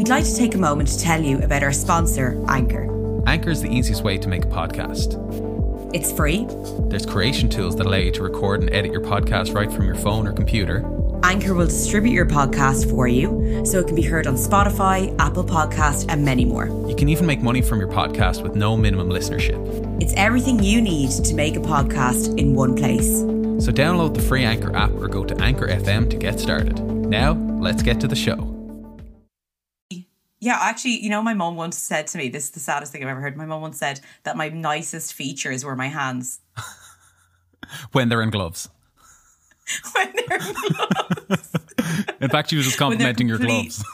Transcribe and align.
we'd 0.00 0.08
like 0.08 0.24
to 0.24 0.34
take 0.34 0.54
a 0.54 0.58
moment 0.58 0.88
to 0.88 0.98
tell 0.98 1.22
you 1.22 1.38
about 1.40 1.62
our 1.62 1.74
sponsor, 1.74 2.42
Anchor. 2.48 2.88
Anchor 3.26 3.50
is 3.50 3.60
the 3.60 3.68
easiest 3.68 4.02
way 4.02 4.16
to 4.16 4.28
make 4.28 4.46
a 4.46 4.48
podcast. 4.48 5.12
It's 5.94 6.10
free. 6.10 6.46
There's 6.88 7.04
creation 7.04 7.50
tools 7.50 7.76
that 7.76 7.86
allow 7.86 7.98
you 7.98 8.10
to 8.12 8.22
record 8.22 8.62
and 8.62 8.72
edit 8.72 8.92
your 8.92 9.02
podcast 9.02 9.54
right 9.54 9.70
from 9.70 9.84
your 9.84 9.96
phone 9.96 10.26
or 10.26 10.32
computer. 10.32 10.78
Anchor 11.22 11.52
will 11.52 11.66
distribute 11.66 12.12
your 12.12 12.24
podcast 12.24 12.88
for 12.88 13.08
you 13.08 13.62
so 13.66 13.78
it 13.78 13.88
can 13.88 13.94
be 13.94 14.00
heard 14.00 14.26
on 14.26 14.36
Spotify, 14.36 15.14
Apple 15.18 15.44
Podcast, 15.44 16.06
and 16.08 16.24
many 16.24 16.46
more. 16.46 16.68
You 16.88 16.96
can 16.96 17.10
even 17.10 17.26
make 17.26 17.42
money 17.42 17.60
from 17.60 17.78
your 17.78 17.88
podcast 17.88 18.42
with 18.42 18.56
no 18.56 18.78
minimum 18.78 19.10
listenership. 19.10 19.60
It's 20.00 20.14
everything 20.14 20.62
you 20.62 20.80
need 20.80 21.10
to 21.10 21.34
make 21.34 21.56
a 21.56 21.60
podcast 21.60 22.38
in 22.38 22.54
one 22.54 22.74
place. 22.74 23.20
So 23.62 23.70
download 23.70 24.14
the 24.14 24.22
free 24.22 24.44
Anchor 24.44 24.74
app 24.74 24.92
or 24.92 25.08
go 25.08 25.26
to 25.26 25.36
Anchor 25.42 25.68
FM 25.68 26.08
to 26.08 26.16
get 26.16 26.40
started. 26.40 26.80
Now, 26.82 27.32
let's 27.32 27.82
get 27.82 28.00
to 28.00 28.08
the 28.08 28.16
show. 28.16 28.49
Yeah, 30.40 30.56
actually, 30.58 31.02
you 31.02 31.10
know, 31.10 31.22
my 31.22 31.34
mom 31.34 31.56
once 31.56 31.76
said 31.76 32.06
to 32.08 32.18
me, 32.18 32.30
this 32.30 32.44
is 32.44 32.50
the 32.50 32.60
saddest 32.60 32.92
thing 32.92 33.02
I've 33.02 33.08
ever 33.08 33.20
heard. 33.20 33.36
My 33.36 33.44
mom 33.44 33.60
once 33.60 33.78
said 33.78 34.00
that 34.22 34.38
my 34.38 34.48
nicest 34.48 35.12
features 35.12 35.64
were 35.64 35.76
my 35.76 35.88
hands. 35.88 36.40
When 37.92 38.08
they're 38.08 38.22
in 38.22 38.30
gloves. 38.30 38.68
when 39.92 40.12
they're 40.26 40.38
in 40.38 40.54
gloves. 40.54 41.52
In 42.20 42.28
fact, 42.28 42.50
she 42.50 42.56
was 42.56 42.64
just 42.66 42.78
complimenting 42.78 43.28
your 43.28 43.38
gloves. 43.38 43.84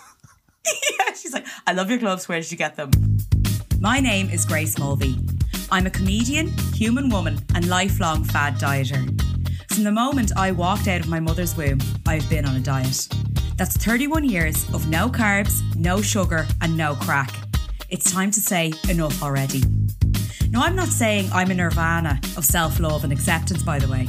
yeah, 0.65 1.13
she's 1.13 1.35
like, 1.35 1.45
I 1.67 1.73
love 1.75 1.91
your 1.91 1.99
gloves. 1.99 2.27
Where 2.27 2.41
did 2.41 2.51
you 2.51 2.57
get 2.57 2.77
them? 2.77 2.91
My 3.79 4.01
name 4.01 4.31
is 4.31 4.47
Grace 4.47 4.79
Mulvey. 4.79 5.19
I'm 5.71 5.85
a 5.85 5.91
comedian, 5.91 6.49
human 6.73 7.11
woman, 7.11 7.39
and 7.55 7.69
lifelong 7.69 8.25
fad 8.25 8.55
dieter. 8.55 9.05
From 9.75 9.85
the 9.85 9.93
moment 9.93 10.33
I 10.39 10.53
walked 10.53 10.89
out 10.89 11.03
of 11.03 11.09
my 11.09 11.21
mother's 11.21 11.55
womb, 11.55 11.81
I've 12.07 12.29
been 12.31 12.47
on 12.47 12.57
a 12.57 12.61
diet. 12.61 13.09
That's 13.57 13.75
31 13.79 14.25
years 14.25 14.69
of 14.75 14.91
no 14.91 15.09
carbs, 15.09 15.63
no 15.77 16.03
sugar, 16.03 16.47
and 16.61 16.77
no 16.77 16.95
crack. 16.95 17.31
It's 17.89 18.13
time 18.13 18.31
to 18.33 18.41
say 18.41 18.75
enough 18.91 19.23
already. 19.23 19.63
Now, 20.51 20.61
I'm 20.61 20.77
not 20.77 20.89
saying 20.89 21.31
I'm 21.33 21.51
a 21.51 21.55
nirvana 21.55 22.21
of 22.37 22.45
self 22.45 22.79
love 22.79 23.03
and 23.03 23.15
acceptance, 23.15 23.63
by 23.63 23.79
the 23.79 23.89
way. 23.89 24.09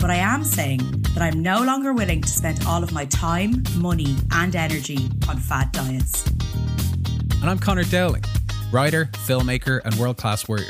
But 0.00 0.08
I 0.10 0.16
am 0.16 0.42
saying 0.42 0.78
that 1.14 1.20
I'm 1.20 1.42
no 1.42 1.62
longer 1.62 1.92
willing 1.92 2.22
to 2.22 2.28
spend 2.28 2.64
all 2.66 2.82
of 2.82 2.92
my 2.92 3.04
time, 3.04 3.62
money, 3.76 4.16
and 4.32 4.56
energy 4.56 5.10
on 5.28 5.36
fad 5.36 5.70
diets. 5.72 6.26
And 7.42 7.50
I'm 7.50 7.58
Conor 7.58 7.84
Dowling, 7.84 8.24
writer, 8.72 9.10
filmmaker, 9.26 9.82
and 9.84 9.94
world 9.96 10.16
class 10.16 10.48
warrior. 10.48 10.66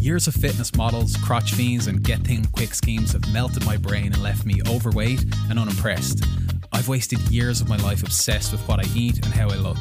Years 0.00 0.26
of 0.26 0.34
fitness 0.34 0.74
models, 0.74 1.18
crotch 1.18 1.52
fiends, 1.52 1.86
and 1.86 2.02
get 2.02 2.20
thin 2.20 2.46
quick 2.46 2.72
schemes 2.72 3.12
have 3.12 3.30
melted 3.30 3.66
my 3.66 3.76
brain 3.76 4.06
and 4.06 4.22
left 4.22 4.46
me 4.46 4.62
overweight 4.66 5.22
and 5.50 5.58
unimpressed. 5.58 6.24
I've 6.72 6.88
wasted 6.88 7.18
years 7.30 7.60
of 7.60 7.68
my 7.68 7.76
life 7.76 8.02
obsessed 8.02 8.52
with 8.52 8.66
what 8.68 8.80
I 8.80 8.88
eat 8.94 9.16
and 9.16 9.26
how 9.26 9.48
I 9.50 9.56
look. 9.56 9.78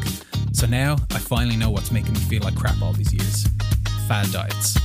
So 0.54 0.68
now 0.68 0.98
I 1.12 1.20
finally 1.20 1.56
know 1.56 1.70
what's 1.70 1.92
making 1.92 2.14
me 2.14 2.20
feel 2.20 2.44
like 2.44 2.56
crap 2.56 2.82
all 2.82 2.94
these 2.94 3.14
years 3.14 3.48
fad 4.08 4.32
diets. 4.32 4.78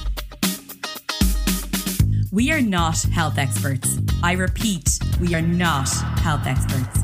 We 2.32 2.50
are 2.52 2.60
not 2.60 3.00
health 3.02 3.38
experts. 3.38 3.98
I 4.22 4.32
repeat, 4.32 4.98
we 5.20 5.34
are 5.34 5.42
not 5.42 5.88
health 6.20 6.46
experts. 6.46 7.00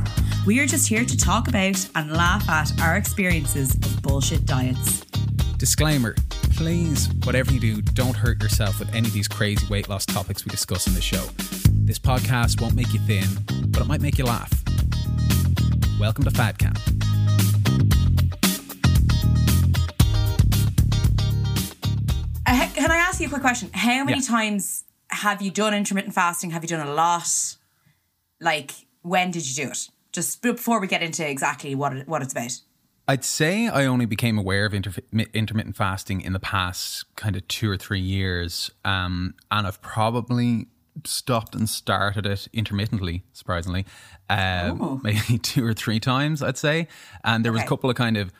We 0.46 0.60
are 0.60 0.66
just 0.66 0.88
here 0.88 1.04
to 1.04 1.16
talk 1.16 1.48
about 1.48 1.88
and 1.94 2.12
laugh 2.12 2.48
at 2.48 2.78
our 2.80 2.96
experiences 2.96 3.74
of 3.74 4.02
bullshit 4.02 4.44
diets. 4.44 5.00
Disclaimer 5.56 6.14
please, 6.60 7.08
whatever 7.24 7.50
you 7.54 7.58
do, 7.58 7.80
don't 7.80 8.14
hurt 8.14 8.42
yourself 8.42 8.78
with 8.78 8.94
any 8.94 9.08
of 9.08 9.14
these 9.14 9.26
crazy 9.26 9.66
weight 9.70 9.88
loss 9.88 10.04
topics 10.04 10.44
we 10.44 10.50
discuss 10.50 10.86
in 10.86 10.92
the 10.92 11.00
show. 11.00 11.24
This 11.70 11.98
podcast 11.98 12.60
won't 12.60 12.74
make 12.74 12.92
you 12.92 13.00
thin, 13.00 13.24
but 13.68 13.80
it 13.80 13.86
might 13.86 14.02
make 14.02 14.18
you 14.18 14.26
laugh. 14.26 14.59
Welcome 16.00 16.24
to 16.24 16.30
Fat 16.30 16.56
Camp. 16.56 16.78
Uh, 22.46 22.68
can 22.74 22.90
I 22.90 22.96
ask 22.96 23.20
you 23.20 23.26
a 23.26 23.28
quick 23.28 23.42
question? 23.42 23.70
How 23.72 24.02
many 24.04 24.18
Yeah. 24.20 24.26
times 24.26 24.84
have 25.08 25.42
you 25.42 25.50
done 25.50 25.74
intermittent 25.74 26.14
fasting? 26.14 26.50
Have 26.50 26.64
you 26.64 26.68
done 26.68 26.86
a 26.86 26.90
lot? 26.90 27.56
Like, 28.40 28.72
when 29.02 29.30
did 29.30 29.46
you 29.46 29.64
do 29.66 29.70
it? 29.70 29.88
Just 30.12 30.42
before 30.42 30.80
we 30.80 30.86
get 30.86 31.02
into 31.02 31.28
exactly 31.28 31.74
what 31.74 31.94
it, 31.94 32.08
what 32.08 32.22
it's 32.22 32.32
about. 32.32 32.60
I'd 33.06 33.24
say 33.24 33.68
I 33.68 33.84
only 33.86 34.06
became 34.06 34.38
aware 34.38 34.64
of 34.66 34.72
inter- 34.72 34.92
intermittent 35.34 35.76
fasting 35.76 36.20
in 36.20 36.32
the 36.32 36.40
past 36.40 37.04
kind 37.16 37.36
of 37.36 37.46
two 37.48 37.70
or 37.70 37.76
three 37.76 38.00
years. 38.00 38.70
Um, 38.84 39.34
and 39.50 39.66
I've 39.66 39.82
probably 39.82 40.68
stopped 41.04 41.54
and 41.54 41.68
started 41.68 42.26
it 42.26 42.48
intermittently, 42.52 43.24
surprisingly, 43.32 43.86
um, 44.28 44.80
Oh. 44.80 45.00
maybe 45.04 45.38
two 45.38 45.64
or 45.64 45.74
three 45.74 46.00
times, 46.00 46.42
I'd 46.42 46.58
say. 46.58 46.88
And 47.24 47.44
there 47.44 47.52
was 47.52 47.62
a 47.62 47.66
couple 47.66 47.90
of 47.90 47.96
kind 47.96 48.16
of 48.16 48.32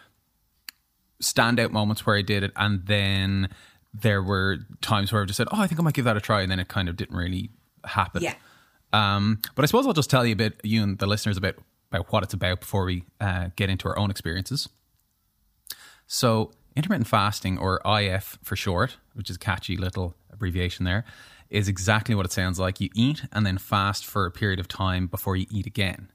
standout 1.23 1.71
moments 1.71 2.07
where 2.07 2.17
I 2.17 2.23
did 2.23 2.43
it. 2.43 2.53
And 2.57 2.87
then 2.87 3.49
there 3.93 4.23
were 4.23 4.59
times 4.81 5.13
where 5.13 5.23
I 5.23 5.25
just 5.25 5.37
said, 5.37 5.49
oh, 5.53 5.61
I 5.61 5.67
think 5.67 5.81
I 5.81 5.83
might 5.83 5.95
give 5.95 6.05
that 6.05 6.17
a 6.17 6.21
try. 6.21 6.43
And 6.43 6.51
then 6.51 6.61
it 6.61 6.69
kind 6.69 6.89
of 6.89 6.97
didn't 6.97 7.17
really 7.17 7.51
happen. 7.85 8.23
Yeah. 8.23 8.35
Um, 8.93 9.41
but 9.55 9.63
I 9.63 9.67
suppose 9.67 9.87
I'll 9.87 9.93
just 9.93 10.11
tell 10.11 10.25
you 10.27 10.33
a 10.33 10.37
bit, 10.37 10.61
you 10.63 10.83
and 10.83 10.99
the 10.99 11.07
listeners, 11.07 11.37
about 11.37 11.57
about 11.93 12.13
what 12.13 12.23
it's 12.23 12.33
about 12.35 12.61
before 12.61 12.85
we 12.85 13.05
uh, 13.21 13.49
get 13.57 13.69
into 13.69 13.89
our 13.89 13.99
own 13.99 14.11
experiences. 14.11 14.69
So, 16.07 16.53
intermittent 16.77 17.09
fasting, 17.09 17.59
or 17.59 17.81
IF 17.85 18.39
for 18.43 18.55
short, 18.57 18.97
which 19.15 19.29
is 19.31 19.37
a 19.37 19.39
catchy 19.39 19.77
little 19.77 20.17
abbreviation 20.33 20.85
there, 20.85 21.05
is 21.51 21.69
exactly 21.69 22.15
what 22.15 22.27
it 22.27 22.33
sounds 22.33 22.59
like. 22.59 22.81
You 22.81 22.89
eat 22.95 23.25
and 23.33 23.45
then 23.45 23.59
fast 23.59 24.07
for 24.07 24.25
a 24.25 24.31
period 24.31 24.61
of 24.61 24.69
time 24.69 25.07
before 25.07 25.37
you 25.37 25.47
eat 25.51 25.67
again. 25.67 26.11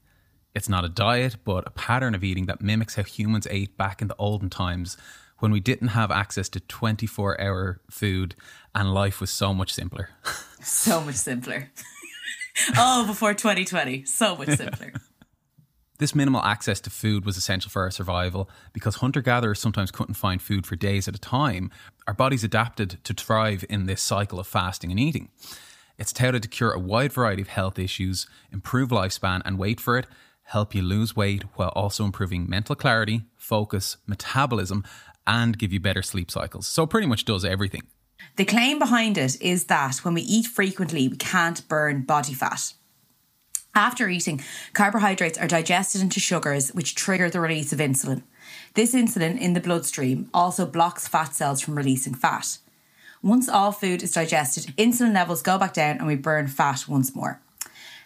It's 0.54 0.68
not 0.68 0.84
a 0.84 0.88
diet, 0.88 1.36
but 1.44 1.66
a 1.66 1.70
pattern 1.70 2.14
of 2.14 2.24
eating 2.24 2.46
that 2.46 2.62
mimics 2.62 2.94
how 2.94 3.02
humans 3.02 3.46
ate 3.50 3.76
back 3.76 4.00
in 4.00 4.08
the 4.08 4.16
olden 4.18 4.48
times 4.48 4.96
when 5.38 5.52
we 5.52 5.60
didn't 5.60 5.88
have 5.88 6.10
access 6.10 6.48
to 6.48 6.60
24 6.60 7.38
hour 7.38 7.80
food 7.90 8.34
and 8.74 8.94
life 8.94 9.20
was 9.20 9.30
so 9.30 9.52
much 9.52 9.72
simpler. 9.72 10.10
So 10.62 11.00
much 11.00 11.14
simpler. 11.14 11.70
oh, 12.76 13.06
before 13.06 13.34
2020. 13.34 14.04
So 14.04 14.34
much 14.34 14.48
simpler. 14.48 14.92
This 15.98 16.14
minimal 16.14 16.42
access 16.42 16.80
to 16.80 16.90
food 16.90 17.24
was 17.24 17.36
essential 17.38 17.70
for 17.70 17.82
our 17.82 17.90
survival 17.90 18.50
because 18.74 18.96
hunter 18.96 19.22
gatherers 19.22 19.58
sometimes 19.60 19.90
couldn't 19.90 20.14
find 20.14 20.42
food 20.42 20.66
for 20.66 20.76
days 20.76 21.08
at 21.08 21.14
a 21.14 21.20
time. 21.20 21.70
Our 22.06 22.12
bodies 22.12 22.44
adapted 22.44 22.98
to 23.04 23.14
thrive 23.14 23.64
in 23.70 23.86
this 23.86 24.02
cycle 24.02 24.38
of 24.38 24.46
fasting 24.46 24.90
and 24.90 25.00
eating. 25.00 25.30
It's 25.98 26.12
touted 26.12 26.42
to 26.42 26.48
cure 26.48 26.72
a 26.72 26.78
wide 26.78 27.14
variety 27.14 27.40
of 27.40 27.48
health 27.48 27.78
issues, 27.78 28.26
improve 28.52 28.90
lifespan, 28.90 29.40
and 29.46 29.58
wait 29.58 29.80
for 29.80 29.96
it, 29.96 30.06
help 30.42 30.74
you 30.74 30.82
lose 30.82 31.16
weight 31.16 31.44
while 31.54 31.70
also 31.70 32.04
improving 32.04 32.48
mental 32.48 32.74
clarity, 32.74 33.22
focus, 33.34 33.96
metabolism, 34.06 34.84
and 35.26 35.58
give 35.58 35.72
you 35.72 35.80
better 35.80 36.02
sleep 36.02 36.30
cycles. 36.30 36.66
So, 36.66 36.86
pretty 36.86 37.06
much 37.06 37.24
does 37.24 37.44
everything. 37.44 37.84
The 38.36 38.44
claim 38.44 38.78
behind 38.78 39.16
it 39.16 39.40
is 39.40 39.64
that 39.64 39.96
when 39.98 40.12
we 40.12 40.22
eat 40.22 40.46
frequently, 40.46 41.08
we 41.08 41.16
can't 41.16 41.66
burn 41.68 42.02
body 42.02 42.34
fat. 42.34 42.74
After 43.76 44.08
eating, 44.08 44.42
carbohydrates 44.72 45.36
are 45.36 45.46
digested 45.46 46.00
into 46.00 46.18
sugars, 46.18 46.70
which 46.70 46.94
trigger 46.94 47.28
the 47.28 47.40
release 47.40 47.74
of 47.74 47.78
insulin. 47.78 48.22
This 48.72 48.94
insulin 48.94 49.38
in 49.38 49.52
the 49.52 49.60
bloodstream 49.60 50.30
also 50.32 50.64
blocks 50.64 51.06
fat 51.06 51.34
cells 51.34 51.60
from 51.60 51.76
releasing 51.76 52.14
fat. 52.14 52.56
Once 53.22 53.50
all 53.50 53.72
food 53.72 54.02
is 54.02 54.12
digested, 54.12 54.74
insulin 54.78 55.12
levels 55.12 55.42
go 55.42 55.58
back 55.58 55.74
down 55.74 55.98
and 55.98 56.06
we 56.06 56.16
burn 56.16 56.46
fat 56.46 56.88
once 56.88 57.14
more. 57.14 57.42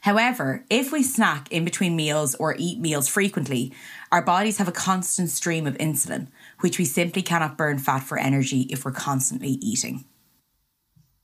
However, 0.00 0.64
if 0.70 0.90
we 0.90 1.04
snack 1.04 1.46
in 1.52 1.64
between 1.64 1.94
meals 1.94 2.34
or 2.34 2.56
eat 2.58 2.80
meals 2.80 3.06
frequently, 3.06 3.72
our 4.10 4.22
bodies 4.22 4.58
have 4.58 4.66
a 4.66 4.72
constant 4.72 5.30
stream 5.30 5.68
of 5.68 5.78
insulin, 5.78 6.26
which 6.60 6.78
we 6.78 6.84
simply 6.84 7.22
cannot 7.22 7.56
burn 7.56 7.78
fat 7.78 8.00
for 8.00 8.18
energy 8.18 8.62
if 8.70 8.84
we're 8.84 8.90
constantly 8.90 9.50
eating. 9.60 10.04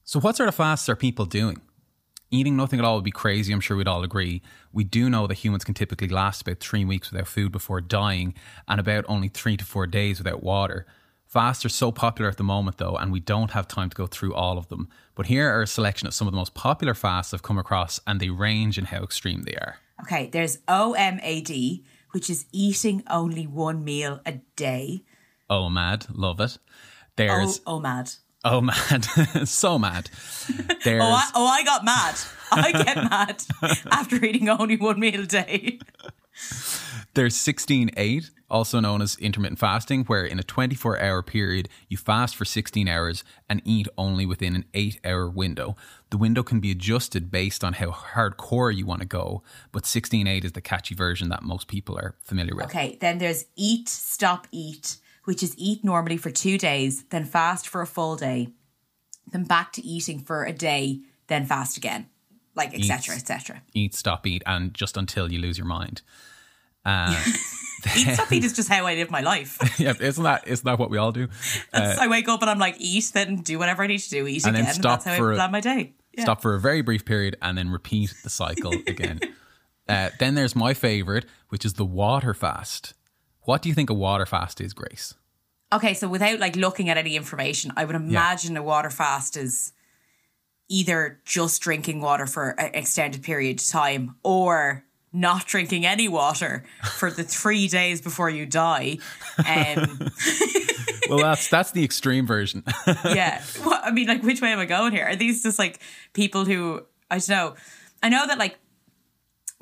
So, 0.05 0.21
what 0.21 0.37
sort 0.37 0.49
of 0.49 0.55
fasts 0.55 0.89
are 0.89 0.95
people 0.95 1.25
doing? 1.25 1.61
Eating 2.31 2.57
nothing 2.57 2.81
at 2.81 2.85
all 2.85 2.97
would 2.97 3.05
be 3.05 3.13
crazy, 3.13 3.53
I'm 3.53 3.61
sure 3.61 3.77
we'd 3.77 3.87
all 3.87 4.03
agree. 4.03 4.43
We 4.73 4.83
do 4.83 5.09
know 5.09 5.27
that 5.27 5.35
humans 5.39 5.65
can 5.65 5.75
typically 5.75 6.09
last 6.09 6.43
about 6.43 6.59
three 6.59 6.85
weeks 6.85 7.11
without 7.11 7.29
food 7.29 7.53
before 7.53 7.81
dying 7.81 8.35
and 8.67 8.81
about 8.81 9.05
only 9.09 9.29
three 9.29 9.57
to 9.57 9.65
four 9.65 9.87
days 9.87 10.19
without 10.19 10.43
water. 10.43 10.87
Fasts 11.27 11.65
are 11.65 11.69
so 11.69 11.93
popular 11.93 12.31
at 12.31 12.37
the 12.37 12.45
moment, 12.45 12.79
though, 12.79 12.97
and 12.97 13.13
we 13.13 13.21
don't 13.21 13.53
have 13.53 13.69
time 13.69 13.91
to 13.91 13.97
go 13.97 14.07
through 14.07 14.35
all 14.35 14.59
of 14.59 14.69
them. 14.69 14.89
But 15.15 15.27
here 15.27 15.51
are 15.51 15.63
a 15.63 15.67
selection 15.67 16.09
of 16.09 16.15
some 16.15 16.27
of 16.27 16.33
the 16.33 16.39
most 16.39 16.55
popular 16.55 16.95
fasts 16.95 17.33
I've 17.33 17.43
come 17.43 17.59
across, 17.59 18.01
and 18.07 18.21
they 18.21 18.31
range 18.31 18.79
in 18.79 18.87
how 18.87 19.03
extreme 19.03 19.43
they 19.43 19.55
are. 19.55 19.77
Okay, 20.03 20.29
there's 20.33 20.59
OMAD, 20.69 21.85
which 22.11 22.29
is 22.29 22.47
eating 22.53 23.03
only 23.09 23.47
one 23.47 23.85
meal 23.85 24.21
a 24.27 24.33
day. 24.57 25.03
Oh, 25.49 25.69
mad, 25.69 26.07
love 26.11 26.41
it. 26.41 26.59
Oh, 26.59 26.71
There's 27.17 27.61
oh, 27.67 27.77
oh 27.77 27.81
mad. 27.81 28.11
Oh, 28.47 28.61
mad, 28.61 29.05
so 29.45 29.79
mad. 29.79 30.11
There's 30.85 31.03
Oh 31.03 31.13
I, 31.13 31.31
oh, 31.35 31.47
I 31.47 31.65
got 31.65 31.85
mad. 31.85 32.15
I 32.53 32.73
get 32.73 32.97
mad 32.97 33.43
after 33.91 34.25
eating 34.25 34.49
only 34.49 34.77
one 34.77 35.01
meal 35.01 35.23
a 35.23 35.27
day. 35.27 35.81
There's 37.15 37.35
16-8, 37.35 38.31
also 38.51 38.79
known 38.79 39.01
as 39.03 39.17
intermittent 39.17 39.59
fasting, 39.59 40.05
where 40.05 40.25
in 40.25 40.39
a 40.39 40.43
24-hour 40.43 41.23
period 41.23 41.69
you 41.89 41.97
fast 41.97 42.37
for 42.37 42.45
16 42.45 42.89
hours 42.89 43.25
and 43.49 43.63
eat 43.65 43.89
only 43.97 44.27
within 44.27 44.55
an 44.55 44.65
8-hour 44.75 45.31
window. 45.31 45.77
The 46.11 46.19
window 46.19 46.43
can 46.43 46.61
be 46.61 46.71
adjusted 46.71 47.31
based 47.31 47.65
on 47.65 47.73
how 47.75 47.91
hardcore 47.91 48.75
you 48.75 48.87
want 48.87 49.01
to 49.01 49.07
go, 49.09 49.43
but 49.73 49.85
16-8 49.85 50.45
is 50.45 50.53
the 50.53 50.61
catchy 50.61 50.95
version 50.95 51.31
that 51.31 51.43
most 51.43 51.69
people 51.69 51.99
are 51.99 52.15
familiar 52.21 52.55
with. 52.55 52.67
Okay, 52.67 52.99
then 53.01 53.19
there's 53.19 53.47
eat, 53.57 53.89
stop, 53.89 54.47
eat, 54.53 54.99
which 55.27 55.43
is 55.43 55.55
eat 55.59 55.85
normally 55.85 56.17
for 56.17 56.31
two 56.31 56.57
days, 56.57 57.05
then 57.11 57.25
fast 57.25 57.69
for 57.69 57.83
a 57.83 57.87
full 57.87 58.17
day, 58.17 58.49
then 59.31 59.45
back 59.45 59.73
to 59.73 59.83
eating 59.85 60.21
for 60.21 60.45
a 60.45 60.53
day, 60.53 61.01
then 61.27 61.45
fast 61.45 61.77
again, 61.77 62.07
like 62.55 62.73
etc. 62.75 63.15
etc. 63.15 63.63
Eat, 63.75 63.95
stop, 63.95 64.27
eat, 64.27 64.43
and 64.47 64.73
just 64.73 64.97
until 64.97 65.31
you 65.31 65.39
lose 65.39 65.59
your 65.59 65.67
mind. 65.67 66.03
Uh, 66.85 67.23
Eat, 67.97 68.15
stop, 68.15 68.33
eat 68.33 68.43
is 68.43 68.55
just 68.55 68.69
how 68.69 68.87
I 68.87 68.95
live 68.95 69.11
my 69.11 69.21
life. 69.21 69.59
yeah, 69.79 69.93
isn't 70.01 70.25
that 70.25 70.49
isn't 70.49 70.65
that 70.65 70.79
what 70.79 70.91
we 70.91 70.99
all 70.99 71.13
do? 71.13 71.29
Uh, 71.73 71.95
I 72.01 72.09
wake 72.09 72.27
up 72.27 72.41
and 72.41 72.51
I'm 72.51 72.59
like, 72.59 72.77
eat, 72.79 73.11
then 73.13 73.37
do 73.43 73.59
whatever 73.59 73.83
I 73.83 73.87
need 73.87 73.99
to 73.99 74.11
do, 74.11 74.27
eat 74.27 74.47
And 74.47 74.57
then 74.57 74.63
again. 74.63 74.75
stop 74.75 74.85
and 74.85 74.93
that's 74.93 75.05
how 75.05 75.17
for 75.17 75.33
I 75.33 75.37
plan 75.37 75.53
my 75.53 75.61
day. 75.61 75.95
Yeah. 76.15 76.23
Stop 76.25 76.41
for 76.41 76.55
a 76.55 76.61
very 76.61 76.81
brief 76.81 77.05
period 77.05 77.37
and 77.43 77.59
then 77.59 77.69
repeat 77.69 78.15
the 78.25 78.31
cycle 78.31 78.73
again. 78.73 79.21
uh, 79.89 80.11
then 80.19 80.35
there's 80.35 80.57
my 80.57 80.73
favorite, 80.73 81.27
which 81.51 81.67
is 81.67 81.75
the 81.75 81.85
water 81.85 82.33
fast. 82.33 82.95
What 83.47 83.63
do 83.63 83.69
you 83.69 83.75
think 83.75 83.91
a 83.91 83.95
water 83.95 84.27
fast 84.27 84.61
is, 84.61 84.75
Grace? 84.75 85.15
Okay, 85.73 85.95
so 85.95 86.09
without 86.09 86.39
like 86.39 86.55
looking 86.57 86.89
at 86.89 86.97
any 86.97 87.17
information, 87.17 87.73
I 87.77 87.85
would 87.85 87.97
imagine 87.97 88.57
a 88.57 88.63
water 88.63 88.91
fast 88.91 89.37
is 89.37 89.73
either 90.69 91.21
just 91.25 91.63
drinking 91.63 92.01
water 92.01 92.27
for 92.27 92.51
an 92.51 92.75
extended 92.75 93.23
period 93.23 93.61
of 93.61 93.67
time 93.67 94.17
or 94.23 94.85
not 95.13 95.47
drinking 95.47 95.87
any 95.87 96.09
water 96.09 96.65
for 96.99 97.11
the 97.11 97.23
three 97.23 97.69
days 97.69 98.01
before 98.01 98.29
you 98.29 98.47
die. 98.47 98.99
Um, 99.39 100.11
Well, 101.09 101.19
that's 101.19 101.49
that's 101.49 101.71
the 101.71 101.85
extreme 101.85 102.27
version. 102.27 102.65
yeah. 103.05 103.43
Well, 103.65 103.81
I 103.83 103.91
mean, 103.91 104.09
like, 104.09 104.23
which 104.23 104.41
way 104.41 104.53
am 104.53 104.59
I 104.59 104.65
going 104.65 104.93
here? 104.93 105.07
Are 105.07 105.17
these 105.17 105.43
just 105.43 105.59
like 105.59 105.81
people 106.13 106.45
who 106.45 106.85
I 107.11 107.19
don't 107.19 107.29
know? 107.29 107.55
I 108.03 108.09
know 108.09 108.27
that 108.27 108.39
like 108.39 108.59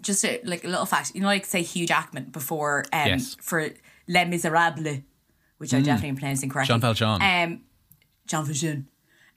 just 0.04 0.24
a, 0.24 0.40
like 0.44 0.62
a 0.64 0.68
little 0.68 0.86
fact, 0.86 1.12
you 1.14 1.20
know, 1.20 1.26
like 1.26 1.44
say 1.46 1.62
Hugh 1.62 1.86
Jackman 1.86 2.24
before 2.26 2.84
um 2.92 3.08
Yes. 3.08 3.36
for 3.40 3.68
Les 4.06 4.24
Miserables, 4.26 5.02
which 5.58 5.74
I 5.74 5.80
definitely 5.80 6.10
am 6.10 6.16
pronouncing 6.16 6.48
correctly. 6.50 6.72
Jean 6.74 6.80
Valjean. 6.80 7.20
Um, 7.22 7.60
Jean 8.26 8.44
Valjean. 8.44 8.88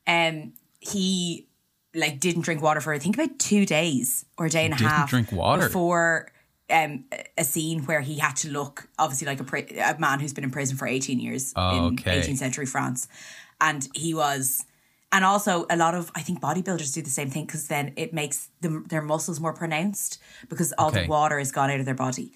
Um, 0.05 0.53
he 0.79 1.47
like 1.95 2.19
didn't 2.19 2.41
drink 2.43 2.61
water 2.61 2.81
for 2.81 2.93
I 2.93 2.99
think 2.99 3.15
about 3.17 3.39
two 3.39 3.65
days 3.65 4.25
or 4.37 4.45
a 4.45 4.49
day 4.49 4.65
and 4.65 4.73
a 4.73 4.77
didn't 4.77 4.89
half. 4.91 5.09
drink 5.09 5.31
water? 5.31 5.63
before 5.67 6.31
um 6.69 7.05
a 7.37 7.43
scene 7.45 7.83
where 7.85 8.01
he 8.01 8.17
had 8.19 8.35
to 8.35 8.49
look 8.49 8.89
obviously 8.99 9.25
like 9.25 9.39
a, 9.39 9.43
pri- 9.45 9.67
a 9.83 9.97
man 9.99 10.19
who's 10.19 10.33
been 10.33 10.43
in 10.43 10.51
prison 10.51 10.75
for 10.77 10.85
18 10.87 11.19
years 11.19 11.53
Oh, 11.55 11.87
in 11.87 11.93
okay. 11.93 12.19
18th 12.19 12.37
century 12.37 12.65
France, 12.65 13.07
and 13.61 13.87
he 13.93 14.13
was. 14.13 14.65
And 15.11 15.23
also, 15.23 15.65
a 15.69 15.77
lot 15.77 15.95
of 15.95 16.11
I 16.15 16.21
think 16.21 16.41
bodybuilders 16.41 16.93
do 16.93 17.01
the 17.01 17.09
same 17.09 17.29
thing 17.29 17.45
because 17.45 17.67
then 17.69 17.93
it 17.95 18.13
makes 18.13 18.49
them 18.61 18.85
their 18.89 19.01
muscles 19.01 19.39
more 19.39 19.53
pronounced 19.53 20.19
because 20.49 20.73
all 20.77 20.89
Okay. 20.89 21.03
the 21.03 21.09
water 21.09 21.37
has 21.39 21.51
gone 21.51 21.69
out 21.71 21.79
of 21.79 21.85
their 21.85 21.95
body. 21.95 22.33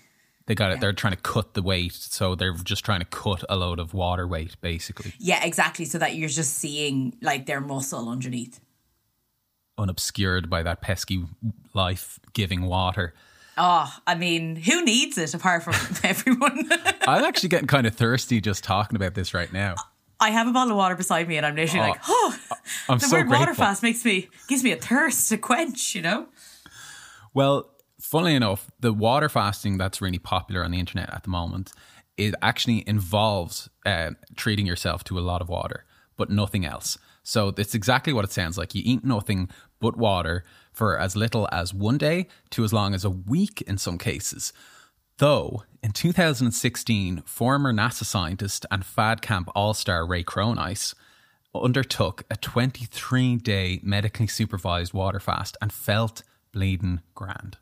They 0.47 0.56
got 0.56 0.71
it. 0.71 0.79
They're 0.79 0.94
trying 0.94 1.13
to 1.13 1.21
cut 1.21 1.53
the 1.53 1.62
weight, 1.62 1.94
so 1.94 2.33
they're 2.35 2.53
just 2.53 2.83
trying 2.83 3.00
to 3.01 3.06
cut 3.06 3.44
a 3.50 3.56
load 3.56 3.79
of 3.79 3.94
water 3.94 4.25
weight, 4.27 4.56
basically, 4.62 5.13
Yeah, 5.19 5.44
exactly. 5.45 5.85
So 5.85 5.97
that 6.00 6.15
you're 6.15 6.29
just 6.29 6.56
seeing 6.56 7.15
like 7.21 7.45
their 7.45 7.62
muscle 7.62 8.09
underneath. 8.09 8.59
unobscured 9.77 10.50
by 10.50 10.63
that 10.63 10.81
pesky 10.81 11.25
life-giving 11.73 12.63
water. 12.63 13.13
Oh, 13.57 13.91
I 14.07 14.15
mean, 14.15 14.56
who 14.56 14.83
needs 14.83 15.18
it 15.18 15.33
apart 15.33 15.63
from 15.63 15.73
everyone? 16.03 16.69
I'm 17.07 17.23
actually 17.23 17.50
getting 17.50 17.68
kind 17.68 17.85
of 17.88 17.95
thirsty 17.95 18.41
just 18.41 18.63
talking 18.63 18.95
about 18.95 19.13
this 19.13 19.33
right 19.33 19.51
now. 19.51 19.75
I 20.21 20.29
have 20.29 20.47
a 20.47 20.51
bottle 20.51 20.71
of 20.71 20.77
water 20.77 20.95
beside 20.95 21.27
me, 21.27 21.38
and 21.38 21.45
I'm 21.45 21.56
literally 21.56 21.89
like, 21.89 22.01
oh, 22.07 22.38
I'm 22.88 23.00
the 23.00 23.06
so 23.06 23.18
word 23.18 23.27
grateful. 23.27 23.39
water 23.39 23.53
fast 23.56 23.83
makes 23.83 24.06
me 24.06 24.29
gives 24.47 24.63
me 24.63 24.71
a 24.71 24.77
thirst 24.77 25.29
to 25.29 25.38
quench. 25.38 25.95
You 25.95 26.03
know? 26.03 26.27
Well, 27.33 27.71
funnily 28.00 28.35
enough, 28.35 28.69
the 28.79 28.94
water 28.94 29.29
fasting 29.29 29.77
that's 29.77 30.00
really 30.01 30.19
popular 30.19 30.63
on 30.63 30.71
the 30.71 30.79
internet 30.79 31.13
at 31.13 31.23
the 31.23 31.29
moment, 31.29 31.71
it 32.18 32.35
actually 32.41 32.88
involves 32.88 33.69
uh, 33.85 34.12
treating 34.35 34.68
yourself 34.68 35.03
to 35.06 35.18
a 35.18 35.21
lot 35.21 35.41
of 35.41 35.50
water, 35.50 35.85
but 36.18 36.29
nothing 36.29 36.65
else. 36.65 36.97
So 37.23 37.53
it's 37.57 37.75
exactly 37.75 38.13
what 38.13 38.25
it 38.25 38.31
sounds 38.31 38.57
like. 38.57 38.75
You 38.75 38.81
eat 38.85 39.03
nothing 39.03 39.50
but 39.79 39.97
water 39.97 40.44
for 40.71 41.00
as 41.00 41.15
little 41.15 41.47
as 41.51 41.73
one 41.73 41.97
day 41.97 42.27
to 42.51 42.63
as 42.63 42.73
long 42.73 42.94
as 42.94 43.03
a 43.06 43.09
week 43.09 43.62
in 43.63 43.77
some 43.77 43.97
cases. 43.97 44.53
Though 45.21 45.65
in 45.83 45.91
2016, 45.91 47.21
former 47.27 47.71
NASA 47.71 48.06
scientist 48.06 48.65
and 48.71 48.83
Fad 48.83 49.21
Camp 49.21 49.50
All 49.53 49.75
Star 49.75 50.03
Ray 50.03 50.23
Cronise 50.23 50.95
undertook 51.53 52.23
a 52.31 52.38
23 52.38 53.35
day 53.35 53.79
medically 53.83 54.25
supervised 54.25 54.95
water 54.95 55.19
fast 55.19 55.57
and 55.62 55.71
felt 55.71 56.23
bleeding 56.51 57.01
grand. 57.13 57.57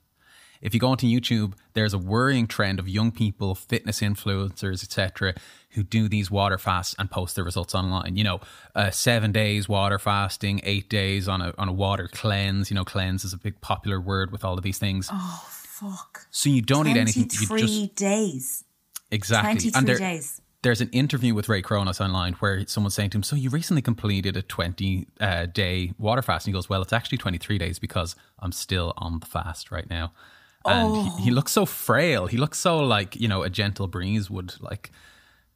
If 0.62 0.74
you 0.74 0.80
go 0.80 0.88
onto 0.92 1.06
YouTube, 1.06 1.52
there's 1.74 1.94
a 1.94 1.98
worrying 1.98 2.48
trend 2.48 2.80
of 2.80 2.88
young 2.88 3.12
people, 3.12 3.56
fitness 3.56 4.00
influencers, 4.00 4.82
etc., 4.82 5.34
who 5.72 5.84
do 5.84 6.08
these 6.08 6.32
water 6.32 6.58
fasts 6.58 6.96
and 6.98 7.12
post 7.12 7.36
their 7.36 7.44
results 7.44 7.76
online. 7.76 8.16
You 8.16 8.24
know, 8.24 8.40
uh, 8.74 8.90
seven 8.90 9.34
days 9.34 9.68
water 9.68 10.00
fasting, 10.00 10.62
eight 10.64 10.90
days 10.90 11.28
on 11.28 11.42
a 11.42 11.54
on 11.58 11.68
a 11.68 11.74
water 11.74 12.08
cleanse. 12.08 12.72
You 12.72 12.76
know, 12.76 12.86
cleanse 12.86 13.26
is 13.26 13.34
a 13.34 13.38
big 13.38 13.60
popular 13.60 14.00
word 14.00 14.32
with 14.32 14.46
all 14.46 14.54
of 14.54 14.64
these 14.64 14.80
things. 14.80 15.10
Oh 15.12 15.59
fuck! 15.80 16.28
so 16.32 16.50
you 16.50 16.62
don't 16.62 16.88
eat 16.88 16.98
anything. 16.98 17.24
You 17.32 17.48
Twenty-three 17.48 17.82
just 17.88 17.96
days. 17.96 18.64
exactly. 19.12 19.52
Twenty-three 19.72 19.86
there- 19.86 19.98
days. 19.98 20.42
there's 20.62 20.82
an 20.82 20.90
interview 20.92 21.34
with 21.34 21.48
Ray 21.50 21.62
Cronise 21.62 22.02
online 22.02 22.34
where 22.34 22.66
someone's 22.68 22.94
saying 22.96 23.12
to 23.12 23.18
him, 23.18 23.24
So 23.24 23.36
you 23.36 23.50
recently 23.50 23.82
completed 23.82 24.36
a 24.38 24.42
20 24.42 25.08
uh, 25.22 25.46
day 25.46 25.94
water 25.98 26.22
fast? 26.22 26.46
And 26.46 26.54
he 26.54 26.58
goes, 26.58 26.70
Well, 26.70 26.82
it's 26.82 26.94
actually 26.94 27.18
23 27.18 27.58
days 27.58 27.80
because 27.80 28.16
I'm 28.40 28.52
still 28.52 28.94
on 28.98 29.20
the 29.20 29.26
fast 29.26 29.72
right 29.72 29.90
now. 29.90 30.12
And 30.66 30.90
Oh. 30.92 31.16
he, 31.18 31.24
he 31.26 31.32
looks 31.32 31.54
so 31.54 31.66
frail. 31.66 32.28
He 32.28 32.36
looks 32.38 32.60
so 32.60 32.80
like, 32.80 33.16
you 33.16 33.28
know, 33.30 33.44
a 33.44 33.50
gentle 33.50 33.88
breeze 33.88 34.30
would 34.30 34.56
like 34.62 34.92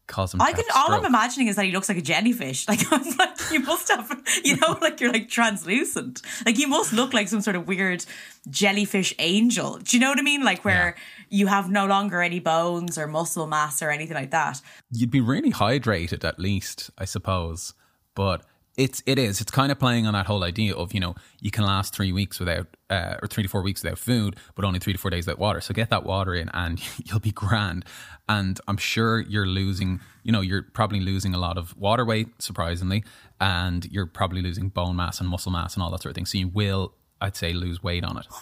cause 0.07 0.33
him 0.33 0.41
I 0.41 0.53
can. 0.53 0.63
All 0.75 0.91
I'm 0.91 1.05
imagining 1.05 1.47
is 1.47 1.55
that 1.55 1.65
he 1.65 1.71
looks 1.71 1.89
like 1.89 1.97
a 1.97 2.01
jellyfish. 2.01 2.67
Like 2.73 2.91
I'm 2.91 3.17
like, 3.17 3.51
you 3.51 3.59
must 3.59 3.89
have, 3.89 4.09
you 4.44 4.57
know, 4.57 4.77
like 4.81 5.00
you're 5.00 5.11
like 5.11 5.29
translucent. 5.29 6.21
Like 6.45 6.57
you 6.57 6.67
must 6.67 6.94
look 6.94 7.13
like 7.13 7.27
some 7.27 7.41
sort 7.41 7.55
of 7.55 7.67
weird 7.67 8.05
jellyfish 8.50 9.13
angel. 9.19 9.77
Do 9.77 9.95
you 9.95 10.01
know 10.01 10.09
what 10.09 10.19
I 10.19 10.23
mean? 10.23 10.44
Like 10.44 10.65
where 10.65 10.95
you 11.29 11.47
have 11.47 11.69
no 11.69 11.85
longer 11.85 12.21
any 12.21 12.39
bones 12.39 12.97
or 12.97 13.07
muscle 13.07 13.47
mass 13.47 13.81
or 13.81 13.89
anything 13.89 14.15
like 14.15 14.31
that. 14.31 14.61
You'd 14.91 15.11
be 15.11 15.21
really 15.21 15.51
hydrated 15.51 16.23
at 16.23 16.39
least, 16.39 16.89
I 16.97 17.05
suppose. 17.05 17.73
But 18.15 18.44
it's 18.75 19.04
it 19.06 19.20
is. 19.20 19.40
It's 19.40 19.52
kind 19.52 19.72
of 19.72 19.78
playing 19.78 20.08
on 20.08 20.14
that 20.14 20.25
whole 20.25 20.44
idea 20.44 20.75
of, 20.75 20.94
you 20.94 21.00
know, 21.00 21.16
you 21.40 21.52
can 21.52 21.64
last 21.64 21.94
three 21.94 22.12
weeks 22.12 22.40
without 22.40 22.68
uh, 22.90 23.18
or 23.22 23.28
three 23.28 23.44
to 23.44 23.50
four 23.50 23.62
weeks 23.62 23.84
without 23.84 24.00
food, 24.00 24.36
but 24.56 24.66
only 24.66 24.80
three 24.80 24.94
to 24.94 25.00
four 25.00 25.12
days 25.12 25.28
without 25.28 25.40
water. 25.40 25.62
So 25.62 25.74
get 25.74 25.90
that 25.92 26.04
water 26.04 26.34
in 26.34 26.50
and 26.54 26.81
you'll 27.06 27.20
be 27.20 27.31
grand. 27.31 27.86
And 28.28 28.60
I'm 28.68 28.78
sure 28.78 29.20
you're 29.20 29.46
losing, 29.46 30.00
you 30.24 30.31
know, 30.31 30.42
you're 30.42 30.64
probably 30.64 31.02
losing 31.02 31.36
a 31.36 31.38
lot 31.38 31.58
of 31.58 31.77
water 31.77 32.03
weight, 32.03 32.42
surprisingly, 32.42 33.03
and 33.39 33.86
you're 33.92 34.08
probably 34.08 34.42
losing 34.42 34.70
bone 34.70 34.96
mass 34.96 35.20
and 35.20 35.30
muscle 35.30 35.51
mass 35.51 35.75
and 35.75 35.84
all 35.84 35.92
that 35.92 36.01
sort 36.01 36.12
of 36.12 36.15
thing. 36.15 36.25
So 36.25 36.38
you 36.39 36.48
will, 36.48 36.94
I'd 37.22 37.36
say, 37.36 37.53
lose 37.53 37.84
weight 37.84 38.03
on 38.03 38.18
it. 38.18 38.27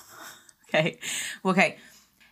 Okay. 0.74 1.00
Okay. 1.44 1.78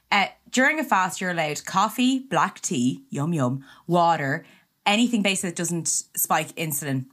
Uh, 0.10 0.28
during 0.50 0.80
a 0.80 0.84
fast, 0.86 1.20
you're 1.20 1.32
allowed 1.32 1.66
coffee, 1.66 2.20
black 2.20 2.62
tea, 2.62 3.04
yum 3.10 3.34
yum, 3.34 3.66
water, 3.86 4.46
anything 4.86 5.22
basically 5.22 5.50
that 5.50 5.58
doesn't 5.58 5.88
spike 5.90 6.56
insulin. 6.56 7.08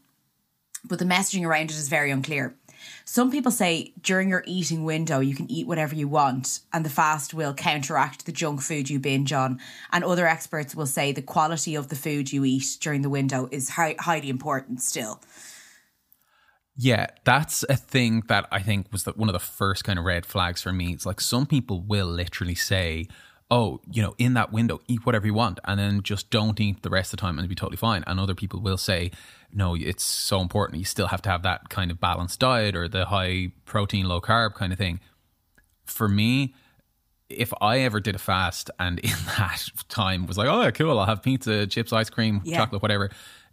But 0.89 0.99
the 0.99 1.05
messaging 1.05 1.45
around 1.45 1.71
it 1.71 1.77
is 1.77 1.89
very 1.89 2.11
unclear. 2.11 2.57
Some 3.05 3.31
people 3.31 3.53
say 3.53 3.93
during 4.01 4.29
your 4.29 4.45
eating 4.47 4.85
window, 4.85 5.21
you 5.21 5.35
can 5.35 5.51
eat 5.51 5.67
whatever 5.67 5.95
you 5.95 6.09
want, 6.09 6.61
and 6.73 6.85
the 6.85 6.91
fast 6.91 7.35
will 7.35 7.55
counteract 7.55 8.27
the 8.27 8.33
junk 8.33 8.61
food 8.61 8.91
you 8.91 8.99
binge 8.99 9.33
on. 9.33 9.61
And 9.93 10.05
other 10.05 10.27
experts 10.27 10.75
will 10.75 10.87
say 10.87 11.13
the 11.13 11.23
quality 11.23 11.75
of 11.75 11.89
the 11.89 11.97
food 11.97 12.33
you 12.33 12.45
eat 12.45 12.77
during 12.81 13.03
the 13.03 13.11
window 13.11 13.49
is 13.51 13.71
hi- 13.71 13.97
highly 13.99 14.29
important 14.29 14.83
still. 14.83 15.21
Yeah, 16.77 17.07
that's 17.25 17.65
a 17.69 17.77
thing 17.77 18.23
that 18.29 18.47
I 18.53 18.61
think 18.61 18.93
was 18.93 19.05
the, 19.05 19.13
one 19.13 19.29
of 19.29 19.33
the 19.33 19.39
first 19.39 19.85
kind 19.85 19.99
of 19.99 20.05
red 20.05 20.27
flags 20.27 20.61
for 20.61 20.73
me. 20.73 20.93
It's 20.93 21.07
like 21.07 21.21
some 21.21 21.47
people 21.47 21.81
will 21.81 22.07
literally 22.07 22.55
say, 22.55 23.07
"Oh, 23.51 23.81
you 23.91 24.03
know, 24.03 24.15
in 24.19 24.35
that 24.35 24.53
window, 24.53 24.81
eat 24.87 25.07
whatever 25.07 25.27
you 25.27 25.33
want, 25.33 25.59
and 25.65 25.81
then 25.81 26.03
just 26.03 26.29
don't 26.29 26.61
eat 26.61 26.83
the 26.83 26.91
rest 26.91 27.15
of 27.15 27.19
the 27.19 27.23
time, 27.23 27.39
and 27.39 27.45
it'll 27.47 27.49
be 27.49 27.55
totally 27.55 27.79
fine." 27.79 28.05
And 28.07 28.21
other 28.21 28.35
people 28.35 28.61
will 28.61 28.77
say, 28.77 29.11
"No, 29.53 29.75
it's 29.75 30.03
so 30.05 30.41
important. 30.41 30.79
You 30.79 30.85
still 30.85 31.09
have 31.09 31.23
to 31.23 31.29
have 31.31 31.43
that 31.43 31.69
kind 31.69 31.91
of 31.91 32.01
balanced 32.01 32.41
diet 32.41 32.75
or 32.77 32.89
the 32.89 33.07
high 33.07 33.53
protein, 33.65 34.07
low 34.07 34.21
carb 34.21 34.55
kind 34.55 34.73
of 34.73 34.79
thing." 34.79 35.01
For 35.85 36.09
me, 36.09 36.55
if 37.29 37.53
I 37.61 37.79
ever 37.81 38.01
did 38.01 38.15
a 38.15 38.19
fast 38.19 38.71
and 38.79 38.99
in 39.05 39.11
that 39.39 39.63
time 39.89 40.27
was 40.27 40.37
like, 40.39 40.49
"Oh, 40.49 40.63
yeah, 40.63 40.71
cool, 40.71 40.99
I'll 40.99 41.07
have 41.07 41.23
pizza, 41.23 41.67
chips, 41.67 41.93
ice 41.93 42.11
cream, 42.11 42.41
Yeah. 42.45 42.59
chocolate, 42.59 42.83
whatever," 42.83 43.11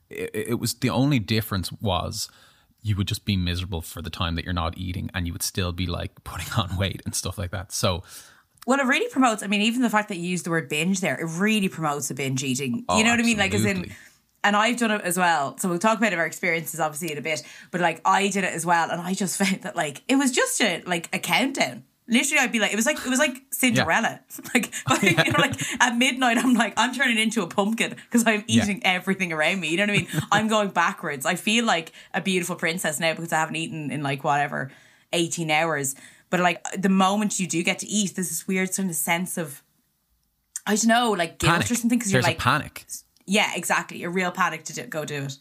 it, 0.10 0.32
it 0.34 0.60
was 0.60 0.74
the 0.76 0.90
only 0.90 1.20
difference 1.20 1.72
was 1.74 2.30
you 2.82 2.96
would 2.98 3.08
just 3.08 3.24
be 3.24 3.38
miserable 3.38 3.82
for 3.82 4.02
the 4.02 4.10
time 4.10 4.36
that 4.36 4.44
you're 4.44 4.54
not 4.54 4.78
eating 4.78 5.10
and 5.14 5.26
you 5.26 5.32
would 5.32 5.42
still 5.42 5.72
be 5.72 5.86
like 5.88 6.12
putting 6.26 6.52
on 6.58 6.76
weight 6.78 7.02
and 7.06 7.16
stuff 7.16 7.38
like 7.38 7.52
that. 7.52 7.72
So 7.72 8.04
Well, 8.68 8.78
it 8.80 8.86
really 8.86 9.10
promotes. 9.10 9.42
I 9.42 9.48
mean, 9.48 9.62
even 9.62 9.82
the 9.82 9.90
fact 9.90 10.10
that 10.10 10.18
you 10.18 10.28
use 10.28 10.44
the 10.44 10.50
word 10.50 10.68
binge 10.68 11.00
there, 11.00 11.16
it 11.20 11.26
really 11.40 11.70
promotes 11.70 12.10
the 12.10 12.14
binge 12.14 12.44
eating. 12.44 12.84
Oh, 12.90 12.98
you 12.98 13.06
know 13.06 13.12
what 13.12 13.20
I 13.22 13.24
mean? 13.24 13.38
Like, 13.38 13.54
as 13.54 13.62
in, 13.64 13.70
absolutely. 13.70 13.96
And 14.44 14.56
I've 14.56 14.78
done 14.78 14.92
it 14.92 15.02
as 15.02 15.18
well. 15.18 15.58
So 15.58 15.70
we'll 15.70 15.80
talk 15.80 15.98
about 15.98 16.14
our 16.14 16.26
experiences 16.26 16.80
obviously 16.80 17.12
in 17.12 17.18
a 17.18 17.22
bit. 17.22 17.44
But 17.72 17.82
like, 17.82 18.02
I 18.06 18.28
did 18.30 18.44
it 18.44 18.54
as 18.54 18.66
well, 18.66 18.90
and 18.92 19.02
I 19.02 19.14
just 19.14 19.38
found 19.42 19.62
that 19.64 19.76
like 19.76 20.04
it 20.08 20.16
was 20.16 20.32
just 20.32 20.60
a 20.62 20.82
like 20.86 21.10
a 21.14 21.20
countdown. 21.20 21.84
Literally, 22.06 22.40
I'd 22.44 22.52
be 22.52 22.60
like, 22.60 22.74
it 22.74 22.76
was 22.76 22.86
like 22.86 22.98
it 22.98 23.10
was 23.10 23.20
like 23.20 23.38
Cinderella. 23.52 24.20
Like, 24.54 24.74
you 25.02 25.16
know, 25.16 25.40
like 25.40 25.56
at 25.82 25.96
midnight, 25.98 26.38
I'm 26.38 26.54
like, 26.54 26.74
I'm 26.76 26.94
turning 26.94 27.18
into 27.18 27.42
a 27.44 27.48
pumpkin 27.48 27.92
because 27.92 28.28
I'm 28.28 28.44
Yeah. 28.48 28.64
eating 28.64 28.82
everything 28.86 29.32
around 29.32 29.62
me. 29.62 29.70
You 29.70 29.78
know 29.78 29.84
what 29.84 29.90
I 29.92 29.98
mean? 29.98 30.08
I'm 30.32 30.48
going 30.50 30.70
backwards. 30.70 31.26
I 31.26 31.36
feel 31.36 31.64
like 31.66 31.94
a 32.14 32.20
beautiful 32.20 32.58
princess 32.58 33.00
now 33.00 33.14
because 33.14 33.32
I 33.32 33.38
haven't 33.40 33.56
eaten 33.56 33.90
in 33.90 34.04
like 34.04 34.24
whatever 34.26 34.70
18 35.14 35.50
hours. 35.50 35.96
But 36.30 36.42
like 36.42 36.62
the 36.78 36.90
moment 36.90 37.40
you 37.40 37.48
do 37.48 37.64
get 37.64 37.80
to 37.80 37.88
eat, 37.88 38.16
there's 38.16 38.28
this 38.30 38.46
weird 38.48 38.74
sort 38.74 38.90
of 38.90 38.96
sense 38.96 39.38
of 39.38 39.64
I 40.68 40.76
don't 40.76 40.88
know, 40.88 41.12
like 41.12 41.40
guilt 41.40 41.54
Panic. 41.54 41.72
or 41.72 41.76
something 41.76 42.00
because 42.00 42.12
you're 42.12 42.22
like, 42.22 42.38
a 42.38 42.42
panic. 42.42 42.86
Yeah, 43.26 43.52
exactly, 43.56 44.04
a 44.04 44.10
real 44.10 44.32
panic 44.32 44.64
to 44.66 44.74
do, 44.74 44.84
go 44.86 45.06
do 45.06 45.24
it. 45.24 45.38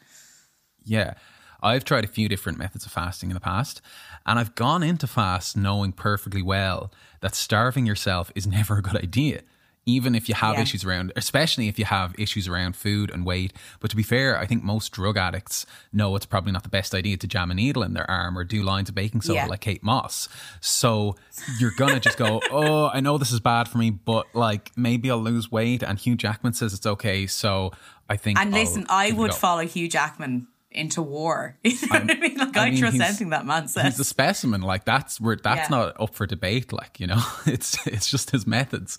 Yeah. 0.84 1.14
I've 1.62 1.84
tried 1.84 2.04
a 2.04 2.08
few 2.08 2.28
different 2.28 2.58
methods 2.58 2.84
of 2.86 2.92
fasting 2.92 3.30
in 3.30 3.34
the 3.34 3.40
past, 3.40 3.80
and 4.26 4.38
I've 4.38 4.56
gone 4.56 4.82
into 4.82 5.06
fast 5.06 5.56
knowing 5.56 5.92
perfectly 5.92 6.42
well 6.42 6.92
that 7.20 7.36
starving 7.36 7.86
yourself 7.86 8.32
is 8.34 8.46
never 8.48 8.78
a 8.78 8.82
good 8.82 8.96
idea. 8.96 9.42
Even 9.84 10.14
if 10.14 10.28
you 10.28 10.34
have 10.36 10.54
Yeah. 10.54 10.62
issues 10.62 10.84
around, 10.84 11.12
especially 11.16 11.66
if 11.66 11.76
you 11.76 11.84
have 11.84 12.14
issues 12.16 12.46
around 12.46 12.76
food 12.76 13.10
and 13.10 13.26
weight. 13.26 13.52
But 13.80 13.90
to 13.90 13.96
be 13.96 14.04
fair, 14.04 14.38
I 14.38 14.46
think 14.46 14.62
most 14.62 14.92
drug 14.92 15.16
addicts 15.16 15.66
know 15.92 16.14
it's 16.14 16.24
probably 16.26 16.52
not 16.52 16.62
the 16.62 16.68
best 16.68 16.94
idea 16.94 17.16
to 17.16 17.26
jam 17.26 17.50
a 17.50 17.54
needle 17.54 17.82
in 17.82 17.92
their 17.92 18.08
arm 18.08 18.38
or 18.38 18.44
do 18.44 18.62
lines 18.62 18.88
of 18.88 18.94
baking 18.94 19.22
soda 19.22 19.40
Yeah. 19.40 19.46
like 19.46 19.60
Kate 19.60 19.82
Moss. 19.82 20.28
So 20.60 21.16
you're 21.58 21.72
gonna 21.76 21.98
just 21.98 22.16
go, 22.16 22.40
oh, 22.52 22.90
I 22.94 23.00
know 23.00 23.18
this 23.18 23.32
is 23.32 23.40
bad 23.40 23.66
for 23.66 23.78
me, 23.78 23.90
but 23.90 24.26
like 24.34 24.70
maybe 24.76 25.10
I'll 25.10 25.18
lose 25.18 25.50
weight. 25.50 25.82
And 25.82 25.98
Hugh 25.98 26.14
Jackman 26.16 26.52
says 26.52 26.72
it's 26.74 26.86
okay, 26.86 27.26
so 27.26 27.72
I 28.08 28.16
think. 28.16 28.38
And 28.38 28.54
I'll 28.54 28.60
listen, 28.62 28.86
I 28.88 29.06
give 29.08 29.16
it 29.16 29.18
a 29.18 29.22
would 29.22 29.34
follow 29.34 29.66
Hugh 29.66 29.88
Jackman 29.88 30.46
into 30.70 31.02
war. 31.02 31.58
You 31.64 31.72
know 31.72 31.98
what 31.98 32.10
I 32.10 32.14
mean? 32.20 32.38
Like 32.38 32.56
I, 32.56 32.66
I 32.66 32.70
mean, 32.70 32.78
trust 32.78 33.00
anything 33.00 33.30
that 33.30 33.44
man 33.44 33.68
says. 33.68 33.84
he's 33.84 34.00
a 34.00 34.04
specimen. 34.04 34.62
Like 34.62 34.84
that's 34.84 35.20
where 35.20 35.36
that's 35.36 35.68
Yeah. 35.70 35.76
not 35.76 36.00
up 36.00 36.14
for 36.14 36.26
debate. 36.26 36.72
Like 36.72 37.00
you 37.00 37.06
know, 37.08 37.20
it's 37.46 37.84
it's 37.86 38.08
just 38.08 38.30
his 38.30 38.46
methods. 38.46 38.96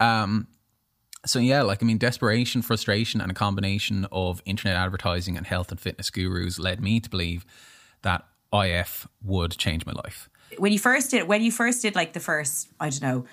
Um, 0.00 0.48
so 1.26 1.38
yeah, 1.38 1.62
like 1.62 1.82
I 1.82 1.86
mean, 1.86 1.98
desperation, 1.98 2.62
frustration, 2.62 3.20
and 3.20 3.30
a 3.30 3.34
combination 3.34 4.06
of 4.10 4.42
internet 4.44 4.76
advertising 4.76 5.36
and 5.36 5.46
health 5.46 5.70
and 5.70 5.78
fitness 5.78 6.10
gurus 6.10 6.58
led 6.58 6.80
me 6.80 6.98
to 7.00 7.10
believe 7.10 7.44
that 8.02 8.24
IF 8.52 9.06
would 9.22 9.52
change 9.52 9.84
my 9.86 9.92
life. 9.92 10.28
when 10.58 10.72
you 10.72 10.78
first 10.78 11.10
did 11.10 11.28
when 11.28 11.42
you 11.42 11.52
first 11.52 11.82
did 11.82 11.94
like 11.94 12.14
the 12.14 12.20
first 12.20 12.68
I 12.80 12.88
don't 12.90 13.02
know 13.02 13.24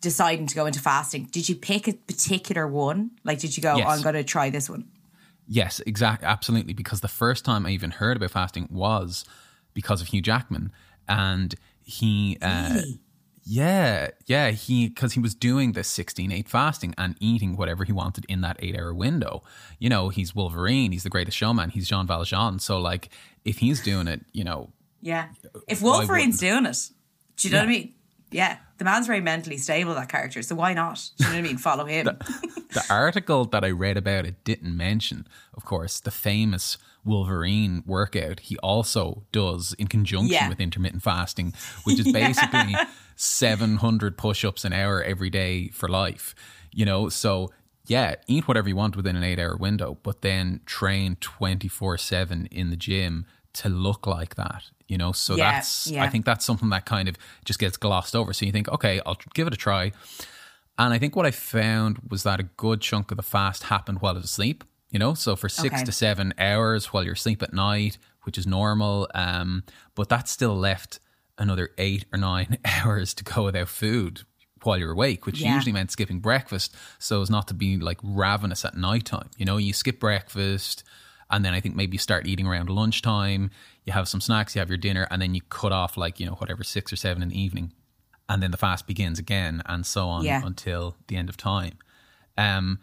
deciding 0.00 0.46
to 0.46 0.54
go 0.54 0.66
into 0.66 0.80
fasting 0.80 1.28
did 1.32 1.48
you 1.48 1.56
pick 1.56 1.88
a 1.88 1.92
particular 1.92 2.66
one 2.68 3.10
like 3.24 3.38
did 3.40 3.56
you 3.56 3.62
go 3.62 3.76
Yes. 3.76 3.86
oh, 3.86 3.90
I'm 3.90 4.02
going 4.02 4.14
to 4.14 4.24
try 4.24 4.50
this 4.50 4.70
one 4.70 4.88
Yes, 5.52 5.80
exactly, 5.84 6.28
absolutely. 6.28 6.74
Because 6.74 7.00
the 7.00 7.08
first 7.08 7.44
time 7.44 7.66
I 7.66 7.70
even 7.70 7.90
heard 7.90 8.16
about 8.16 8.30
fasting 8.30 8.68
was 8.70 9.24
because 9.74 10.00
of 10.00 10.06
Hugh 10.06 10.22
Jackman, 10.22 10.70
and 11.08 11.56
he, 11.82 12.38
uh, 12.40 12.68
Really? 12.74 13.00
Yeah, 13.44 14.10
yeah, 14.26 14.50
he 14.50 14.88
because 14.88 15.12
he 15.14 15.20
was 15.20 15.34
doing 15.34 15.72
the 15.72 15.84
sixteen 15.84 16.32
eight 16.32 16.48
fasting 16.48 16.94
and 16.98 17.16
eating 17.20 17.56
whatever 17.56 17.84
he 17.84 17.92
wanted 17.92 18.24
in 18.28 18.40
that 18.42 18.56
eight 18.60 18.78
hour 18.78 18.94
window. 18.94 19.42
You 19.78 19.88
know, 19.88 20.08
he's 20.08 20.34
Wolverine, 20.34 20.92
he's 20.92 21.02
the 21.02 21.10
greatest 21.10 21.36
showman, 21.36 21.70
he's 21.70 21.88
Jean 21.88 22.06
Valjean. 22.06 22.58
So 22.58 22.78
like, 22.78 23.10
if 23.44 23.58
he's 23.58 23.82
doing 23.82 24.08
it, 24.08 24.22
you 24.32 24.44
know, 24.44 24.70
yeah. 25.00 25.28
Uh, 25.44 25.60
if 25.68 25.82
Wolverine's 25.82 26.38
doing 26.38 26.66
it 26.66 26.90
do 27.36 27.48
you 27.48 27.54
know 27.54 27.60
what 27.60 27.68
I 27.68 27.70
mean? 27.70 27.94
Yeah 28.30 28.58
the 28.80 28.84
man's 28.84 29.06
very 29.06 29.20
mentally 29.20 29.58
stable 29.58 29.94
that 29.94 30.08
character 30.08 30.42
so 30.42 30.56
why 30.56 30.72
not? 30.72 31.10
Do 31.18 31.24
you 31.24 31.30
know 31.30 31.36
what 31.36 31.38
I 31.38 31.48
mean? 31.48 31.58
Follow 31.58 31.84
him. 31.96 32.06
The 32.06 32.84
article 32.88 33.44
that 33.44 33.62
I 33.62 33.70
read 33.70 33.98
about 33.98 34.24
it 34.24 34.42
didn't 34.42 34.74
mention, 34.74 35.28
of 35.52 35.64
course, 35.66 36.00
the 36.00 36.10
famous 36.10 36.78
Wolverine 37.04 37.82
workout 37.86 38.40
he 38.40 38.56
also 38.58 39.24
does 39.32 39.74
in 39.78 39.86
conjunction 39.86 40.32
Yeah. 40.32 40.48
with 40.48 40.60
intermittent 40.60 41.02
fasting, 41.02 41.54
which 41.84 41.98
is 41.98 42.12
basically 42.12 42.74
700 43.16 44.16
push 44.18 44.44
ups 44.44 44.64
an 44.64 44.72
hour 44.72 45.02
every 45.02 45.30
day 45.30 45.68
for 45.68 45.88
life. 45.88 46.34
You 46.72 46.84
know, 46.84 47.08
so 47.08 47.50
yeah, 47.86 48.14
eat 48.26 48.46
whatever 48.48 48.68
you 48.68 48.76
want 48.76 48.96
within 48.96 49.16
an 49.16 49.24
eight 49.24 49.38
hour 49.38 49.56
window, 49.56 49.98
but 50.02 50.22
then 50.22 50.60
train 50.66 51.16
24 51.20 51.98
7 51.98 52.46
in 52.50 52.70
the 52.70 52.76
gym 52.76 53.26
to 53.54 53.68
look 53.68 54.06
like 54.06 54.36
that. 54.36 54.64
You 54.86 54.98
know, 54.98 55.12
so 55.12 55.36
Yeah, 55.36 55.52
that's, 55.52 55.86
yeah. 55.86 56.02
I 56.04 56.08
think 56.08 56.24
that's 56.24 56.44
something 56.44 56.68
that 56.70 56.84
kind 56.86 57.08
of 57.08 57.16
just 57.44 57.58
gets 57.58 57.76
glossed 57.76 58.14
over. 58.16 58.32
So 58.32 58.44
you 58.46 58.52
think, 58.52 58.68
okay, 58.68 59.00
I'll 59.06 59.18
give 59.34 59.46
it 59.46 59.54
a 59.54 59.56
try. 59.56 59.92
And 60.78 60.94
I 60.94 60.98
think 60.98 61.14
what 61.14 61.26
I 61.26 61.30
found 61.30 61.98
was 62.08 62.22
that 62.22 62.40
a 62.40 62.44
good 62.44 62.80
chunk 62.80 63.10
of 63.10 63.16
the 63.16 63.22
fast 63.22 63.64
happened 63.64 64.00
while 64.00 64.12
I 64.14 64.16
was 64.16 64.24
asleep. 64.24 64.64
You 64.90 64.98
know, 64.98 65.14
so 65.14 65.36
for 65.36 65.48
six 65.48 65.76
Okay. 65.76 65.84
to 65.84 65.92
seven 65.92 66.34
hours 66.38 66.86
while 66.92 67.04
you're 67.04 67.14
asleep 67.14 67.42
at 67.42 67.52
night, 67.52 67.96
which 68.22 68.36
is 68.36 68.46
normal. 68.46 69.08
Um, 69.14 69.62
but 69.94 70.08
that 70.08 70.28
still 70.28 70.56
left 70.56 70.98
another 71.38 71.70
eight 71.78 72.06
or 72.12 72.18
nine 72.18 72.58
hours 72.64 73.14
to 73.14 73.24
go 73.24 73.44
without 73.44 73.68
food 73.68 74.22
while 74.62 74.76
you're 74.76 74.92
awake, 74.92 75.26
which 75.26 75.40
Yeah. 75.40 75.54
usually 75.54 75.72
meant 75.72 75.90
skipping 75.90 76.20
breakfast 76.20 76.74
so 76.98 77.22
as 77.22 77.30
not 77.30 77.48
to 77.48 77.54
be 77.54 77.78
like 77.78 77.98
ravenous 78.02 78.64
at 78.64 78.76
nighttime. 78.76 79.30
You 79.38 79.46
know, 79.46 79.56
you 79.56 79.72
skip 79.72 80.00
breakfast 80.00 80.82
and 81.30 81.44
then 81.44 81.54
I 81.54 81.60
think 81.60 81.76
maybe 81.76 81.94
you 81.94 81.98
start 81.98 82.26
eating 82.26 82.46
around 82.46 82.68
lunchtime, 82.68 83.50
you 83.84 83.92
have 83.92 84.08
some 84.08 84.20
snacks, 84.20 84.54
you 84.56 84.58
have 84.58 84.68
your 84.68 84.76
dinner, 84.76 85.06
and 85.12 85.22
then 85.22 85.32
you 85.34 85.40
cut 85.48 85.70
off 85.70 85.96
like, 85.96 86.18
you 86.18 86.26
know, 86.26 86.32
whatever, 86.34 86.64
six 86.64 86.92
or 86.92 86.96
seven 86.96 87.22
in 87.22 87.28
the 87.28 87.40
evening 87.40 87.72
and 88.28 88.42
then 88.42 88.50
the 88.50 88.56
fast 88.56 88.86
begins 88.86 89.18
again 89.18 89.62
and 89.66 89.86
so 89.86 90.08
on 90.08 90.24
Yeah. 90.24 90.40
until 90.44 90.96
the 91.08 91.16
end 91.16 91.28
of 91.28 91.36
time 91.36 91.78
um, 92.36 92.78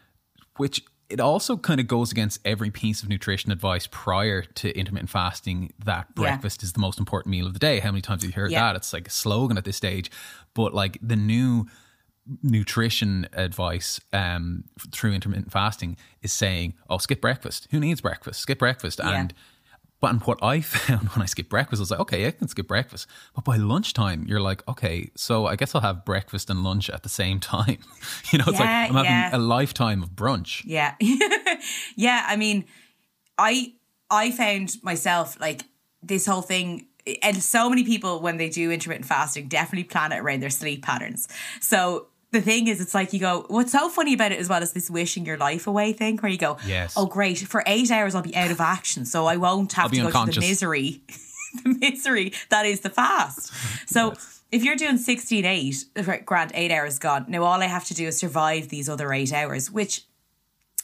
which 0.57 0.81
it 1.09 1.19
also 1.21 1.55
kind 1.55 1.79
of 1.79 1.87
goes 1.87 2.11
against 2.11 2.39
every 2.43 2.69
piece 2.69 3.01
of 3.01 3.07
nutrition 3.07 3.51
advice 3.51 3.87
prior 3.87 4.41
to 4.41 4.77
intermittent 4.77 5.09
fasting 5.09 5.71
that 5.85 6.07
Yeah. 6.09 6.23
breakfast 6.23 6.63
is 6.63 6.73
the 6.73 6.79
most 6.79 6.99
important 6.99 7.31
meal 7.31 7.47
of 7.47 7.53
the 7.53 7.59
day 7.59 7.79
how 7.79 7.91
many 7.91 8.01
times 8.01 8.23
have 8.23 8.29
you 8.31 8.35
heard 8.35 8.51
Yeah. 8.51 8.61
that 8.67 8.75
it's 8.75 8.91
like 8.93 9.07
a 9.07 9.11
slogan 9.11 9.57
at 9.57 9.63
this 9.65 9.77
stage 9.77 10.11
but 10.53 10.73
like 10.73 10.97
the 11.01 11.15
new 11.15 11.65
nutrition 12.43 13.27
advice 13.33 13.99
um, 14.13 14.63
through 14.91 15.13
intermittent 15.13 15.51
fasting 15.51 15.95
is 16.21 16.33
saying 16.33 16.73
oh 16.89 16.97
skip 16.97 17.21
breakfast 17.21 17.67
who 17.71 17.79
needs 17.79 18.01
breakfast 18.01 18.41
skip 18.41 18.59
breakfast 18.59 18.99
Yeah. 19.01 19.11
and 19.19 19.33
but 19.99 20.11
and 20.11 20.21
what 20.23 20.41
I 20.43 20.61
found 20.75 21.09
when 21.09 21.21
I 21.21 21.25
skipped 21.25 21.49
breakfast 21.49 21.79
I 21.79 21.83
was 21.83 21.91
like, 21.91 21.99
okay, 22.01 22.27
I 22.27 22.31
can 22.31 22.47
skip 22.47 22.67
breakfast. 22.67 23.07
But 23.35 23.43
by 23.43 23.57
lunchtime, 23.57 24.25
you're 24.27 24.39
like, 24.41 24.67
okay, 24.67 25.09
so 25.15 25.45
I 25.47 25.55
guess 25.55 25.73
I'll 25.75 25.81
have 25.81 26.05
breakfast 26.05 26.49
and 26.49 26.63
lunch 26.63 26.89
at 26.89 27.03
the 27.03 27.09
same 27.09 27.39
time. 27.55 27.79
you 28.31 28.39
know, 28.39 28.45
it's 28.47 28.59
Yeah, 28.59 28.65
like 28.65 28.89
I'm 28.89 28.95
having 28.95 29.11
yeah. 29.11 29.29
a 29.35 29.39
lifetime 29.39 30.03
of 30.03 30.11
brunch. 30.11 30.63
Yeah. 30.65 30.95
yeah, 31.95 32.25
I 32.27 32.35
mean, 32.35 32.65
I 33.37 33.73
I 34.09 34.31
found 34.31 34.75
myself 34.83 35.39
like 35.39 35.63
this 36.01 36.25
whole 36.25 36.41
thing 36.41 36.87
and 37.21 37.41
so 37.41 37.69
many 37.69 37.83
people 37.83 38.19
when 38.19 38.37
they 38.37 38.49
do 38.49 38.69
intermittent 38.71 39.05
fasting 39.05 39.47
definitely 39.47 39.85
plan 39.85 40.11
it 40.11 40.17
around 40.19 40.41
their 40.41 40.49
sleep 40.49 40.83
patterns. 40.83 41.27
So 41.61 42.07
the 42.31 42.41
thing 42.41 42.67
is, 42.67 42.81
it's 42.81 42.93
like 42.93 43.13
you 43.13 43.19
go, 43.19 43.45
what's 43.47 43.71
so 43.71 43.89
funny 43.89 44.13
about 44.13 44.31
it 44.31 44.39
as 44.39 44.49
well 44.49 44.61
is 44.61 44.73
this 44.73 44.89
wishing 44.89 45.25
your 45.25 45.37
life 45.37 45.65
away 45.67 45.93
thing 45.93 46.17
where 46.17 46.31
you 46.31 46.37
go, 46.37 46.57
Yes. 46.65 46.93
oh, 46.97 47.05
great, 47.05 47.39
for 47.39 47.63
eight 47.65 47.89
hours 47.89 48.15
I'll 48.15 48.21
be 48.21 48.35
out 48.35 48.51
of 48.51 48.59
action. 48.59 49.05
So 49.05 49.25
I 49.27 49.37
won't 49.37 49.73
have 49.73 49.91
to 49.91 49.97
go 49.97 50.11
through 50.11 50.33
the 50.33 50.39
misery, 50.41 51.01
the 51.63 51.77
misery 51.79 52.33
that 52.49 52.65
is 52.65 52.81
the 52.81 52.89
fast. 52.89 53.53
So 53.89 54.13
if 54.51 54.63
you're 54.63 54.75
doing 54.75 54.97
16, 54.97 55.45
8, 55.45 55.75
right, 56.05 56.25
grand, 56.25 56.51
eight 56.53 56.71
hours 56.71 56.99
gone. 56.99 57.25
Now 57.27 57.43
all 57.43 57.61
I 57.61 57.65
have 57.65 57.85
to 57.85 57.93
do 57.93 58.07
is 58.07 58.17
survive 58.17 58.69
these 58.69 58.89
other 58.89 59.11
eight 59.13 59.33
hours, 59.33 59.71
which 59.71 60.03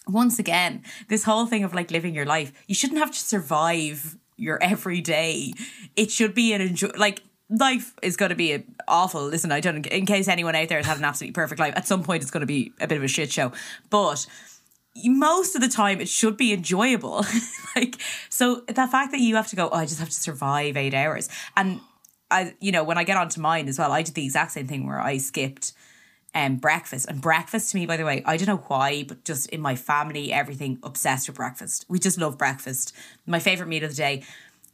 once 0.08 0.38
again, 0.40 0.84
this 1.08 1.24
whole 1.24 1.46
thing 1.46 1.64
of 1.64 1.74
like 1.74 1.92
living 1.92 2.14
your 2.14 2.26
life, 2.26 2.52
you 2.68 2.76
shouldn't 2.76 3.00
have 3.00 3.12
to 3.12 3.20
survive 3.20 4.18
your 4.36 4.62
everyday. 4.62 5.54
It 5.96 6.12
should 6.12 6.34
be 6.34 6.54
an 6.54 6.62
enjoy 6.62 6.92
like 6.98 7.22
life 7.58 7.94
is 8.02 8.18
going 8.18 8.30
to 8.30 8.36
be 8.36 8.64
awful. 8.88 9.24
Listen, 9.26 9.52
I 9.52 9.60
don't 9.60 9.86
in 9.88 10.06
case 10.06 10.28
anyone 10.28 10.56
out 10.56 10.70
there 10.70 10.80
has 10.80 10.88
had 10.88 10.98
an 10.98 11.06
absolutely 11.06 11.34
perfect 11.34 11.60
life. 11.60 11.74
At 11.76 11.88
some 11.88 12.04
point, 12.04 12.24
it's 12.24 12.32
going 12.32 12.42
to 12.42 12.48
be 12.48 12.74
a 12.82 12.88
bit 12.88 12.98
of 12.98 13.04
a 13.04 13.08
shit 13.08 13.32
show, 13.32 13.52
but 13.90 14.26
most 15.06 15.56
of 15.56 15.62
the 15.62 15.68
time 15.68 16.02
it 16.02 16.10
should 16.10 16.38
be 16.38 16.54
enjoyable. 16.54 17.26
like 17.76 18.02
so, 18.30 18.62
the 18.68 18.88
fact 18.88 19.12
that 19.12 19.20
you 19.20 19.36
have 19.36 19.48
to 19.48 19.56
go, 19.56 19.70
oh, 19.72 19.78
I 19.78 19.86
just 19.86 20.00
have 20.00 20.10
to 20.10 20.16
survive 20.16 20.78
eight 20.78 20.94
hours, 20.94 21.30
and 21.56 21.80
I, 22.32 22.56
you 22.60 22.72
know, 22.72 22.84
when 22.84 22.98
I 22.98 23.04
get 23.04 23.18
onto 23.18 23.40
mine 23.40 23.68
as 23.68 23.78
well, 23.78 23.92
I 23.92 24.02
did 24.02 24.16
the 24.16 24.26
exact 24.26 24.54
same 24.54 24.68
thing 24.68 24.88
where 24.88 25.00
I 25.00 25.18
skipped 25.18 25.74
um, 26.34 26.56
breakfast. 26.58 27.08
And 27.08 27.22
breakfast 27.22 27.72
to 27.72 27.78
me, 27.78 27.86
by 27.86 27.98
the 27.98 28.06
way, 28.06 28.24
I 28.26 28.38
don't 28.38 28.48
know 28.48 28.64
why, 28.68 29.04
but 29.04 29.24
just 29.24 29.50
in 29.50 29.62
my 29.62 29.76
family, 29.76 30.34
everything 30.34 30.80
obsessed 30.82 31.28
with 31.28 31.38
breakfast. 31.38 31.86
We 31.88 32.00
just 32.00 32.18
love 32.18 32.40
breakfast. 32.40 32.96
My 33.28 33.40
favorite 33.40 33.68
meal 33.68 33.84
of 33.84 33.92
the 33.92 33.96
day. 33.96 34.24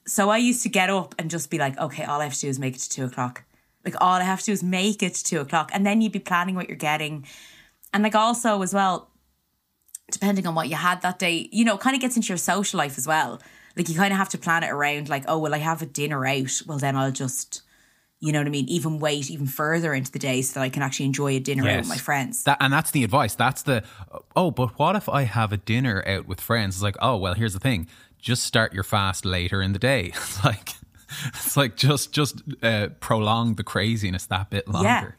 So 0.10 0.30
I 0.30 0.38
used 0.38 0.63
to 0.63 0.70
get 0.70 0.89
up 0.89 1.13
and 1.20 1.30
just 1.30 1.51
be 1.51 1.60
like, 1.60 1.78
okay, 1.78 2.04
all 2.04 2.20
I 2.20 2.24
have 2.24 2.34
to 2.34 2.42
do 2.42 2.48
is 2.48 2.58
make 2.58 2.75
it 2.75 2.80
to 2.80 2.89
two 2.89 3.06
o'clock. 3.06 3.44
Like 3.86 3.96
all 4.01 4.13
I 4.13 4.24
have 4.24 4.39
to 4.39 4.46
do 4.48 4.51
is 4.51 4.63
make 4.63 5.04
it 5.04 5.13
to 5.13 5.24
two 5.24 5.39
o'clock. 5.39 5.70
And 5.72 5.86
then 5.86 6.01
you'd 6.01 6.12
be 6.12 6.20
planning 6.20 6.56
what 6.56 6.68
you're 6.68 6.78
getting. 6.78 7.28
And 7.94 8.04
like 8.04 8.16
also 8.16 8.62
as 8.63 8.74
well, 8.74 9.12
depending 10.12 10.48
on 10.48 10.56
what 10.56 10.68
you 10.68 10.75
had 10.75 11.04
that 11.04 11.20
day, 11.20 11.48
you 11.51 11.63
know, 11.63 11.75
it 11.75 11.82
kind 11.82 11.96
of 11.96 12.01
gets 12.01 12.16
into 12.16 12.30
your 12.30 12.38
social 12.38 12.80
life 12.80 12.98
as 12.98 13.08
well. 13.08 13.39
Like 13.78 13.88
you 13.88 13.96
kind 13.96 14.12
of 14.12 14.18
have 14.18 14.30
to 14.30 14.38
plan 14.39 14.63
it 14.63 14.72
around 14.72 15.10
like, 15.10 15.25
oh, 15.28 15.38
well, 15.38 15.54
I 15.54 15.60
have 15.60 15.84
a 15.84 15.86
dinner 15.86 16.25
out. 16.25 16.62
Well, 16.66 16.80
then 16.80 16.96
I'll 16.96 17.12
just 17.12 17.62
you 18.22 18.34
know 18.34 18.39
what 18.39 18.48
I 18.48 18.51
mean? 18.51 18.68
Even 18.68 19.00
wait 19.00 19.32
even 19.32 19.48
further 19.48 19.94
into 19.94 20.12
the 20.12 20.20
day 20.20 20.42
so 20.42 20.60
that 20.60 20.66
I 20.66 20.70
can 20.70 20.84
actually 20.84 21.06
enjoy 21.06 21.38
a 21.38 21.39
dinner 21.39 21.68
out 21.70 21.78
with 21.78 21.88
my 21.88 21.98
friends. 21.98 22.44
That, 22.44 22.58
and 22.60 22.72
that's 22.72 22.92
the 22.92 23.06
advice. 23.06 23.34
That's 23.36 23.63
the, 23.63 23.84
oh, 24.36 24.51
but 24.51 24.78
what 24.78 24.98
if 24.98 25.08
I 25.08 25.24
have 25.24 25.54
a 25.54 25.58
dinner 25.58 26.04
out 26.06 26.28
with 26.28 26.42
friends? 26.42 26.75
It's 26.75 26.84
like, 26.84 26.98
oh, 27.01 27.16
well, 27.16 27.34
here's 27.34 27.54
the 27.54 27.60
thing. 27.60 27.88
Just 28.20 28.44
start 28.44 28.74
your 28.74 28.84
fast 28.84 29.26
later 29.26 29.62
in 29.62 29.74
the 29.74 29.80
day. 29.80 30.12
It's 30.22 30.44
like, 30.44 30.70
it's 31.28 31.58
like 31.58 31.76
just, 31.76 32.12
just 32.12 32.42
uh, 32.62 32.90
prolong 33.00 33.56
the 33.56 33.64
craziness 33.64 34.26
that 34.28 34.50
bit 34.52 34.68
longer. 34.68 34.88
Yeah. 34.88 35.12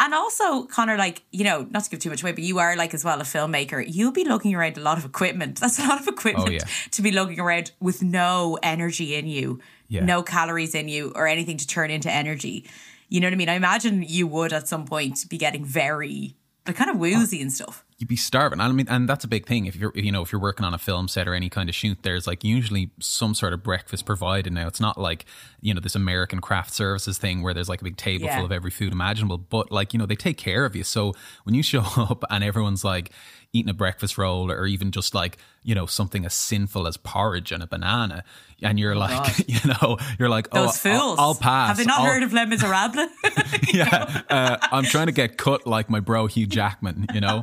And 0.00 0.14
also, 0.14 0.64
Conor, 0.64 0.96
like, 0.96 1.22
you 1.30 1.44
know, 1.44 1.66
not 1.70 1.84
to 1.84 1.90
give 1.90 2.00
too 2.00 2.10
much 2.10 2.22
away, 2.22 2.32
but 2.32 2.42
you 2.42 2.58
are 2.58 2.74
like 2.74 2.94
as 2.94 3.04
well 3.04 3.20
a 3.20 3.24
filmmaker. 3.24 3.84
You'll 3.86 4.12
be 4.12 4.24
looking 4.24 4.54
around 4.54 4.78
a 4.78 4.80
lot 4.80 4.98
of 4.98 5.04
equipment. 5.04 5.56
That's 5.60 5.78
a 5.78 5.86
lot 5.86 6.00
of 6.00 6.08
equipment 6.08 6.48
Oh, 6.48 6.50
yeah. 6.50 6.64
to 6.92 7.02
be 7.02 7.12
looking 7.12 7.38
around 7.38 7.70
with 7.80 8.02
no 8.02 8.58
energy 8.62 9.14
in 9.14 9.26
you, 9.26 9.60
Yeah. 9.88 10.04
no 10.04 10.22
calories 10.22 10.74
in 10.74 10.88
you, 10.88 11.12
or 11.14 11.26
anything 11.28 11.56
to 11.58 11.66
turn 11.66 11.90
into 11.90 12.10
energy. 12.10 12.68
You 13.08 13.20
know 13.20 13.28
what 13.28 13.34
I 13.34 13.36
mean? 13.36 13.48
I 13.48 13.54
imagine 13.54 14.02
you 14.02 14.26
would 14.26 14.52
at 14.52 14.66
some 14.66 14.86
point 14.86 15.24
be 15.28 15.38
getting 15.38 15.64
very, 15.64 16.34
like, 16.66 16.76
kind 16.76 16.90
of 16.90 16.96
woozy 16.96 17.40
and 17.40 17.52
stuff. 17.52 17.84
You'd 17.98 18.08
be 18.08 18.16
starving. 18.16 18.60
I 18.60 18.70
mean, 18.72 18.86
and 18.90 19.08
that's 19.08 19.24
a 19.24 19.28
big 19.28 19.46
thing. 19.46 19.64
If 19.66 19.74
you're, 19.74 19.90
you 19.94 20.12
know, 20.12 20.20
if 20.22 20.30
you're 20.30 20.40
working 20.40 20.66
on 20.66 20.74
a 20.74 20.78
film 20.78 21.08
set 21.08 21.26
or 21.26 21.34
any 21.34 21.48
kind 21.48 21.68
of 21.68 21.74
shoot, 21.74 21.98
there's 22.02 22.26
like 22.26 22.44
usually 22.44 22.90
some 23.00 23.34
sort 23.34 23.52
of 23.54 23.62
breakfast 23.62 24.04
provided. 24.04 24.52
Now, 24.52 24.66
it's 24.66 24.80
not 24.80 24.98
like 24.98 25.24
you 25.60 25.72
know 25.72 25.80
this 25.80 25.94
American 25.94 26.40
craft 26.40 26.72
services 26.74 27.16
thing 27.18 27.42
where 27.42 27.54
there's 27.54 27.68
like 27.68 27.80
a 27.80 27.84
big 27.84 27.96
table 27.96 28.26
Yeah. 28.26 28.36
full 28.36 28.44
of 28.44 28.52
every 28.52 28.70
food 28.70 28.92
imaginable. 28.92 29.38
But 29.38 29.72
like 29.72 29.92
you 29.94 29.98
know, 29.98 30.06
they 30.06 30.14
take 30.16 30.36
care 30.36 30.64
of 30.66 30.76
you. 30.76 30.84
So 30.84 31.14
when 31.44 31.54
you 31.54 31.62
show 31.62 31.80
up 31.96 32.22
and 32.30 32.44
everyone's 32.44 32.84
like 32.84 33.10
eating 33.52 33.70
a 33.70 33.74
breakfast 33.74 34.18
roll 34.18 34.50
or 34.50 34.66
even 34.66 34.90
just 34.90 35.14
like 35.14 35.38
you 35.62 35.74
know 35.74 35.86
something 35.86 36.26
as 36.26 36.34
sinful 36.34 36.86
as 36.86 36.98
porridge 36.98 37.50
and 37.50 37.62
a 37.62 37.66
banana, 37.66 38.24
and 38.62 38.78
you're 38.78 38.94
like, 38.94 39.38
you 39.48 39.58
know, 39.80 39.96
you're 40.18 40.28
like, 40.28 40.50
Those 40.50 40.68
oh, 40.68 40.72
fools. 40.72 41.18
I'll, 41.18 41.28
I'll 41.28 41.34
pass. 41.34 41.68
Have 41.68 41.76
they 41.78 41.84
not 41.84 42.00
I'll- 42.00 42.06
heard 42.06 42.22
of 42.22 42.34
Les 42.34 42.44
Miserables? 42.44 43.08
yeah, 43.72 44.22
uh, 44.28 44.58
I'm 44.70 44.84
trying 44.84 45.06
to 45.06 45.12
get 45.12 45.38
cut 45.38 45.66
like 45.66 45.88
my 45.88 46.00
bro 46.00 46.26
Hugh 46.26 46.46
Jackman, 46.46 47.06
you 47.14 47.20
know. 47.22 47.42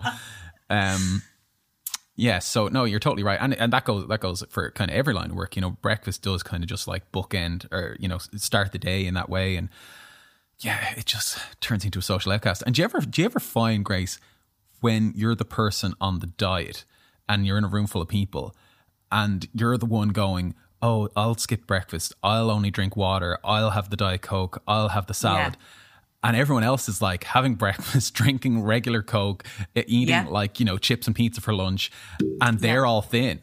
Um, 0.74 1.22
yeah, 2.16 2.40
so 2.40 2.68
no, 2.68 2.84
you're 2.84 3.00
totally 3.00 3.24
right, 3.24 3.40
and 3.42 3.54
and 3.56 3.74
that 3.74 3.86
goes 3.86 4.08
that 4.08 4.20
goes 4.20 4.44
for 4.50 4.70
kind 4.72 4.92
of 4.92 4.98
every 4.98 5.14
line 5.14 5.32
of 5.32 5.36
work. 5.36 5.56
You 5.56 5.62
know, 5.62 5.72
breakfast 5.72 6.22
does 6.22 6.44
kind 6.44 6.64
of 6.64 6.70
just 6.70 6.88
like 6.88 7.12
bookend 7.12 7.72
or 7.72 7.98
you 8.00 8.08
know 8.08 8.18
start 8.18 8.72
the 8.72 8.78
day 8.78 9.06
in 9.06 9.14
that 9.16 9.30
way, 9.30 9.56
and 9.56 9.70
yeah, 10.60 10.94
it 10.96 11.06
just 11.06 11.40
turns 11.60 11.86
into 11.86 12.00
a 12.00 12.02
social 12.04 12.32
outcast. 12.32 12.64
And 12.66 12.76
do 12.76 12.82
you 12.82 12.86
ever 12.86 13.00
do 13.02 13.22
you 13.22 13.26
ever 13.26 13.40
find 13.40 13.84
Grace 13.84 14.20
when 14.80 15.14
you're 15.16 15.36
the 15.36 15.46
person 15.46 15.94
on 16.00 16.20
the 16.20 16.28
diet 16.28 16.86
and 17.28 17.48
you're 17.48 17.58
in 17.58 17.64
a 17.64 17.70
room 17.70 17.88
full 17.88 18.02
of 18.02 18.08
people 18.08 18.56
and 19.12 19.48
you're 19.54 19.78
the 19.78 19.86
one 19.86 20.10
going, 20.10 20.54
"Oh, 20.82 21.10
I'll 21.16 21.36
skip 21.36 21.66
breakfast. 21.66 22.14
I'll 22.22 22.52
only 22.52 22.70
drink 22.70 22.96
water. 22.96 23.40
I'll 23.44 23.72
have 23.72 23.90
the 23.90 23.98
diet 23.98 24.22
coke. 24.22 24.62
I'll 24.68 24.90
have 24.90 25.08
the 25.08 25.14
salad." 25.16 25.58
And 26.24 26.36
everyone 26.38 26.64
else 26.64 26.88
is 26.88 27.02
like 27.02 27.24
having 27.26 27.56
breakfast, 27.64 28.14
drinking 28.14 28.64
regular 28.64 29.04
coke, 29.04 29.44
eating 29.76 30.10
Yeah. 30.10 30.26
like 30.30 30.60
you 30.60 30.66
know 30.66 30.78
chips 30.78 31.08
and 31.08 31.16
pizza 31.16 31.42
for 31.42 31.54
lunch, 31.54 31.92
and 32.42 32.60
they're 32.60 32.86
all 32.86 33.02
thin. 33.02 33.42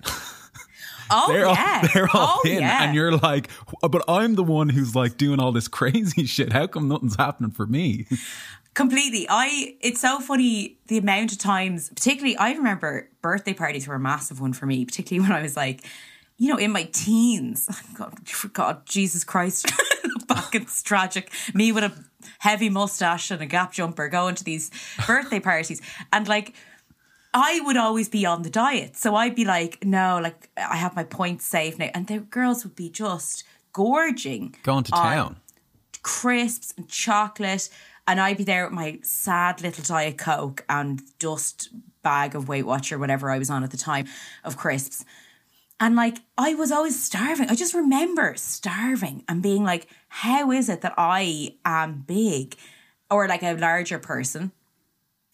oh, 1.11 1.27
They're 1.33 1.41
yeah. 1.47 1.81
all 1.83 1.89
they're 1.95 2.09
all 2.15 2.37
oh, 2.39 2.41
thin, 2.43 2.61
yeah. 2.61 2.85
and 2.85 2.95
you're 2.95 3.17
like, 3.17 3.49
but 3.83 4.03
I'm 4.09 4.35
the 4.35 4.45
one 4.45 4.69
who's 4.69 4.95
like 4.95 5.17
doing 5.17 5.41
all 5.41 5.53
this 5.53 5.69
crazy 5.69 6.25
shit. 6.27 6.53
How 6.53 6.67
come 6.67 6.89
nothing's 6.89 7.17
happening 7.17 7.51
for 7.51 7.67
me? 7.67 8.07
Completely. 8.75 9.27
I 9.29 9.77
it's 9.81 10.01
so 10.01 10.21
funny 10.21 10.79
the 10.87 10.99
amount 10.99 11.33
of 11.33 11.39
times, 11.39 11.89
particularly 11.91 12.37
I 12.37 12.53
remember 12.53 13.11
birthday 13.21 13.53
parties 13.53 13.87
were 13.89 13.97
a 13.97 14.01
massive 14.01 14.41
one 14.41 14.53
for 14.53 14.65
me, 14.67 14.85
particularly 14.85 15.29
when 15.29 15.37
I 15.37 15.43
was 15.43 15.57
like, 15.57 15.85
you 16.39 16.49
know, 16.49 16.57
in 16.57 16.71
my 16.71 16.85
teens. 16.93 17.69
God, 17.95 18.15
God 18.53 18.87
Jesus 18.87 19.25
Christ. 19.25 19.71
Back 20.29 20.55
it's 20.55 20.83
tragic. 20.85 21.33
Me 21.53 21.73
with 21.73 21.83
a 21.83 21.93
heavy 22.39 22.69
mustache 22.69 23.31
and 23.31 23.41
a 23.43 23.47
gap 23.47 23.73
jumper 23.73 24.09
going 24.09 24.35
to 24.37 24.45
these 24.45 24.71
birthday 25.07 25.41
parties. 25.41 25.81
And 26.13 26.29
like 26.29 26.55
I 27.33 27.61
would 27.65 27.77
always 27.77 28.09
be 28.09 28.27
on 28.27 28.43
the 28.43 28.51
diet. 28.51 28.97
So 28.97 29.15
I'd 29.15 29.35
be 29.37 29.45
like, 29.45 29.85
no, 29.85 30.19
like 30.21 30.51
I 30.57 30.77
have 30.77 30.97
my 30.97 31.05
points 31.05 31.47
saved 31.47 31.79
now. 31.79 31.91
And 31.95 32.07
the 32.07 32.19
girls 32.19 32.65
would 32.65 32.75
be 32.75 32.91
just 32.91 33.45
gorging. 33.73 34.57
Going 34.63 34.85
to 34.85 34.93
town. 34.93 35.37
crisps 36.03 36.75
and 36.77 36.89
chocolate. 36.89 37.69
And 38.09 38.21
I'd 38.21 38.39
be 38.39 38.45
there 38.45 38.65
with 38.65 38.73
my 38.73 38.99
sad 39.03 39.63
little 39.63 39.85
Diet 39.85 40.19
Coke 40.19 40.65
and 40.69 41.01
dust 41.19 41.69
bag 42.03 42.35
of 42.35 42.49
Weight 42.49 42.67
Watcher, 42.67 42.99
whatever 42.99 43.31
I 43.31 43.39
was 43.39 43.51
on 43.51 43.63
at 43.63 43.71
the 43.71 43.77
time, 43.77 44.07
of 44.43 44.57
crisps. 44.57 45.05
And 45.81 45.97
like, 45.97 46.19
I 46.37 46.55
was 46.55 46.71
always 46.71 47.03
starving. 47.03 47.49
I 47.49 47.55
just 47.55 47.73
remember 47.73 48.35
starving 48.37 49.25
and 49.27 49.43
being 49.43 49.65
like, 49.65 49.87
how 50.09 50.53
is 50.53 50.69
it 50.69 50.83
that 50.83 50.93
I 50.99 51.57
am 51.65 52.05
big 52.07 52.55
or 53.11 53.27
like 53.27 53.43
a 53.43 53.55
larger 53.55 53.99
person? 53.99 54.53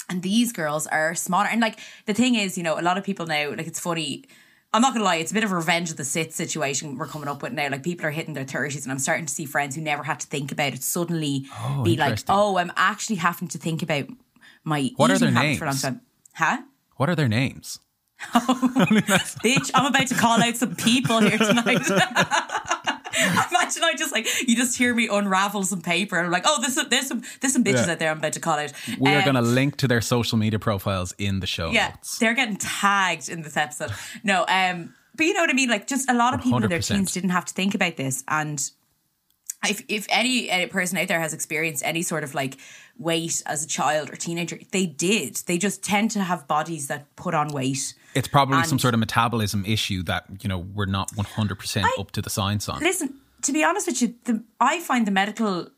And 0.09 0.23
these 0.23 0.53
girls 0.53 0.87
are 0.87 1.17
smaller. 1.17 1.49
And 1.49 1.61
like, 1.61 1.81
the 2.07 2.15
thing 2.15 2.37
is, 2.37 2.57
you 2.57 2.63
know, 2.63 2.79
a 2.79 2.83
lot 2.83 2.97
of 2.97 3.03
people 3.03 3.27
now, 3.27 3.51
like, 3.51 3.67
it's 3.67 3.81
funny. 3.81 4.25
I'm 4.73 4.83
not 4.83 4.93
gonna 4.93 5.05
lie, 5.05 5.17
it's 5.17 5.31
a 5.31 5.35
bit 5.35 5.43
of 5.43 5.53
a 5.53 5.57
revenge 5.57 5.91
of 5.91 5.97
the 5.97 6.05
Sith 6.05 6.33
situation 6.33 6.99
we're 6.99 7.07
coming 7.07 7.29
up 7.29 7.43
with 7.43 7.53
now. 7.53 7.69
Like 7.71 7.83
people 7.83 8.05
are 8.07 8.11
hitting 8.11 8.35
their 8.35 8.45
thirties, 8.45 8.85
and 8.85 8.93
I'm 8.93 8.99
starting 8.99 9.25
to 9.25 9.33
see 9.33 9.47
friends 9.47 9.75
who 9.75 9.81
never 9.81 10.03
had 10.03 10.21
to 10.21 10.27
think 10.27 10.53
about 10.53 10.75
it 10.75 10.83
suddenly 10.83 11.47
oh, 11.61 11.83
be 11.83 11.97
like, 11.97 12.19
"Oh, 12.29 12.59
I'm 12.59 12.73
actually 12.77 13.17
having 13.17 13.49
to 13.49 13.59
think 13.59 13.83
about 13.83 14.07
my 14.65 14.91
What 14.97 15.11
are 15.11 15.19
their 15.19 15.31
habits 15.31 15.59
for 15.59 15.65
a 15.65 15.69
long 15.69 15.75
names? 15.75 15.83
time." 15.83 16.01
Huh? 16.35 16.59
What 16.97 17.09
are 17.09 17.15
their 17.15 17.29
names? 17.29 17.79
Bitch, 19.45 19.71
I'm 19.75 19.87
about 19.87 20.07
to 20.09 20.15
call 20.15 20.43
out 20.43 20.57
some 20.57 20.75
people 20.77 21.21
here 21.21 21.39
tonight. 21.39 21.87
Imagine 23.19 23.83
I 23.83 23.95
just 23.97 24.13
like 24.13 24.27
you 24.47 24.55
just 24.57 24.77
hear 24.77 24.95
me 24.95 25.09
unravel 25.11 25.63
some 25.63 25.81
paper 25.81 26.17
and 26.17 26.27
I'm 26.27 26.33
like, 26.33 26.43
oh, 26.47 26.61
there's 26.61 26.75
some 26.75 26.89
there's 26.91 27.07
some 27.07 27.23
there's 27.41 27.53
some 27.55 27.65
bitches 27.65 27.87
Yeah. 27.87 27.93
out 27.93 27.99
there 27.99 28.11
I'm 28.11 28.19
about 28.19 28.35
to 28.35 28.41
call 28.41 28.59
out. 28.59 28.73
We 28.99 29.11
are 29.13 29.19
Um, 29.19 29.25
going 29.25 29.35
to 29.37 29.41
link 29.43 29.77
to 29.79 29.89
their 29.89 30.01
social 30.03 30.37
media 30.37 30.59
profiles 30.59 31.15
in 31.19 31.41
the 31.41 31.47
show 31.47 31.71
yeah, 31.71 31.89
notes. 31.89 32.19
they're 32.19 32.35
getting 32.35 32.57
tagged 32.57 33.29
in 33.31 33.41
this 33.43 33.57
episode. 33.57 33.91
No, 34.23 34.45
um, 34.49 34.95
but 35.15 35.25
you 35.25 35.33
know 35.33 35.41
what 35.41 35.49
I 35.51 35.55
mean. 35.55 35.71
Like, 35.71 35.87
just 35.87 36.11
a 36.11 36.15
lot 36.15 36.35
of 36.35 36.43
people 36.43 36.63
in 36.63 36.69
their 36.69 36.79
100%. 36.79 36.89
teens 36.95 37.13
didn't 37.13 37.31
have 37.31 37.47
to 37.47 37.55
think 37.55 37.75
about 37.75 37.97
this, 37.97 38.23
and 38.29 38.63
if 39.67 39.83
if 39.89 40.07
any, 40.11 40.51
any 40.51 40.67
person 40.67 40.99
out 40.99 41.09
there 41.09 41.21
has 41.21 41.33
experienced 41.33 41.83
any 41.87 42.03
sort 42.03 42.23
of 42.23 42.35
like 42.35 42.59
weight 42.99 43.43
as 43.47 43.65
a 43.65 43.69
child 43.69 44.11
or 44.11 44.17
teenager, 44.17 44.59
they 44.73 44.85
did. 44.85 45.37
They 45.47 45.57
just 45.57 45.83
tend 45.83 46.11
to 46.13 46.21
have 46.21 46.47
bodies 46.47 46.89
that 46.89 47.15
put 47.17 47.33
on 47.35 47.49
weight. 47.49 47.95
It's 48.17 48.29
probably 48.29 48.59
And- 48.59 48.67
some 48.67 48.79
sort 48.79 48.95
of 48.95 49.01
metabolism 49.01 49.65
issue 49.67 50.03
that, 50.05 50.25
you 50.43 50.49
know, 50.49 50.59
we're 50.59 50.87
not 50.87 51.15
100% 51.17 51.85
up 51.99 52.11
to 52.13 52.23
the 52.23 52.31
science 52.31 52.69
on. 52.69 52.81
Listen, 52.81 53.15
to 53.43 53.53
be 53.53 53.63
honest 53.63 53.87
with 53.87 54.01
you, 54.03 54.15
the, 54.25 54.43
I 54.61 54.81
find 54.81 55.07
the 55.07 55.11
medical 55.11 55.69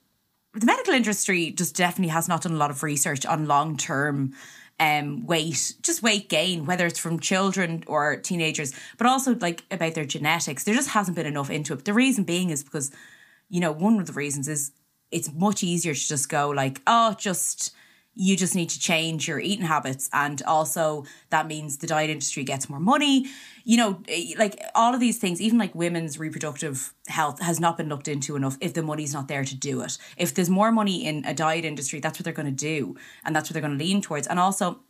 the 0.55 0.67
medical 0.67 0.95
industry 0.95 1.51
just 1.51 1.77
definitely 1.77 2.09
has 2.09 2.27
not 2.27 2.43
done 2.43 2.53
a 2.53 2.57
lot 2.57 2.71
of 2.71 2.83
research 2.83 3.27
on 3.27 3.47
long 3.47 3.77
term 3.77 4.33
um 4.81 5.27
weight 5.27 5.75
just 5.83 6.03
weight 6.03 6.29
gain 6.29 6.65
whether 6.65 6.87
it's 6.87 6.99
from 6.99 7.21
children 7.21 7.85
or 7.87 8.17
teenagers 8.17 8.73
but 8.97 9.07
also 9.07 9.35
like 9.37 9.65
about 9.71 9.95
their 9.95 10.05
genetics 10.07 10.65
there 10.65 10.75
just 10.75 10.91
hasn't 10.91 11.17
been 11.17 11.27
enough 11.27 11.51
into 11.51 11.75
it 11.75 11.85
the 11.85 11.93
reason 11.93 12.25
being 12.25 12.51
is 12.51 12.65
because 12.65 12.91
you 13.51 13.61
know 13.61 13.73
one 13.73 14.01
of 14.01 14.07
the 14.07 14.13
reasons 14.13 14.49
is 14.49 14.73
it's 15.11 15.33
much 15.33 15.63
easier 15.63 15.95
to 15.95 16.09
just 16.09 16.29
go 16.29 16.49
like 16.49 16.81
oh 16.87 17.15
just 17.19 17.75
you 18.19 18.37
just 18.37 18.57
need 18.57 18.69
to 18.69 18.81
change 18.81 19.29
your 19.29 19.39
eating 19.39 19.65
habits. 19.65 20.11
And 20.13 20.43
also 20.43 21.05
that 21.31 21.47
means 21.47 21.79
the 21.79 21.87
diet 21.87 22.11
industry 22.11 22.43
gets 22.43 22.69
more 22.69 22.81
money. 22.81 23.27
You 23.65 23.77
know 23.77 24.03
eh, 24.09 24.35
like 24.37 24.61
all 24.75 24.93
of 24.93 24.99
these 24.99 25.19
things 25.19 25.41
even 25.41 25.57
like 25.57 25.75
women's 25.75 26.19
reproductive 26.19 26.93
health 27.07 27.41
has 27.41 27.61
not 27.61 27.77
been 27.77 27.89
looked 27.89 28.09
into 28.09 28.35
enough 28.35 28.59
if 28.61 28.75
the 28.75 28.83
money's 28.83 29.15
not 29.15 29.29
there 29.29 29.45
to 29.45 29.55
do 29.55 29.83
it. 29.83 29.97
If 30.17 30.35
there's 30.35 30.51
more 30.51 30.73
money 30.73 31.07
in 31.07 31.25
a 31.25 31.33
diet 31.33 31.65
industry 31.65 32.01
that's 32.01 32.19
what 32.19 32.25
they're 32.25 32.33
going 32.33 32.47
to 32.47 32.65
do 32.75 32.97
and 33.25 33.37
that's 33.37 33.49
what 33.49 33.53
they're 33.55 33.63
going 33.63 33.79
to 33.79 33.85
lean 33.85 34.03
towards. 34.03 34.27
And 34.27 34.41
also 34.41 34.81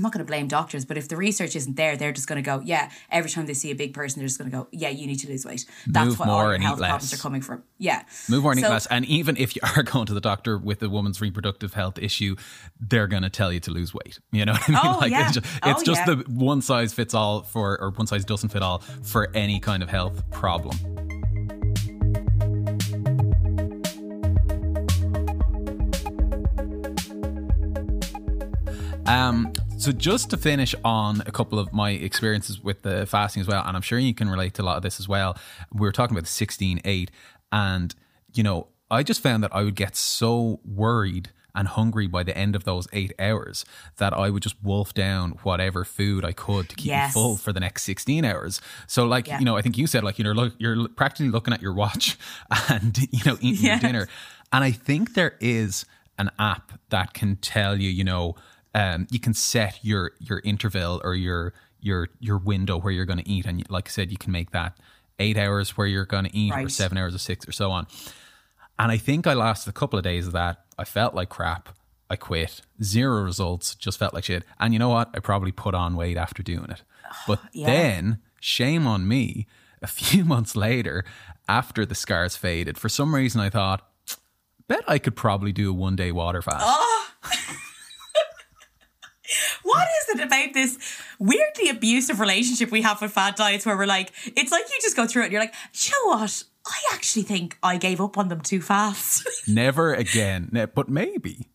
I'm 0.00 0.04
not 0.04 0.12
going 0.14 0.24
to 0.24 0.28
blame 0.30 0.48
doctors, 0.48 0.86
but 0.86 0.96
if 0.96 1.08
the 1.08 1.16
research 1.18 1.54
isn't 1.54 1.76
there, 1.76 1.94
they're 1.94 2.10
just 2.10 2.26
going 2.26 2.42
to 2.42 2.46
go, 2.46 2.62
yeah. 2.64 2.90
Every 3.10 3.28
time 3.28 3.44
they 3.44 3.52
see 3.52 3.70
a 3.70 3.74
big 3.74 3.92
person, 3.92 4.18
they're 4.18 4.28
just 4.28 4.38
going 4.38 4.50
to 4.50 4.56
go, 4.56 4.66
yeah, 4.72 4.88
you 4.88 5.06
need 5.06 5.16
to 5.16 5.28
lose 5.28 5.44
weight. 5.44 5.66
That's 5.86 6.08
Move 6.08 6.20
what 6.20 6.28
all 6.30 6.48
your 6.48 6.58
health 6.58 6.78
problems 6.78 7.12
are 7.12 7.18
coming 7.18 7.42
from. 7.42 7.64
Yeah, 7.76 8.04
Move 8.30 8.42
more 8.42 8.52
and 8.52 8.60
eat 8.60 8.66
less. 8.66 8.86
And 8.86 9.04
even 9.04 9.36
if 9.36 9.54
you 9.54 9.60
are 9.76 9.82
going 9.82 10.06
to 10.06 10.14
the 10.14 10.20
doctor 10.22 10.56
with 10.56 10.82
a 10.82 10.88
woman's 10.88 11.20
reproductive 11.20 11.74
health 11.74 11.98
issue, 11.98 12.34
they're 12.80 13.08
going 13.08 13.24
to 13.24 13.28
tell 13.28 13.52
you 13.52 13.60
to 13.60 13.70
lose 13.70 13.92
weight. 13.92 14.20
You 14.32 14.46
know 14.46 14.52
what 14.52 14.68
I 14.70 14.72
mean? 14.72 14.80
Oh, 14.82 15.04
yeah. 15.04 15.26
it's 15.26 15.34
just, 15.34 15.46
Oh, 15.62 15.82
just 15.84 16.08
yeah. 16.08 16.14
the 16.14 16.24
one 16.28 16.62
size 16.62 16.94
fits 16.94 17.12
all 17.12 17.42
for, 17.42 17.78
or 17.78 17.90
one 17.90 18.06
size 18.06 18.24
doesn't 18.24 18.48
fit 18.48 18.62
all 18.62 18.78
for 19.02 19.28
any 19.34 19.60
kind 19.60 19.82
of 19.82 19.90
health 19.90 20.22
problem. 20.30 20.78
Um, 29.06 29.52
so 29.80 29.92
just 29.92 30.30
to 30.30 30.36
finish 30.36 30.74
on 30.84 31.22
a 31.26 31.32
couple 31.32 31.58
of 31.58 31.72
my 31.72 31.90
experiences 31.90 32.60
with 32.60 32.82
the 32.82 33.06
fasting 33.06 33.40
as 33.40 33.46
well, 33.48 33.62
and 33.66 33.76
I'm 33.76 33.82
sure 33.82 33.98
you 33.98 34.14
can 34.14 34.28
relate 34.28 34.54
to 34.54 34.62
a 34.62 34.64
lot 34.64 34.76
of 34.76 34.82
this 34.82 35.00
as 35.00 35.08
well. 35.08 35.36
We 35.72 35.80
were 35.80 35.92
talking 35.92 36.16
about 36.16 36.24
the 36.24 36.30
16 36.32 36.80
8, 36.84 37.10
and 37.52 37.94
you 38.32 38.42
know, 38.42 38.68
I 38.90 39.02
just 39.02 39.22
found 39.22 39.42
that 39.42 39.54
I 39.54 39.62
would 39.62 39.74
get 39.76 39.96
so 39.96 40.60
worried 40.64 41.30
and 41.54 41.66
hungry 41.66 42.06
by 42.06 42.22
the 42.22 42.36
end 42.38 42.54
of 42.54 42.62
those 42.62 42.86
eight 42.92 43.12
hours 43.18 43.64
that 43.96 44.12
I 44.12 44.30
would 44.30 44.42
just 44.42 44.54
wolf 44.62 44.94
down 44.94 45.32
whatever 45.42 45.84
food 45.84 46.24
I 46.24 46.30
could 46.32 46.68
to 46.68 46.76
keep 46.76 46.86
Yes. 46.86 47.08
me 47.10 47.12
full 47.20 47.36
for 47.36 47.52
the 47.52 47.58
next 47.58 47.82
16 47.82 48.24
hours. 48.24 48.60
So 48.86 49.04
like, 49.04 49.26
Yeah. 49.26 49.40
you 49.40 49.44
know, 49.44 49.56
I 49.56 49.62
think 49.62 49.76
you 49.76 49.88
said 49.88 50.04
like, 50.04 50.16
you 50.18 50.24
know, 50.24 50.30
look, 50.30 50.54
you're 50.58 50.88
practically 50.90 51.28
looking 51.30 51.52
at 51.52 51.60
your 51.60 51.72
watch 51.72 52.16
and, 52.68 52.96
you 53.10 53.18
know, 53.26 53.36
eating 53.40 53.64
Yeah. 53.64 53.72
your 53.72 53.80
dinner. 53.80 54.08
And 54.52 54.62
I 54.62 54.70
think 54.70 55.14
there 55.14 55.34
is 55.40 55.86
an 56.18 56.30
app 56.38 56.70
that 56.90 57.14
can 57.14 57.34
tell 57.36 57.76
you, 57.80 57.90
you 57.90 58.04
know, 58.04 58.36
um, 58.74 59.06
you 59.10 59.18
can 59.20 59.34
set 59.34 59.78
your 59.82 60.12
your 60.18 60.40
interval 60.44 61.00
or 61.04 61.14
your 61.14 61.52
your 61.80 62.08
your 62.20 62.38
window 62.38 62.78
where 62.78 62.92
you're 62.92 63.04
going 63.06 63.18
to 63.18 63.28
eat, 63.28 63.46
and 63.46 63.68
like 63.70 63.88
I 63.88 63.90
said, 63.90 64.10
you 64.10 64.18
can 64.18 64.32
make 64.32 64.50
that 64.52 64.76
eight 65.18 65.36
hours 65.36 65.76
where 65.76 65.86
you're 65.86 66.06
going 66.06 66.24
to 66.24 66.36
eat, 66.36 66.52
or 66.52 66.68
seven 66.68 66.96
hours 66.98 67.14
or 67.14 67.18
six, 67.18 67.46
or 67.48 67.52
so 67.52 67.70
on. 67.70 67.86
And 68.78 68.90
I 68.90 68.96
think 68.96 69.26
I 69.26 69.34
lasted 69.34 69.68
a 69.70 69.72
couple 69.74 69.98
of 69.98 70.02
days 70.02 70.26
of 70.26 70.32
that. 70.32 70.64
I 70.78 70.84
felt 70.84 71.14
like 71.14 71.28
crap. 71.28 71.68
I 72.08 72.16
quit. 72.16 72.62
Zero 72.82 73.22
results. 73.22 73.74
Just 73.74 73.98
felt 73.98 74.14
like 74.14 74.24
shit. 74.24 74.44
And 74.58 74.72
you 74.72 74.78
know 74.78 74.88
what? 74.88 75.10
I 75.14 75.20
probably 75.20 75.52
put 75.52 75.74
on 75.74 75.94
weight 75.96 76.16
after 76.16 76.42
doing 76.42 76.70
it. 76.70 76.82
But 77.26 77.40
Yeah. 77.52 77.66
then, 77.66 78.18
shame 78.40 78.86
on 78.86 79.06
me. 79.06 79.46
A 79.82 79.86
few 80.00 80.24
months 80.24 80.56
later, 80.56 81.04
after 81.48 81.84
the 81.84 81.94
scars 81.94 82.36
faded, 82.36 82.78
for 82.78 82.88
some 82.88 83.14
reason 83.14 83.40
I 83.40 83.50
thought, 83.50 83.86
bet 84.68 84.82
I 84.88 84.98
could 84.98 85.16
probably 85.16 85.52
do 85.52 85.70
a 85.70 85.72
one 85.74 85.96
day 85.96 86.10
water 86.12 86.40
fast. 86.42 86.64
What 89.62 89.86
is 90.02 90.18
it 90.18 90.24
about 90.24 90.52
this 90.54 90.78
weirdly 91.18 91.68
abusive 91.68 92.20
relationship 92.20 92.70
we 92.70 92.82
have 92.82 93.00
with 93.00 93.12
fad 93.12 93.34
diets 93.36 93.64
where 93.66 93.76
we're 93.76 93.86
like, 93.86 94.12
it's 94.36 94.50
like 94.52 94.64
you 94.70 94.78
just 94.82 94.96
go 94.96 95.06
through 95.06 95.22
it 95.22 95.26
and 95.26 95.32
you're 95.32 95.42
like, 95.42 95.54
"Do 95.72 95.88
you 95.90 95.92
know 96.12 96.18
what? 96.18 96.44
I 96.66 96.94
actually 96.94 97.22
think 97.22 97.56
I 97.62 97.76
gave 97.78 98.00
up 98.00 98.18
on 98.18 98.28
them 98.28 98.40
too 98.40 98.60
fast. 98.60 99.26
Never 99.48 99.94
again. 99.94 100.50
But 100.74 100.88
maybe. 100.88 101.48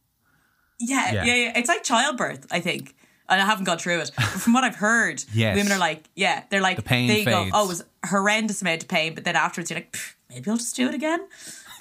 yeah, 0.79 1.13
Yeah. 1.13 1.23
yeah, 1.25 1.35
yeah, 1.35 1.57
It's 1.57 1.69
like 1.69 1.83
childbirth, 1.83 2.47
I 2.51 2.59
think. 2.59 2.95
And 3.29 3.41
I 3.41 3.45
haven't 3.45 3.63
gone 3.65 3.77
through 3.77 3.99
it. 4.01 4.11
But 4.15 4.25
from 4.25 4.53
what 4.53 4.63
I've 4.63 4.75
heard, 4.75 5.23
Yes. 5.33 5.55
women 5.55 5.71
are 5.71 5.79
like, 5.79 6.09
yeah, 6.15 6.43
they're 6.49 6.61
like, 6.61 6.77
The 6.77 6.83
pain 6.83 7.07
they 7.07 7.23
go, 7.25 7.49
oh, 7.53 7.65
it 7.65 7.67
was 7.67 7.83
horrendous 8.05 8.61
amount 8.61 8.83
of 8.83 8.89
pain. 8.89 9.15
But 9.15 9.23
then 9.25 9.35
afterwards, 9.35 9.69
you're 9.69 9.79
like, 9.79 9.95
maybe 10.29 10.49
I'll 10.49 10.57
just 10.57 10.75
do 10.75 10.88
it 10.88 10.93
again. 10.95 11.27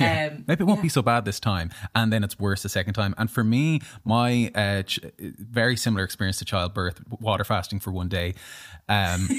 Um, 0.00 0.44
Maybe 0.46 0.62
it 0.62 0.66
won't 0.66 0.82
be 0.82 0.88
so 0.88 1.02
bad 1.02 1.24
this 1.24 1.38
time, 1.38 1.70
and 1.94 2.12
then 2.12 2.24
it's 2.24 2.38
worse 2.38 2.62
the 2.62 2.68
second 2.68 2.94
time. 2.94 3.14
And 3.16 3.30
for 3.30 3.44
me, 3.44 3.80
my 4.04 4.50
uh, 4.54 4.82
ch- 4.82 5.00
very 5.18 5.76
similar 5.76 6.04
experience 6.04 6.38
to 6.38 6.44
childbirth, 6.44 7.00
water 7.20 7.44
fasting 7.44 7.80
for 7.80 7.92
one 7.92 8.08
day, 8.08 8.34
um, 8.88 9.28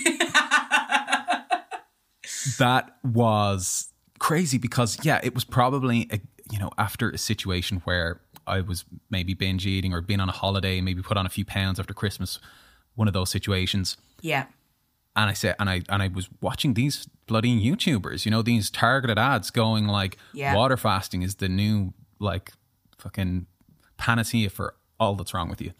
that 2.57 2.97
was 3.03 3.91
crazy 4.19 4.57
because 4.57 4.97
yeah, 5.03 5.19
it 5.23 5.35
was 5.35 5.43
probably 5.43 6.07
a, 6.11 6.19
you 6.51 6.59
know 6.59 6.71
after 6.77 7.09
a 7.09 7.17
situation 7.17 7.81
where 7.83 8.21
I 8.47 8.61
was 8.61 8.85
maybe 9.09 9.33
binge 9.33 9.65
eating 9.65 9.93
or 9.93 10.01
been 10.01 10.19
on 10.19 10.29
a 10.29 10.33
holiday, 10.33 10.79
maybe 10.79 11.01
put 11.01 11.17
on 11.17 11.25
a 11.25 11.29
few 11.29 11.45
pounds 11.45 11.79
after 11.79 11.93
Christmas, 11.93 12.39
one 12.95 13.07
of 13.07 13.13
those 13.13 13.29
situations 13.29 13.97
yeah. 14.21 14.45
and 15.15 15.29
I 15.29 15.33
said, 15.33 15.55
and 15.59 15.69
I 15.69 15.81
and 15.89 16.01
I 16.01 16.07
was 16.07 16.29
watching 16.41 16.73
these 16.73 17.07
bloody 17.27 17.59
YouTubers, 17.59 18.25
you 18.25 18.31
know, 18.31 18.41
these 18.41 18.69
targeted 18.69 19.17
ads 19.17 19.49
going 19.51 19.87
like, 19.87 20.17
Yeah. 20.33 20.55
water 20.55 20.77
fasting 20.77 21.21
is 21.23 21.35
the 21.35 21.49
new 21.49 21.93
like 22.19 22.51
fucking 22.97 23.47
panacea 23.97 24.49
for 24.49 24.75
all 24.99 25.15
that's 25.15 25.33
wrong 25.33 25.49
with 25.49 25.61
you. 25.61 25.71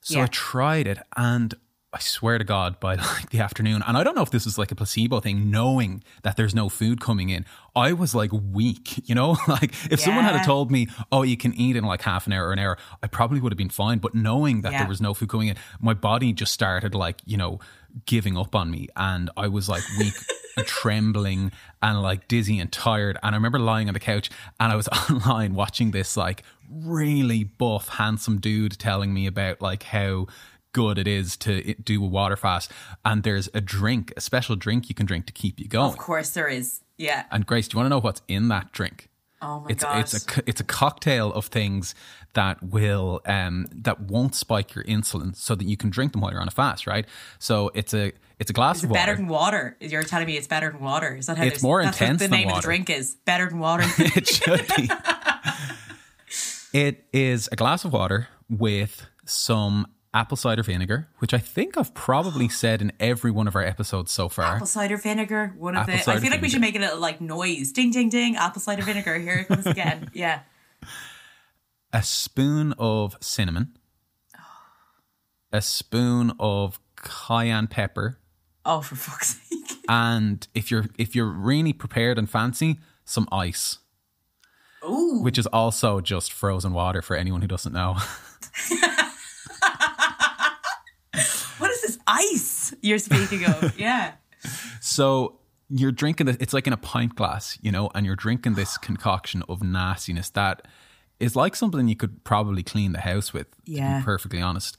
So 0.00 0.18
Yeah. 0.18 0.24
I 0.24 0.26
tried 0.26 0.86
it, 0.86 0.98
and 1.16 1.54
I 1.94 1.98
swear 2.00 2.38
to 2.38 2.44
God, 2.44 2.80
by 2.80 2.94
like 3.16 3.30
the 3.30 3.40
afternoon, 3.40 3.82
and 3.86 3.96
I 3.96 4.02
don't 4.02 4.16
know 4.16 4.22
if 4.22 4.30
this 4.30 4.46
is 4.46 4.56
like 4.58 4.72
a 4.72 4.74
placebo 4.74 5.20
thing, 5.20 5.50
knowing 5.50 6.02
that 6.22 6.36
there's 6.36 6.54
no 6.54 6.68
food 6.70 7.00
coming 7.00 7.28
in, 7.28 7.44
I 7.76 7.92
was 7.92 8.14
like 8.14 8.30
weak, 8.32 9.06
you 9.08 9.14
know, 9.14 9.36
like 9.48 9.72
if 9.92 10.00
someone 10.00 10.24
had 10.24 10.42
told 10.44 10.70
me, 10.70 10.88
oh, 11.12 11.22
you 11.22 11.36
can 11.36 11.52
eat 11.54 11.76
in 11.76 11.84
like 11.84 12.02
half 12.02 12.26
an 12.26 12.32
hour 12.32 12.48
or 12.48 12.52
an 12.52 12.58
hour, 12.58 12.78
I 13.02 13.06
probably 13.06 13.40
would 13.40 13.52
have 13.52 13.58
been 13.58 13.68
fine. 13.70 13.98
But 13.98 14.14
knowing 14.14 14.62
that 14.62 14.72
Yeah. 14.72 14.78
there 14.80 14.88
was 14.88 15.00
no 15.00 15.14
food 15.14 15.28
coming 15.28 15.48
in, 15.48 15.56
my 15.80 15.94
body 15.94 16.32
just 16.32 16.52
started 16.52 16.94
like, 16.94 17.20
you 17.26 17.36
know, 17.36 17.60
giving 18.06 18.36
up 18.36 18.54
on 18.54 18.70
me. 18.70 18.88
And 18.96 19.30
I 19.36 19.48
was 19.48 19.68
like 19.68 19.82
weak 19.98 20.14
and 20.56 20.66
trembling 20.66 21.52
and 21.80 22.02
like 22.02 22.28
dizzy 22.28 22.58
and 22.58 22.70
tired. 22.70 23.18
And 23.22 23.34
I 23.34 23.36
remember 23.36 23.58
lying 23.58 23.88
on 23.88 23.94
the 23.94 24.00
couch 24.00 24.30
and 24.60 24.72
I 24.72 24.76
was 24.76 24.88
online 25.10 25.54
watching 25.54 25.90
this 25.90 26.16
like 26.16 26.42
really 26.70 27.44
buff, 27.44 27.88
handsome 27.88 28.38
dude 28.40 28.78
telling 28.78 29.12
me 29.12 29.26
about 29.26 29.60
like 29.60 29.84
how 29.84 30.26
good 30.72 30.98
it 30.98 31.06
is 31.06 31.36
to 31.36 31.74
do 31.74 32.02
a 32.02 32.08
water 32.08 32.36
fast. 32.36 32.70
And 33.04 33.22
there's 33.22 33.48
a 33.54 33.60
drink, 33.60 34.12
a 34.16 34.20
special 34.20 34.56
drink 34.56 34.88
you 34.88 34.94
can 34.94 35.06
drink 35.06 35.26
to 35.26 35.32
keep 35.32 35.60
you 35.60 35.68
going. 35.68 35.92
Of 35.92 35.98
course 35.98 36.30
there 36.30 36.48
is. 36.48 36.80
Yeah. 36.96 37.24
And 37.30 37.46
Grace, 37.46 37.68
do 37.68 37.74
you 37.74 37.78
want 37.78 37.86
to 37.86 37.90
know 37.90 38.00
what's 38.00 38.22
in 38.28 38.48
that 38.48 38.72
drink? 38.72 39.08
Oh 39.42 39.60
my 39.60 39.66
it's 39.70 39.82
God. 39.82 39.98
it's 40.00 40.14
a 40.14 40.42
it's 40.46 40.60
a 40.60 40.64
cocktail 40.64 41.32
of 41.32 41.46
things 41.46 41.94
that 42.34 42.62
will 42.62 43.20
um 43.26 43.66
that 43.72 44.00
won't 44.00 44.34
spike 44.34 44.74
your 44.74 44.84
insulin, 44.84 45.34
so 45.36 45.54
that 45.54 45.64
you 45.66 45.76
can 45.76 45.90
drink 45.90 46.12
them 46.12 46.20
while 46.20 46.30
you're 46.30 46.40
on 46.40 46.48
a 46.48 46.52
fast, 46.52 46.86
right? 46.86 47.06
So 47.38 47.70
it's 47.74 47.92
a 47.92 48.12
it's 48.38 48.50
a 48.50 48.52
glass 48.52 48.78
Is 48.78 48.84
of 48.84 48.90
water. 48.90 49.00
better 49.00 49.16
than 49.16 49.28
water? 49.28 49.76
You're 49.80 50.02
telling 50.04 50.26
me 50.26 50.36
it's 50.36 50.46
better 50.46 50.70
than 50.70 50.80
water. 50.80 51.16
Is 51.16 51.26
that 51.26 51.38
how 51.38 51.44
It's 51.44 51.62
more 51.62 51.82
that's 51.82 52.00
intense 52.00 52.20
what 52.20 52.30
the 52.30 52.36
name 52.36 52.48
of 52.48 52.56
the 52.56 52.62
drink 52.62 52.88
is? 52.90 53.16
Better 53.24 53.48
than 53.48 53.58
water. 53.58 53.84
it 53.98 54.26
should 54.28 54.66
be. 54.76 54.88
it 56.72 57.04
is 57.12 57.48
a 57.52 57.56
glass 57.56 57.84
of 57.84 57.92
water 57.92 58.28
with 58.48 59.06
some 59.24 59.86
apple 60.14 60.36
cider 60.36 60.62
vinegar, 60.62 61.08
which 61.18 61.32
I 61.32 61.38
think 61.38 61.76
I've 61.78 61.94
probably 61.94 62.48
said 62.48 62.82
in 62.82 62.92
every 63.00 63.30
one 63.30 63.48
of 63.48 63.56
our 63.56 63.62
episodes 63.64 64.12
so 64.12 64.28
far. 64.28 64.56
apple 64.56 64.66
cider 64.66 64.96
vinegar. 64.96 65.54
One 65.58 65.74
of 65.76 65.82
Apple 65.88 65.94
the. 66.04 66.12
I 66.12 66.20
feel 66.20 66.30
like 66.30 66.42
we 66.42 66.48
should 66.48 66.60
vinegar. 66.60 66.78
make 66.80 66.88
a 66.88 66.90
little 66.90 67.00
like 67.00 67.20
noise. 67.20 67.72
Ding 67.72 67.90
ding 67.90 68.08
ding. 68.10 68.36
Apple 68.36 68.60
cider 68.60 68.82
vinegar. 68.82 69.18
Here 69.18 69.38
it 69.38 69.48
comes 69.48 69.66
again. 69.66 70.10
Yeah. 70.14 70.40
a 71.92 72.02
spoon 72.02 72.74
of 72.78 73.16
cinnamon, 73.20 73.76
a 75.52 75.62
spoon 75.62 76.32
of 76.38 76.78
cayenne 76.96 77.66
pepper, 77.66 78.18
Oh, 78.64 78.80
for 78.80 78.94
fuck's 78.94 79.36
sake. 79.48 79.78
and 79.88 80.46
if 80.54 80.70
you're 80.70 80.86
if 80.98 81.14
you're 81.16 81.26
really 81.30 81.72
prepared 81.72 82.18
and 82.18 82.28
fancy, 82.30 82.78
some 83.04 83.26
ice. 83.32 83.78
Ooh. 84.84 85.20
Which 85.22 85.38
is 85.38 85.46
also 85.48 86.00
just 86.00 86.32
frozen 86.32 86.72
water 86.72 87.02
for 87.02 87.16
anyone 87.16 87.40
who 87.40 87.48
doesn't 87.48 87.72
know. 87.72 87.96
What 92.06 92.22
is 92.24 92.32
this 92.32 92.72
ice 92.72 92.74
you're 92.82 92.98
speaking 92.98 93.44
of? 93.46 93.78
Yeah. 93.78 94.12
So 94.80 95.38
you're 95.68 95.92
drinking 95.92 96.28
it, 96.28 96.36
it's 96.40 96.52
like 96.52 96.66
in 96.66 96.72
a 96.72 96.76
pint 96.78 97.14
glass, 97.16 97.58
you 97.62 97.72
know, 97.72 97.90
and 97.94 98.04
you're 98.04 98.16
drinking 98.16 98.54
this 98.54 98.76
concoction 98.88 99.42
of 99.48 99.62
nastiness 99.62 100.30
that 100.30 100.66
is 101.20 101.36
like 101.36 101.54
something 101.56 101.88
you 101.88 101.96
could 101.96 102.24
probably 102.24 102.62
clean 102.62 102.92
the 102.92 103.00
house 103.00 103.32
with, 103.32 103.50
to 103.64 103.72
Yeah. 103.72 103.98
be 104.00 104.04
perfectly 104.04 104.40
honest. 104.42 104.76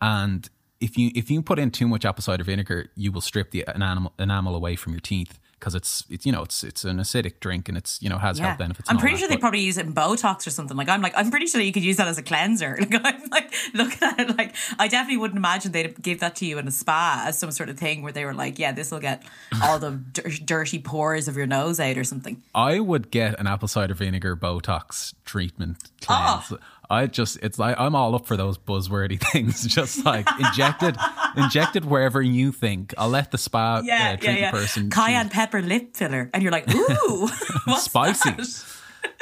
And 0.00 0.48
if 0.80 0.98
you 0.98 1.10
if 1.14 1.30
you 1.30 1.40
put 1.42 1.58
in 1.58 1.70
too 1.70 1.88
much 1.88 2.04
apple 2.04 2.22
cider 2.22 2.44
vinegar, 2.44 2.90
you 2.96 3.12
will 3.12 3.20
strip 3.20 3.52
the 3.52 3.64
enamel, 3.74 4.12
enamel 4.18 4.54
away 4.54 4.76
from 4.76 4.92
your 4.92 5.00
teeth 5.00 5.38
because 5.64 5.74
it's 5.74 6.04
it's 6.10 6.26
you 6.26 6.32
know 6.32 6.42
it's 6.42 6.62
it's 6.62 6.84
an 6.84 6.98
acidic 6.98 7.40
drink 7.40 7.70
and 7.70 7.78
it's 7.78 8.02
you 8.02 8.10
know 8.10 8.18
has 8.18 8.38
Yeah. 8.38 8.48
health 8.48 8.58
benefits. 8.58 8.90
I'm 8.90 8.98
pretty 8.98 9.16
that, 9.16 9.20
sure 9.20 9.28
they 9.30 9.38
probably 9.38 9.60
use 9.60 9.78
it 9.78 9.86
in 9.86 9.94
Botox 9.94 10.46
or 10.46 10.50
something. 10.50 10.76
Like 10.76 10.90
I'm 10.90 11.00
like 11.00 11.14
I'm 11.16 11.30
pretty 11.30 11.46
sure 11.46 11.58
you 11.62 11.72
could 11.72 11.82
use 11.82 11.96
that 11.96 12.06
as 12.06 12.18
a 12.18 12.22
cleanser. 12.22 12.78
Like 12.84 13.00
I'm 13.02 13.30
like 13.30 13.54
looking 13.72 13.98
at 14.02 14.20
it 14.20 14.36
like 14.36 14.54
I 14.78 14.88
definitely 14.88 15.16
wouldn't 15.16 15.38
imagine 15.38 15.72
they'd 15.72 16.00
give 16.02 16.20
that 16.20 16.36
to 16.36 16.44
you 16.46 16.58
in 16.58 16.68
a 16.68 16.70
spa 16.70 17.24
as 17.26 17.38
some 17.38 17.50
sort 17.50 17.70
of 17.70 17.78
thing 17.78 18.02
where 18.02 18.12
they 18.12 18.26
were 18.26 18.34
like, 18.34 18.58
yeah, 18.58 18.72
this 18.72 18.90
will 18.90 19.00
get 19.00 19.22
all 19.62 19.78
the 19.78 19.92
dir- 20.12 20.30
dirty 20.44 20.78
pores 20.78 21.28
of 21.28 21.36
your 21.36 21.46
nose 21.46 21.80
out 21.80 21.96
or 21.96 22.04
something. 22.04 22.42
I 22.54 22.78
would 22.80 23.10
get 23.10 23.40
an 23.40 23.46
apple 23.46 23.68
cider 23.68 23.94
vinegar 23.94 24.36
Botox 24.36 25.14
treatment 25.24 25.78
Ah. 26.08 26.44
cleanse. 26.46 26.60
I 26.90 27.06
just, 27.06 27.38
it's 27.42 27.58
like, 27.58 27.78
I'm 27.78 27.94
all 27.94 28.14
up 28.14 28.26
for 28.26 28.36
those 28.36 28.58
buzzwordy 28.58 29.20
things. 29.32 29.66
Just 29.66 30.04
like 30.04 30.26
injected, 30.38 30.96
injected 31.36 31.84
wherever 31.84 32.20
you 32.22 32.52
think. 32.52 32.94
I'll 32.98 33.08
let 33.08 33.30
the 33.30 33.38
spa 33.38 33.80
Yeah, 33.84 34.16
uh, 34.20 34.22
yeah, 34.22 34.30
yeah. 34.36 34.50
person. 34.50 34.90
Cayenne 34.90 35.28
pepper 35.28 35.62
lip 35.62 35.96
filler, 35.96 36.30
and 36.32 36.42
you're 36.42 36.52
like, 36.52 36.72
ooh, 36.74 37.28
what's 37.64 37.84
Spicy. 37.84 38.34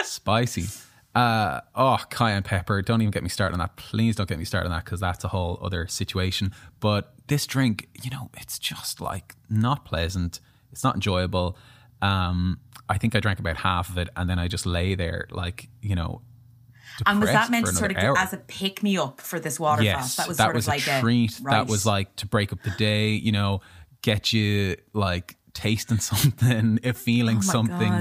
Spicy. 0.03 0.67
Uh, 1.15 1.61
oh, 1.75 1.99
cayenne 2.11 2.43
pepper. 2.43 2.81
Don't 2.81 3.03
even 3.03 3.11
get 3.11 3.23
me 3.23 3.29
started 3.29 3.53
on 3.55 3.59
that. 3.59 3.77
Please 3.77 4.17
don't 4.17 4.29
get 4.29 4.39
me 4.39 4.45
started 4.45 4.69
on 4.69 4.73
that 4.73 4.85
because 4.85 5.01
that's 5.01 5.25
a 5.25 5.29
whole 5.29 5.59
other 5.63 5.87
situation. 5.87 6.53
But 6.81 7.13
this 7.27 7.47
drink, 7.47 7.89
you 8.03 8.11
know, 8.11 8.31
it's 8.39 8.59
just 8.59 9.01
like 9.01 9.35
not 9.51 9.85
pleasant. 9.85 10.41
It's 10.73 10.83
not 10.83 10.95
enjoyable. 10.95 11.57
Um, 12.01 12.61
I 12.89 12.97
think 12.99 13.15
I 13.15 13.21
drank 13.21 13.39
about 13.39 13.59
half 13.59 13.91
of 13.91 13.99
it 13.99 14.09
and 14.17 14.29
then 14.29 14.39
I 14.39 14.49
just 14.49 14.65
lay 14.67 14.95
there 14.95 15.27
like, 15.31 15.69
you 15.83 15.95
know, 15.95 16.23
And 17.07 17.21
was 17.21 17.31
that 17.31 17.51
meant 17.51 17.67
to 17.67 17.73
sort 17.73 17.91
of 17.91 17.97
hour. 17.97 18.17
as 18.19 18.33
a 18.33 18.37
pick 18.39 18.83
me 18.83 18.97
up 18.99 19.21
for 19.21 19.41
this 19.41 19.59
water 19.59 19.83
yes, 19.83 19.97
fast? 19.97 20.17
That 20.19 20.29
was 20.29 20.37
that 20.39 20.45
sort 20.45 20.55
was 20.57 20.67
of 20.67 20.73
like 20.75 20.87
a 20.87 21.01
treat. 21.01 21.39
right. 21.43 21.53
That 21.53 21.69
was 21.69 21.87
like 21.87 22.15
to 22.17 22.27
break 22.27 22.53
up 22.53 22.63
the 22.63 22.71
day, 22.71 23.11
you 23.11 23.33
know, 23.33 23.61
get 24.03 24.33
you 24.33 24.77
like 24.93 25.37
tasting 25.55 25.99
something, 26.01 26.79
feeling 26.95 27.39
Oh 27.39 27.41
something. 27.43 27.93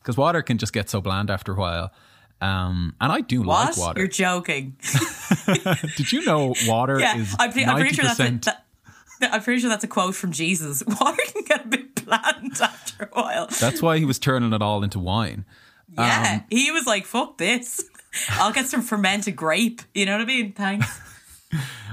Because 0.00 0.16
water 0.16 0.42
can 0.42 0.58
just 0.58 0.72
get 0.72 0.88
so 0.88 1.00
bland 1.00 1.30
after 1.30 1.52
a 1.52 1.56
while. 1.56 1.92
Um, 2.40 2.94
and 3.00 3.10
I 3.10 3.20
do 3.20 3.42
what? 3.42 3.70
like 3.70 3.76
water. 3.76 4.00
You're 4.00 4.08
joking. 4.08 4.76
Did 5.96 6.12
you 6.12 6.24
know 6.24 6.54
water 6.66 7.00
Yeah, 7.00 7.16
is 7.18 7.34
I'm, 7.38 7.50
I'm 7.50 7.76
pretty 7.80 7.94
sure 7.94 8.04
that's 8.04 8.20
a, 8.20 8.30
that- 8.44 8.64
I'm 9.20 9.42
pretty 9.42 9.60
sure 9.60 9.68
that's 9.68 9.84
a 9.84 9.88
quote 9.88 10.14
from 10.14 10.30
Jesus. 10.32 10.82
Water 11.00 11.22
can 11.32 11.42
get 11.42 11.64
a 11.64 11.68
bit 11.68 12.04
bland 12.04 12.60
after 12.60 13.10
a 13.12 13.20
while. 13.20 13.48
That's 13.48 13.82
why 13.82 13.98
he 13.98 14.04
was 14.04 14.18
turning 14.18 14.52
it 14.52 14.62
all 14.62 14.84
into 14.84 15.00
wine. 15.00 15.44
Yeah, 15.92 16.34
Um, 16.34 16.44
he 16.50 16.70
was 16.70 16.86
like, 16.86 17.04
"Fuck 17.04 17.38
this! 17.38 17.82
I'll 18.30 18.52
get 18.52 18.66
some 18.66 18.82
fermented 18.82 19.36
grape." 19.36 19.82
You 19.94 20.06
know 20.06 20.12
what 20.12 20.22
I 20.22 20.26
mean? 20.26 20.52
Thanks. 20.52 21.00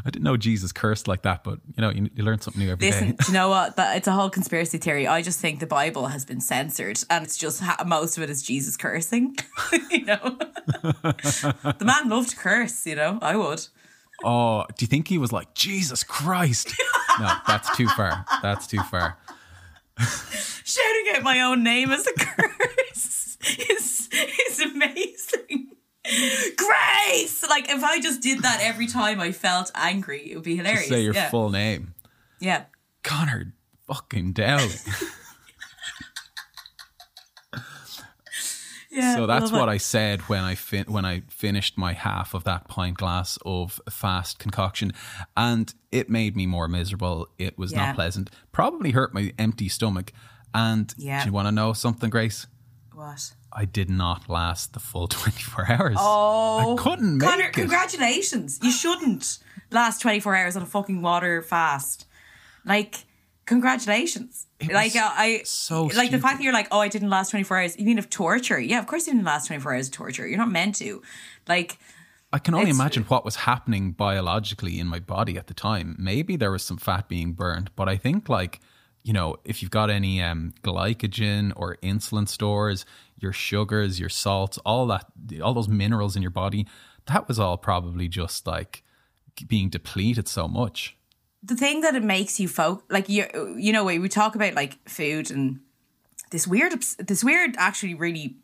I 0.06 0.12
didn't 0.12 0.24
know 0.24 0.38
Jesus 0.38 0.72
cursed 0.72 1.08
like 1.08 1.24
that, 1.24 1.44
but 1.44 1.60
you 1.76 1.82
know, 1.82 1.90
you, 1.90 2.10
you 2.14 2.24
learn 2.24 2.40
something 2.40 2.62
new 2.62 2.72
every 2.72 2.92
day. 2.92 2.92
Listen, 2.92 3.12
do 3.14 3.26
you 3.28 3.34
know 3.34 3.50
what? 3.50 3.76
That, 3.76 3.98
it's 3.98 4.08
a 4.08 4.12
whole 4.12 4.30
conspiracy 4.30 4.78
theory. 4.78 5.08
I 5.08 5.22
just 5.22 5.40
think 5.40 5.60
the 5.60 5.66
Bible 5.66 6.08
has 6.08 6.26
been 6.26 6.40
censored, 6.42 7.00
and 7.10 7.26
it's 7.26 7.38
just 7.38 7.64
most 7.86 8.18
of 8.18 8.24
it 8.24 8.30
is 8.30 8.44
Jesus 8.44 8.78
cursing. 8.78 9.36
you 9.90 10.06
know, 10.06 10.38
the 10.84 11.84
man 11.84 12.10
loved 12.10 12.30
to 12.30 12.36
curse. 12.36 12.86
You 12.86 12.96
know, 12.96 13.20
I 13.22 13.36
would. 13.36 13.68
Oh, 14.24 14.66
do 14.78 14.84
you 14.84 14.88
think 14.88 15.08
he 15.08 15.18
was 15.18 15.32
like 15.32 15.54
Jesus 15.56 16.04
Christ? 16.04 16.74
no, 17.20 17.34
that's 17.48 17.76
too 17.76 17.88
far. 17.88 18.26
That's 18.42 18.68
too 18.68 18.82
far. 18.84 19.18
Shouting 20.64 21.16
out 21.16 21.24
my 21.24 21.42
own 21.42 21.64
name 21.64 21.92
as 21.92 22.06
a 22.06 22.14
curse 22.14 23.38
is 23.70 24.10
is 24.50 24.60
amazing. 24.60 25.75
Grace! 26.58 27.44
Like 27.50 27.70
if 27.70 27.84
I 27.84 28.00
just 28.02 28.22
did 28.22 28.40
that 28.44 28.60
every 28.62 28.88
time 28.88 29.20
I 29.20 29.32
felt 29.32 29.72
angry, 29.76 30.32
it 30.32 30.36
would 30.36 30.44
be 30.44 30.56
hilarious. 30.58 30.88
Say 30.88 31.02
your 31.02 31.14
yeah. 31.14 31.30
full 31.30 31.50
name, 31.50 31.94
yeah. 32.40 32.66
Conor 33.04 33.54
fucking 33.88 34.34
Dowling. 34.34 34.70
Yeah. 38.92 39.16
so 39.18 39.28
that's 39.28 39.52
what 39.52 39.68
it. 39.68 39.72
I 39.74 39.78
said 39.78 40.22
when 40.22 40.40
I 40.42 40.56
fin- 40.56 40.86
when 40.88 41.04
I 41.04 41.24
finished 41.28 41.78
my 41.78 41.92
half 41.92 42.34
of 42.34 42.46
that 42.46 42.70
pint 42.70 42.98
glass 42.98 43.38
of 43.46 43.82
fast 43.90 44.40
concoction, 44.40 44.94
and 45.36 45.74
it 45.92 46.10
made 46.10 46.38
me 46.38 46.46
more 46.46 46.70
miserable. 46.70 47.28
It 47.38 47.58
was 47.58 47.74
Yeah. 47.74 47.88
not 47.88 47.96
pleasant. 47.96 48.30
Probably 48.54 48.92
hurt 48.92 49.14
my 49.14 49.34
empty 49.38 49.68
stomach. 49.68 50.14
And 50.54 50.94
Yeah. 50.98 51.24
do 51.24 51.26
you 51.28 51.34
want 51.34 51.50
to 51.50 51.52
know 51.52 51.74
something, 51.74 52.10
Grace? 52.10 52.48
What? 52.94 53.34
I 53.56 53.66
did 53.66 53.90
not 53.90 54.30
last 54.30 54.74
the 54.74 54.80
full 54.80 55.08
twenty 55.20 55.42
four 55.42 55.66
hours. 55.72 55.96
Oh, 56.00 56.78
I 56.78 56.82
couldn't 56.82 57.18
make 57.18 57.30
Conor, 57.30 57.46
it. 57.46 57.54
congratulations. 57.54 58.60
You 58.62 58.72
shouldn't 58.72 59.40
last 59.72 60.02
24 60.02 60.36
hours 60.36 60.56
on 60.56 60.64
a 60.64 60.66
fucking 60.66 61.02
water 61.02 61.42
fast. 61.42 62.06
Like, 62.66 63.06
congratulations. 63.46 64.48
Like, 64.72 64.96
uh, 64.96 65.10
I, 65.12 65.42
so 65.44 65.86
like 65.86 66.12
the 66.12 66.20
fact 66.20 66.38
that 66.38 66.44
you're 66.44 66.54
like, 66.54 66.68
oh, 66.72 66.80
I 66.80 66.88
didn't 66.88 67.10
last 67.10 67.32
24 67.32 67.58
hours. 67.58 67.78
You 67.78 67.86
mean 67.86 68.00
of 68.00 68.10
torture? 68.10 68.60
Yeah, 68.60 68.80
of 68.80 68.88
course 68.88 69.08
you 69.08 69.14
didn't 69.14 69.26
last 69.26 69.48
24 69.48 69.74
hours 69.74 69.88
of 69.88 69.94
torture. 69.94 70.28
You're 70.28 70.38
not 70.38 70.52
meant 70.52 70.76
to. 70.76 71.02
Like, 71.48 71.78
I 72.34 72.40
can 72.40 72.54
only 72.54 72.70
imagine 72.70 73.04
what 73.04 73.24
was 73.24 73.36
happening 73.38 73.92
biologically 73.92 74.80
in 74.80 74.88
my 74.88 75.00
body 75.00 75.38
at 75.38 75.48
the 75.48 75.54
time. 75.54 75.96
Maybe 75.98 76.36
there 76.36 76.52
was 76.52 76.64
some 76.64 76.78
fat 76.78 77.08
being 77.08 77.34
burned, 77.34 77.70
but 77.76 77.88
I 77.88 77.98
think 77.98 78.28
like 78.28 78.60
you 79.06 79.14
know, 79.14 79.38
if 79.46 79.62
you've 79.62 79.72
got 79.72 79.90
any 79.92 80.22
um, 80.22 80.52
glycogen 80.64 81.54
or 81.56 81.78
insulin 81.84 82.28
stores, 82.28 82.86
your 83.18 83.32
sugars, 83.32 84.00
your 84.00 84.10
salts, 84.10 84.58
all 84.66 84.88
that, 84.88 85.06
all 85.44 85.54
those 85.54 85.70
minerals 85.70 86.16
in 86.16 86.24
your 86.24 86.32
body, 86.32 86.66
that 87.06 87.28
was 87.28 87.40
all 87.40 87.56
probably 87.56 88.08
just 88.08 88.48
like 88.48 88.84
being 89.48 89.70
depleted 89.70 90.28
so 90.28 90.48
much. 90.48 90.98
the 91.44 91.56
thing 91.56 91.82
that 91.82 91.94
it 91.96 92.04
makes 92.04 92.40
you 92.40 92.48
folk 92.48 92.84
like 92.90 93.08
you 93.08 93.24
you 93.58 93.72
know 93.72 93.84
we 93.84 94.00
we 94.00 94.10
talk 94.10 94.34
about 94.36 94.56
like 94.56 94.74
food 94.90 95.30
and 95.30 95.60
this 96.32 96.48
weird 96.48 96.74
this 96.98 97.24
weird 97.24 97.54
actually 97.58 97.94
really 97.94 98.36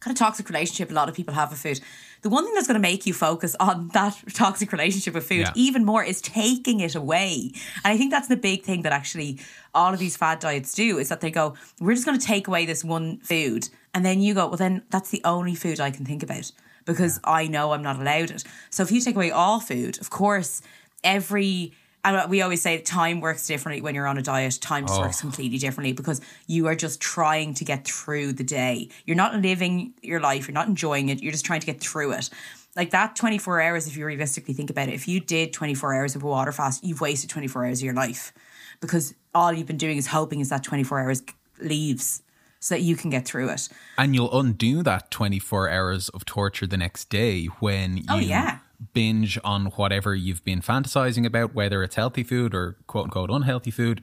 kind 0.00 0.12
of 0.12 0.18
toxic 0.18 0.48
relationship 0.48 0.90
a 0.90 0.94
lot 0.94 1.08
of 1.08 1.14
people 1.14 1.34
have 1.34 1.50
with 1.50 1.60
food 1.60 1.80
the 2.22 2.28
one 2.30 2.44
thing 2.44 2.54
that's 2.54 2.66
going 2.68 2.80
to 2.80 2.88
make 2.92 3.04
you 3.04 3.12
focus 3.12 3.54
on 3.58 3.88
that 3.94 4.16
toxic 4.32 4.70
relationship 4.72 5.12
with 5.14 5.26
food 5.26 5.40
Yeah. 5.40 5.52
even 5.54 5.84
more 5.84 6.02
is 6.04 6.20
taking 6.20 6.80
it 6.80 6.94
away. 6.94 7.50
And 7.84 7.92
i 7.92 7.96
think 7.98 8.10
that's 8.10 8.28
the 8.28 8.36
big 8.36 8.62
thing 8.62 8.82
that 8.82 8.92
actually 8.92 9.38
all 9.74 9.92
of 9.92 9.98
these 9.98 10.16
fad 10.16 10.38
diets 10.38 10.72
do 10.74 10.98
is 10.98 11.08
that 11.08 11.20
they 11.20 11.30
go 11.30 11.54
we're 11.80 11.94
just 11.94 12.06
going 12.06 12.18
to 12.18 12.26
take 12.26 12.46
away 12.48 12.64
this 12.66 12.84
one 12.84 13.18
food. 13.18 13.68
And 13.94 14.04
then 14.06 14.20
you 14.20 14.34
go 14.34 14.46
well 14.48 14.56
then 14.56 14.82
that's 14.90 15.10
the 15.10 15.20
only 15.24 15.54
food 15.54 15.80
i 15.80 15.90
can 15.90 16.04
think 16.04 16.22
about 16.22 16.50
because 16.84 17.20
i 17.24 17.46
know 17.46 17.72
i'm 17.72 17.82
not 17.82 17.98
allowed 18.00 18.30
it. 18.30 18.44
So 18.70 18.82
if 18.82 18.90
you 18.92 19.00
take 19.00 19.16
away 19.16 19.30
all 19.30 19.60
food 19.60 20.00
of 20.00 20.08
course 20.10 20.62
every 21.04 21.72
and 22.04 22.16
uh, 22.16 22.26
we 22.28 22.42
always 22.42 22.60
say 22.60 22.80
time 22.80 23.20
works 23.20 23.46
differently 23.46 23.80
when 23.80 23.94
you're 23.94 24.06
on 24.06 24.18
a 24.18 24.22
diet. 24.22 24.58
Time 24.60 24.86
just 24.86 24.98
oh. 24.98 25.02
works 25.02 25.20
completely 25.20 25.58
differently 25.58 25.92
because 25.92 26.20
you 26.46 26.66
are 26.66 26.74
just 26.74 27.00
trying 27.00 27.54
to 27.54 27.64
get 27.64 27.86
through 27.86 28.32
the 28.32 28.44
day. 28.44 28.88
You're 29.06 29.16
not 29.16 29.36
living 29.40 29.94
your 30.02 30.20
life. 30.20 30.48
You're 30.48 30.54
not 30.54 30.68
enjoying 30.68 31.08
it. 31.10 31.22
You're 31.22 31.32
just 31.32 31.44
trying 31.44 31.60
to 31.60 31.66
get 31.66 31.80
through 31.80 32.12
it. 32.12 32.30
Like 32.74 32.90
that 32.90 33.14
24 33.16 33.60
hours, 33.60 33.86
if 33.86 33.96
you 33.96 34.04
realistically 34.06 34.54
think 34.54 34.70
about 34.70 34.88
it, 34.88 34.94
if 34.94 35.06
you 35.06 35.20
did 35.20 35.52
24 35.52 35.94
hours 35.94 36.16
of 36.16 36.22
a 36.22 36.26
water 36.26 36.52
fast, 36.52 36.82
you've 36.82 37.00
wasted 37.00 37.30
24 37.30 37.66
hours 37.66 37.80
of 37.80 37.84
your 37.84 37.94
life 37.94 38.32
because 38.80 39.14
all 39.34 39.52
you've 39.52 39.66
been 39.66 39.76
doing 39.76 39.98
is 39.98 40.08
hoping 40.08 40.40
is 40.40 40.48
that 40.48 40.64
24 40.64 41.00
hours 41.00 41.22
leaves 41.60 42.22
so 42.60 42.74
that 42.74 42.80
you 42.80 42.96
can 42.96 43.10
get 43.10 43.26
through 43.26 43.50
it. 43.50 43.68
And 43.98 44.14
you'll 44.14 44.38
undo 44.38 44.82
that 44.84 45.10
24 45.10 45.68
hours 45.68 46.08
of 46.10 46.24
torture 46.24 46.66
the 46.66 46.76
next 46.76 47.10
day 47.10 47.46
when 47.46 48.04
oh, 48.08 48.16
you 48.16 48.24
Oh, 48.24 48.28
yeah. 48.28 48.58
Binge 48.94 49.38
on 49.44 49.66
whatever 49.66 50.14
you've 50.14 50.44
been 50.44 50.60
fantasizing 50.60 51.26
about, 51.26 51.54
whether 51.54 51.82
it's 51.82 51.94
healthy 51.94 52.22
food 52.22 52.54
or 52.54 52.76
quote 52.86 53.04
unquote 53.04 53.30
unhealthy 53.30 53.70
food. 53.70 54.02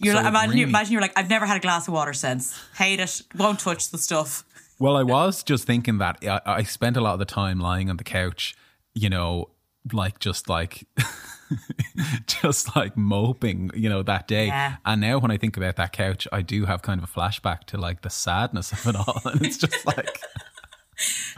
You're 0.00 0.14
So 0.14 0.20
like, 0.20 0.28
imagine, 0.28 0.56
you, 0.56 0.66
imagine 0.66 0.92
you're 0.92 1.02
like, 1.02 1.12
I've 1.16 1.30
never 1.30 1.46
had 1.46 1.56
a 1.56 1.60
glass 1.60 1.86
of 1.86 1.94
water 1.94 2.12
since. 2.12 2.58
Hate 2.76 2.98
it. 2.98 3.22
Won't 3.36 3.60
touch 3.60 3.90
the 3.90 3.98
stuff. 3.98 4.44
Well, 4.78 4.96
I 4.96 5.04
was 5.04 5.42
just 5.44 5.64
thinking 5.64 5.98
that 5.98 6.18
I, 6.24 6.40
I 6.44 6.62
spent 6.64 6.96
a 6.96 7.00
lot 7.00 7.12
of 7.12 7.18
the 7.20 7.24
time 7.24 7.60
lying 7.60 7.88
on 7.88 7.98
the 7.98 8.04
couch, 8.04 8.56
you 8.94 9.08
know, 9.08 9.50
like 9.92 10.18
just 10.18 10.48
like 10.48 10.86
just 12.26 12.74
like 12.74 12.96
moping, 12.96 13.70
you 13.74 13.88
know, 13.88 14.02
that 14.02 14.26
day. 14.26 14.46
Yeah. 14.46 14.76
And 14.84 15.00
now 15.00 15.18
when 15.18 15.30
I 15.30 15.36
think 15.36 15.56
about 15.56 15.76
that 15.76 15.92
couch, 15.92 16.26
I 16.32 16.42
do 16.42 16.64
have 16.66 16.82
kind 16.82 17.00
of 17.02 17.08
a 17.08 17.12
flashback 17.12 17.64
to 17.64 17.76
like 17.76 18.02
the 18.02 18.10
sadness 18.10 18.72
of 18.72 18.86
it 18.86 18.96
all. 18.96 19.20
And 19.32 19.42
it's 19.42 19.58
just 19.58 19.86
like 19.86 20.20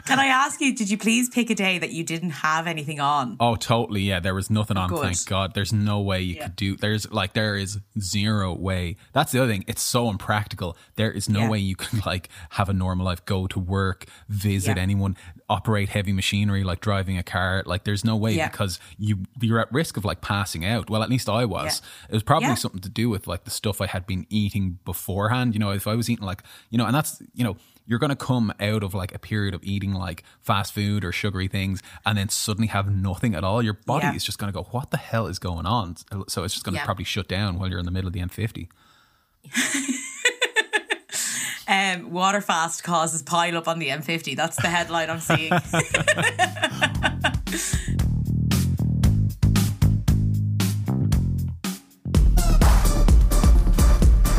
Can 0.05 0.19
I 0.19 0.27
ask 0.27 0.61
you, 0.61 0.75
did 0.75 0.89
you 0.89 0.97
please 0.97 1.29
pick 1.29 1.49
a 1.49 1.55
day 1.55 1.79
that 1.79 1.91
you 1.91 2.03
didn't 2.03 2.29
have 2.29 2.67
anything 2.67 2.99
on? 2.99 3.37
Oh, 3.39 3.55
totally. 3.55 4.01
Yeah, 4.01 4.19
there 4.19 4.35
was 4.35 4.49
nothing 4.51 4.77
on. 4.77 4.89
Good. 4.89 5.01
Thank 5.01 5.25
God. 5.25 5.53
There's 5.55 5.73
no 5.73 5.99
way 6.01 6.21
you 6.21 6.35
Yeah. 6.35 6.43
could 6.43 6.55
do. 6.55 6.75
There's 6.77 7.09
like 7.11 7.33
there 7.33 7.55
is 7.55 7.79
zero 7.99 8.53
way. 8.53 8.97
That's 9.13 9.31
the 9.31 9.41
other 9.41 9.51
thing. 9.51 9.63
It's 9.67 9.81
so 9.81 10.09
impractical. 10.09 10.77
There 10.95 11.11
is 11.11 11.27
no 11.27 11.41
Yeah. 11.41 11.49
way 11.49 11.59
you 11.59 11.75
can 11.75 12.01
like 12.05 12.29
have 12.51 12.69
a 12.69 12.73
normal 12.73 13.05
life, 13.05 13.25
go 13.25 13.47
to 13.47 13.59
work, 13.59 14.05
visit 14.29 14.77
Yeah. 14.77 14.83
anyone, 14.83 15.17
operate 15.49 15.89
heavy 15.89 16.11
machinery 16.11 16.63
like 16.63 16.81
driving 16.81 17.17
a 17.17 17.23
car. 17.23 17.63
Like 17.65 17.83
there's 17.83 18.05
no 18.05 18.15
way 18.15 18.37
because 18.37 18.79
you 18.99 19.23
you're 19.41 19.59
at 19.59 19.71
risk 19.71 19.97
of 19.97 20.05
like 20.05 20.21
passing 20.21 20.63
out. 20.65 20.89
Well, 20.89 21.01
at 21.03 21.09
least 21.09 21.27
I 21.29 21.45
was. 21.45 21.81
It 22.09 22.13
was 22.13 22.23
probably 22.23 22.55
something 22.55 22.81
to 22.81 22.89
do 22.89 23.09
with 23.09 23.25
like 23.27 23.43
the 23.45 23.51
stuff 23.51 23.81
I 23.81 23.87
had 23.87 24.05
been 24.05 24.27
eating 24.29 24.77
beforehand. 24.85 25.53
You 25.55 25.59
know, 25.59 25.71
if 25.71 25.87
I 25.87 25.95
was 25.95 26.09
eating 26.09 26.25
like 26.25 26.43
you 26.69 26.77
know, 26.77 26.85
and 26.85 26.93
that's 26.95 27.21
you 27.33 27.43
know. 27.43 27.57
You're 27.87 27.99
going 27.99 28.09
to 28.09 28.15
come 28.15 28.51
out 28.59 28.81
of 28.83 28.93
like 28.95 29.13
a 29.13 29.19
period 29.19 29.53
of 29.53 29.63
eating 29.63 29.93
like 29.93 30.23
fast 30.41 30.73
food 30.73 31.05
or 31.05 31.11
sugary 31.11 31.47
things 31.47 31.81
and 32.05 32.17
then 32.17 32.29
suddenly 32.29 32.67
have 32.67 32.89
nothing 32.91 33.35
at 33.35 33.43
all. 33.43 33.61
Your 33.61 33.73
body 33.75 34.05
Yeah. 34.07 34.15
is 34.15 34.23
just 34.23 34.39
going 34.39 34.51
to 34.51 34.57
go, 34.57 34.63
what 34.71 34.89
the 34.91 34.97
hell 34.97 35.27
is 35.27 35.37
going 35.37 35.65
on? 35.67 35.95
So 36.27 36.43
it's 36.43 36.53
just 36.55 36.65
going 36.65 36.73
to 36.73 36.79
Yeah. 36.79 36.85
probably 36.85 37.05
shut 37.05 37.27
down 37.27 37.59
while 37.59 37.69
you're 37.69 37.77
in 37.79 37.85
the 37.85 37.91
middle 37.91 38.07
of 38.07 38.13
the 38.13 38.21
M50. 38.21 38.67
Um, 41.67 42.11
water 42.11 42.41
fast 42.41 42.83
causes 42.83 43.23
pile 43.23 43.57
up 43.57 43.67
on 43.67 43.79
the 43.79 43.87
M50. 43.89 44.35
That's 44.35 44.55
the 44.55 44.67
headline 44.67 45.09
I'm 45.09 45.19
seeing. 45.19 45.51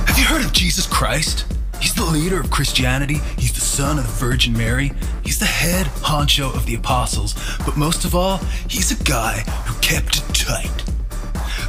Have 0.07 0.19
you 0.19 0.25
heard 0.25 0.45
of 0.45 0.53
Jesus 0.53 0.87
Christ? 0.87 1.45
He's 1.81 1.95
the 1.95 2.05
leader 2.05 2.41
of 2.41 2.51
Christianity. 2.51 3.19
He's 3.39 3.53
the 3.53 3.61
son 3.61 3.99
of 3.99 4.07
the 4.07 4.13
Virgin 4.13 4.53
Mary. 4.57 4.93
He's 5.25 5.39
the 5.39 5.45
head 5.47 5.87
honcho 5.87 6.55
of 6.55 6.67
the 6.67 6.75
apostles. 6.75 7.35
But 7.65 7.77
most 7.77 8.05
of 8.05 8.15
all, 8.15 8.39
he's 8.69 8.91
a 8.99 9.05
guy 9.05 9.41
who 9.67 9.75
kept 9.81 10.19
it 10.19 10.35
tight. 10.35 10.85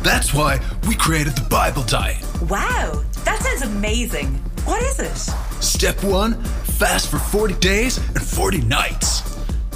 That's 0.04 0.34
why 0.34 0.60
we 0.88 0.96
created 0.96 1.36
the 1.36 1.48
Bible 1.50 1.84
Diet. 1.84 2.24
wow, 2.50 3.04
that 3.26 3.42
sounds 3.42 3.62
amazing. 3.64 4.28
What 4.66 4.82
is 4.82 5.00
it? 5.00 5.16
Step 5.64 6.04
one 6.04 6.42
fast 6.44 7.10
for 7.10 7.18
40 7.20 7.56
days 7.56 7.98
and 7.98 8.22
40 8.22 8.62
nights. 8.62 9.24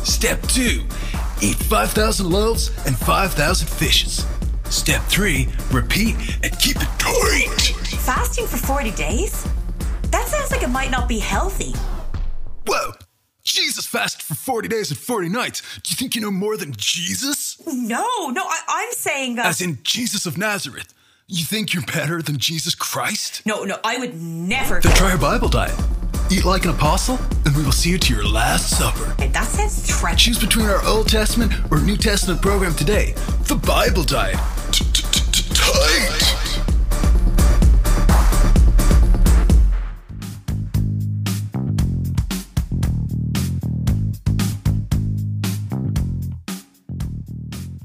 Step 0.03 0.41
two 0.43 0.83
eat 1.41 1.55
5,000 1.55 2.29
loaves 2.29 2.69
and 2.85 2.95
5,000 2.97 3.67
fishes. 3.67 4.25
Step 4.69 5.01
three 5.03 5.49
repeat 5.71 6.15
and 6.43 6.57
keep 6.59 6.77
it 6.77 6.87
tight. 6.99 7.73
Fasting 7.99 8.45
for 8.47 8.57
40 8.57 8.91
days? 8.91 9.45
That 10.11 10.27
sounds 10.27 10.51
like 10.51 10.63
it 10.63 10.69
might 10.69 10.91
not 10.91 11.07
be 11.07 11.19
healthy. 11.19 11.73
Whoa! 12.67 12.93
Jesus 13.43 13.85
fasted 13.85 14.21
for 14.21 14.35
40 14.35 14.67
days 14.67 14.91
and 14.91 14.99
40 14.99 15.29
nights. 15.29 15.61
Do 15.81 15.89
you 15.91 15.95
think 15.95 16.15
you 16.15 16.21
know 16.21 16.31
more 16.31 16.57
than 16.57 16.73
Jesus? 16.77 17.59
No, 17.65 18.29
no, 18.29 18.43
I, 18.43 18.59
I'm 18.67 18.91
saying 18.93 19.35
that. 19.35 19.47
As 19.47 19.61
in 19.61 19.79
Jesus 19.83 20.25
of 20.25 20.37
Nazareth. 20.37 20.93
You 21.27 21.45
think 21.45 21.73
you're 21.73 21.83
better 21.83 22.21
than 22.21 22.37
Jesus 22.37 22.75
Christ? 22.75 23.41
no, 23.45 23.63
no, 23.63 23.79
I 23.85 23.97
would 23.97 24.21
never. 24.21 24.81
Then 24.81 24.93
try 24.95 25.11
our 25.11 25.17
Bible 25.17 25.47
diet. 25.47 25.79
Eat 26.29 26.45
like 26.45 26.65
an 26.65 26.71
apostle, 26.71 27.19
and 27.45 27.55
we 27.55 27.63
will 27.63 27.71
see 27.71 27.89
you 27.89 27.97
to 27.97 28.13
your 28.13 28.25
last 28.27 28.77
supper. 28.77 29.15
And 29.19 29.33
that 29.33 29.47
sounds 29.47 29.87
treacherous. 29.87 30.21
Choose 30.21 30.39
between 30.39 30.67
our 30.67 30.83
Old 30.85 31.07
Testament 31.09 31.53
or 31.71 31.79
New 31.79 31.97
Testament 31.97 32.41
program 32.41 32.73
today. 32.73 33.13
The 33.47 33.55
Bible 33.55 34.03
diet. 34.03 34.35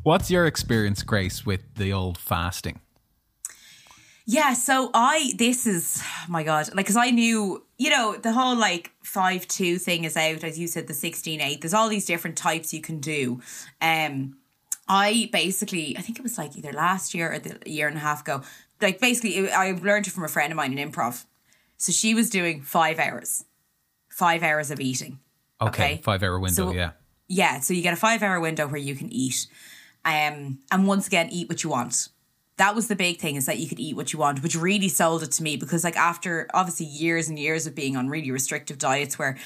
What's 0.07 0.31
your 0.31 0.47
experience, 0.47 1.03
Grace, 1.03 1.45
with 1.45 1.63
the 1.75 1.93
old 1.93 2.17
fasting? 2.17 2.79
Yeah, 4.25 4.53
so 4.55 4.93
I 4.95 5.33
this 5.37 5.67
is 5.67 6.01
oh 6.01 6.27
my 6.29 6.45
god, 6.45 6.69
like 6.69 6.87
because 6.87 6.97
I 6.97 7.11
knew 7.11 7.65
you 7.77 7.91
know 7.91 8.15
the 8.17 8.31
whole 8.31 8.55
like 8.55 8.93
five 9.03 9.49
two 9.49 9.79
thing 9.79 10.05
is 10.05 10.17
out 10.17 10.45
as 10.45 10.61
you 10.61 10.69
said 10.69 10.87
the 10.87 10.95
sixteen 10.95 11.41
eight. 11.41 11.61
There's 11.61 11.75
all 11.75 11.89
these 11.89 12.07
different 12.07 12.37
types 12.37 12.73
you 12.73 12.81
can 12.81 13.01
do. 13.01 13.41
Um, 13.81 14.37
I 14.87 15.29
basically 15.33 15.99
I 15.99 16.03
think 16.03 16.21
it 16.21 16.23
was 16.23 16.39
like 16.39 16.57
either 16.57 16.73
last 16.73 17.13
year 17.13 17.33
or 17.33 17.41
the 17.41 17.59
year 17.69 17.89
and 17.89 17.97
a 17.97 18.01
half 18.01 18.21
ago. 18.21 18.43
Like 18.81 19.01
basically, 19.01 19.51
I 19.51 19.73
learned 19.73 20.07
it 20.07 20.11
from 20.11 20.23
a 20.23 20.29
friend 20.29 20.53
of 20.53 20.57
mine 20.57 20.79
in 20.79 20.89
improv. 20.93 21.25
So 21.79 21.91
she 21.91 22.15
was 22.15 22.31
doing 22.31 22.63
five 22.63 23.01
hours, 23.01 23.45
five 24.09 24.45
hours 24.45 24.71
of 24.71 24.79
eating. 24.79 25.19
Okay, 25.61 25.95
Okay. 25.95 26.01
five 26.05 26.23
hour 26.23 26.39
window. 26.39 26.69
So- 26.71 26.73
yeah, 26.73 26.93
Yeah, 27.27 27.59
so 27.59 27.75
you 27.75 27.83
get 27.83 27.93
a 27.93 27.97
five 27.97 28.23
hour 28.23 28.39
window 28.39 28.69
where 28.69 28.81
you 28.81 28.95
can 28.95 29.13
eat. 29.13 29.49
Um, 30.07 30.61
and 30.71 30.87
once 30.87 31.09
again, 31.09 31.29
eat 31.31 31.49
what 31.49 31.65
you 31.65 31.71
want. 31.71 32.09
That 32.59 32.75
was 32.75 32.89
the 32.89 32.97
big 32.97 33.19
thing 33.19 33.35
is 33.35 33.45
that 33.47 33.59
you 33.59 33.69
could 33.69 33.81
eat 33.81 33.97
what 33.97 34.13
you 34.15 34.19
want, 34.19 34.43
which 34.43 34.57
really 34.57 34.89
sold 34.89 35.23
it 35.23 35.33
to 35.33 35.43
me 35.43 35.57
because 35.57 35.85
like 35.85 35.97
after 35.97 36.49
obviously 36.55 36.87
years 36.87 37.29
and 37.29 37.39
years 37.39 37.67
of 37.67 37.75
being 37.75 37.97
on 37.97 38.09
really 38.09 38.31
restrictive 38.31 38.79
diets 38.79 39.19
where 39.19 39.37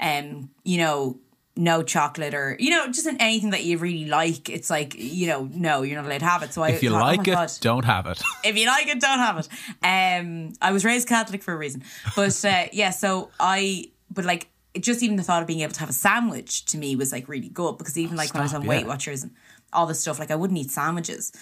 um, 0.00 0.50
you 0.64 0.78
know, 0.78 1.18
no 1.56 1.82
chocolate 1.82 2.32
or 2.32 2.56
you 2.58 2.70
know, 2.70 2.90
just 2.90 3.06
anything 3.06 3.50
that 3.50 3.62
you 3.62 3.76
really 3.76 4.06
like, 4.06 4.48
it's 4.48 4.70
like, 4.70 4.94
you 4.96 5.26
know, 5.26 5.48
no, 5.52 5.82
you're 5.82 5.96
not 5.96 6.06
allowed 6.06 6.18
to 6.20 6.24
have 6.24 6.42
it. 6.42 6.54
So 6.54 6.62
I 6.62 6.70
if 6.70 6.82
you 6.82 6.90
thought, 6.90 7.02
oh 7.02 7.04
like 7.04 7.18
my 7.18 7.32
it, 7.32 7.36
God 7.36 7.50
don't 7.60 7.84
have 7.84 8.06
it. 8.06 8.22
if 8.44 8.56
you 8.56 8.66
like 8.66 8.88
it, 8.88 9.00
don't 9.00 9.18
have 9.18 9.38
it. 9.38 9.48
Um, 9.84 10.54
I 10.62 10.72
was 10.72 10.84
raised 10.84 11.06
Catholic 11.06 11.42
for 11.42 11.52
a 11.52 11.56
reason, 11.56 11.84
but 12.16 12.44
uh, 12.44 12.64
yeah. 12.72 12.90
So 12.90 13.30
I, 13.38 13.90
but 14.10 14.24
like, 14.24 14.48
just 14.78 15.02
even 15.02 15.16
the 15.16 15.22
thought 15.22 15.42
of 15.42 15.46
being 15.46 15.60
able 15.60 15.74
to 15.74 15.80
have 15.80 15.90
a 15.90 15.92
sandwich 15.92 16.64
to 16.66 16.78
me 16.78 16.96
was 16.96 17.12
like 17.12 17.28
really 17.28 17.48
good 17.48 17.76
because 17.76 17.98
even 17.98 18.16
like 18.16 18.32
when 18.32 18.40
I 18.40 18.44
was 18.44 18.52
Stop, 18.52 18.62
on 18.62 18.68
Weight. 18.68 18.86
Watchers 18.86 19.24
and 19.24 19.32
all 19.72 19.86
this 19.86 20.00
stuff, 20.00 20.18
like 20.18 20.30
I 20.30 20.36
wouldn't 20.36 20.58
eat 20.58 20.70
sandwiches. 20.70 21.32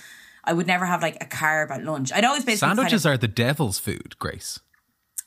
I 0.45 0.53
would 0.53 0.67
never 0.67 0.87
have 0.87 1.03
like 1.03 1.17
a 1.23 1.27
carb 1.27 1.71
at 1.71 1.85
lunch. 1.85 2.13
I'd 2.13 2.25
always 2.25 2.45
basically 2.45 2.69
Sandwiches 2.69 3.03
kind 3.03 3.15
are 3.15 3.19
the 3.19 3.29
devil's 3.29 3.79
food, 3.79 4.19
Grace. 4.19 4.61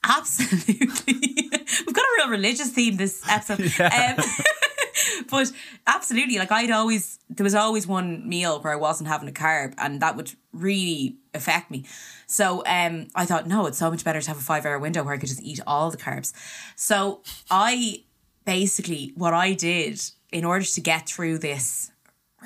absolutely. 0.04 1.14
We've 1.86 1.96
got 1.96 2.06
a 2.06 2.10
real 2.18 2.30
religious 2.30 2.70
theme 2.70 2.98
this 2.98 3.22
episode. 3.30 3.72
Um, 3.92 4.24
but 5.30 5.52
absolutely, 5.88 6.38
like 6.38 6.52
I'd 6.52 6.72
always 6.72 7.20
there 7.30 7.44
was 7.44 7.56
always 7.56 7.88
one 7.88 8.28
meal 8.28 8.60
where 8.62 8.74
I 8.74 8.76
wasn't 8.76 9.10
having 9.10 9.30
a 9.30 9.32
carb, 9.32 9.74
and 9.78 10.02
that 10.02 10.16
would 10.16 10.32
really 10.54 11.18
affect 11.34 11.72
me. 11.72 11.86
So 12.28 12.64
um, 12.66 13.08
I 13.16 13.26
thought, 13.26 13.48
no, 13.48 13.66
it's 13.68 13.78
so 13.78 13.90
much 13.90 14.04
better 14.04 14.22
to 14.22 14.28
have 14.28 14.38
a 14.38 14.42
five 14.42 14.66
hour 14.66 14.80
window 14.80 15.04
where 15.04 15.14
I 15.14 15.18
could 15.18 15.30
just 15.30 15.42
eat 15.42 15.60
all 15.66 15.92
the 15.92 15.98
carbs. 15.98 16.34
So 16.76 17.22
I 17.50 18.04
basically 18.46 19.14
what 19.16 19.34
I 19.34 19.54
did 19.54 20.02
in 20.32 20.46
order 20.46 20.66
to 20.66 20.82
get 20.82 21.08
through 21.08 21.40
this 21.40 21.92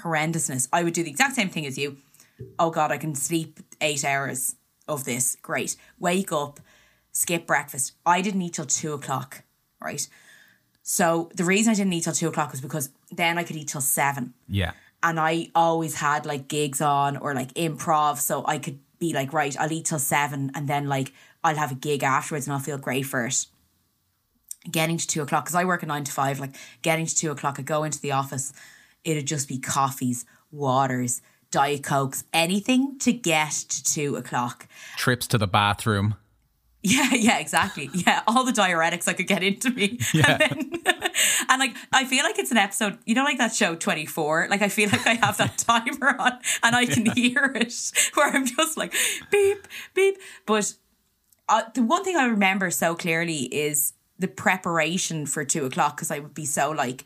horrendousness, 0.03 0.67
I 0.71 0.83
would 0.83 0.93
do 0.93 1.03
the 1.03 1.09
exact 1.09 1.35
same 1.35 1.49
thing 1.49 1.65
as 1.65 1.77
you. 1.77 1.97
Oh 2.59 2.69
God, 2.69 2.91
I 2.91 2.97
can 2.97 3.15
sleep 3.15 3.59
eight 3.81 4.03
hours 4.03 4.55
of 4.87 5.05
this. 5.05 5.37
Great. 5.41 5.75
Wake 5.99 6.31
up, 6.31 6.59
skip 7.11 7.47
breakfast. 7.47 7.93
I 8.05 8.21
didn't 8.21 8.41
eat 8.41 8.53
till 8.53 8.65
two 8.65 8.93
o'clock, 8.93 9.43
right? 9.81 10.07
So 10.83 11.31
the 11.33 11.43
reason 11.43 11.71
I 11.71 11.75
didn't 11.75 11.93
eat 11.93 12.03
till 12.03 12.13
two 12.13 12.27
o'clock 12.27 12.51
was 12.51 12.61
because 12.61 12.89
then 13.11 13.37
I 13.37 13.43
could 13.43 13.55
eat 13.55 13.69
till 13.69 13.81
seven. 13.81 14.33
Yeah. 14.47 14.71
And 15.01 15.19
I 15.19 15.49
always 15.55 15.95
had 15.95 16.25
like 16.25 16.47
gigs 16.47 16.81
on 16.81 17.17
or 17.17 17.33
like 17.33 17.53
improv. 17.53 18.19
So 18.19 18.43
I 18.45 18.57
could 18.59 18.79
be 18.99 19.13
like, 19.13 19.33
right, 19.33 19.55
I'll 19.59 19.71
eat 19.71 19.85
till 19.85 19.99
seven 19.99 20.51
and 20.55 20.67
then 20.67 20.87
like 20.87 21.13
I'll 21.43 21.55
have 21.55 21.71
a 21.71 21.75
gig 21.75 22.03
afterwards 22.03 22.47
and 22.47 22.53
I'll 22.53 22.59
feel 22.59 22.77
great 22.77 23.03
for 23.03 23.25
it. 23.25 23.45
Getting 24.69 24.97
to 24.97 25.07
two 25.07 25.21
o'clock, 25.21 25.45
because 25.45 25.55
I 25.55 25.63
work 25.63 25.83
a 25.83 25.85
nine 25.85 26.03
to 26.05 26.11
five, 26.11 26.39
like 26.39 26.55
getting 26.81 27.05
to 27.05 27.15
two 27.15 27.29
o'clock, 27.31 27.59
I 27.59 27.61
go 27.61 27.83
into 27.83 28.01
the 28.01 28.13
office, 28.13 28.51
it'd 29.05 29.27
just 29.27 29.47
be 29.47 29.59
coffees, 29.59 30.25
waters, 30.51 31.21
Diet 31.51 31.83
Cokes, 31.83 32.25
anything 32.33 32.97
to 32.99 33.13
get 33.13 33.51
to 33.51 33.83
two 33.83 34.17
o'clock. 34.17 34.67
Trips 34.97 35.27
to 35.27 35.37
the 35.37 35.47
bathroom. 35.47 36.15
Yeah, 36.87 37.15
yeah, 37.15 37.39
exactly. 37.39 37.89
Yeah, 37.93 38.21
all 38.27 38.43
the 38.43 38.51
diuretics 38.51 39.07
I 39.07 39.13
could 39.13 39.25
get 39.25 39.41
into 39.41 39.71
me. 39.71 39.97
And, 40.13 40.39
then, 40.39 40.71
and 41.49 41.59
like, 41.59 41.75
I 41.91 42.05
feel 42.05 42.23
like 42.23 42.37
it's 42.37 42.51
an 42.51 42.57
episode, 42.57 42.99
you 43.05 43.15
know, 43.15 43.23
like 43.23 43.39
that 43.39 43.55
show 43.55 43.73
24? 43.73 44.49
Like, 44.51 44.61
I 44.61 44.69
feel 44.69 44.89
like 44.91 45.07
I 45.07 45.15
have 45.15 45.35
that 45.37 45.57
timer 45.67 46.15
on 46.19 46.33
and 46.61 46.75
I 46.75 46.85
can 46.85 47.07
hear 47.07 47.51
it 47.55 47.73
where 48.13 48.29
I'm 48.29 48.45
just 48.45 48.77
like, 48.77 48.93
beep, 49.31 49.67
beep. 49.95 50.17
But 50.45 50.75
uh, 51.49 51.63
the 51.73 51.81
one 51.81 52.03
thing 52.03 52.17
I 52.17 52.25
remember 52.25 52.69
so 52.69 52.93
clearly 52.93 53.45
is 53.45 53.93
the 54.19 54.27
preparation 54.27 55.25
for 55.25 55.43
two 55.43 55.65
o'clock 55.65 55.97
because 55.97 56.11
I 56.11 56.19
would 56.19 56.35
be 56.35 56.45
so 56.45 56.69
like, 56.69 57.03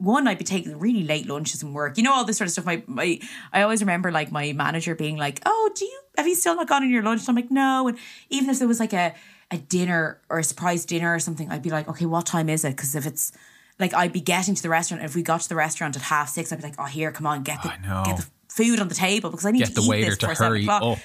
one, 0.00 0.26
I'd 0.26 0.38
be 0.38 0.44
taking 0.44 0.78
really 0.78 1.02
late 1.02 1.26
lunches 1.26 1.62
and 1.62 1.74
work. 1.74 1.96
You 1.96 2.02
know, 2.02 2.12
all 2.12 2.24
this 2.24 2.38
sort 2.38 2.48
of 2.48 2.52
stuff. 2.52 2.64
My, 2.64 2.82
my, 2.86 3.20
I 3.52 3.62
always 3.62 3.80
remember 3.80 4.10
like 4.10 4.32
my 4.32 4.52
manager 4.52 4.94
being 4.94 5.16
like, 5.16 5.40
"Oh, 5.46 5.70
do 5.74 5.84
you 5.84 6.00
have 6.16 6.26
you 6.26 6.34
still 6.34 6.56
not 6.56 6.68
gone 6.68 6.82
on 6.82 6.90
your 6.90 7.02
lunch?" 7.02 7.20
And 7.22 7.30
I'm 7.30 7.34
like, 7.34 7.50
"No." 7.50 7.88
And 7.88 7.98
even 8.28 8.50
if 8.50 8.58
there 8.58 8.68
was 8.68 8.80
like 8.80 8.92
a 8.92 9.14
a 9.50 9.58
dinner 9.58 10.20
or 10.28 10.38
a 10.38 10.44
surprise 10.44 10.84
dinner 10.84 11.14
or 11.14 11.18
something, 11.18 11.50
I'd 11.50 11.62
be 11.62 11.70
like, 11.70 11.88
"Okay, 11.88 12.06
what 12.06 12.26
time 12.26 12.48
is 12.48 12.64
it?" 12.64 12.70
Because 12.70 12.94
if 12.94 13.06
it's 13.06 13.32
like 13.80 13.94
I'd 13.94 14.12
be 14.12 14.20
getting 14.20 14.54
to 14.54 14.62
the 14.62 14.68
restaurant. 14.68 15.02
If 15.02 15.14
we 15.14 15.22
got 15.22 15.40
to 15.40 15.48
the 15.48 15.56
restaurant 15.56 15.96
at 15.96 16.02
half 16.02 16.28
six, 16.28 16.52
I'd 16.52 16.58
be 16.58 16.64
like, 16.64 16.76
"Oh, 16.78 16.84
here, 16.84 17.10
come 17.10 17.26
on, 17.26 17.42
get 17.42 17.62
the 17.62 17.68
get 18.04 18.16
the 18.18 18.26
food 18.48 18.78
on 18.78 18.88
the 18.88 18.94
table 18.94 19.30
because 19.30 19.46
I 19.46 19.50
need 19.50 19.60
Get 19.60 19.68
to 19.68 19.74
the 19.74 19.82
eat 19.82 19.88
waiter 19.88 20.10
this 20.10 20.18
to 20.18 20.34
hurry 20.34 20.62
o'clock." 20.62 20.82
up. 20.82 20.98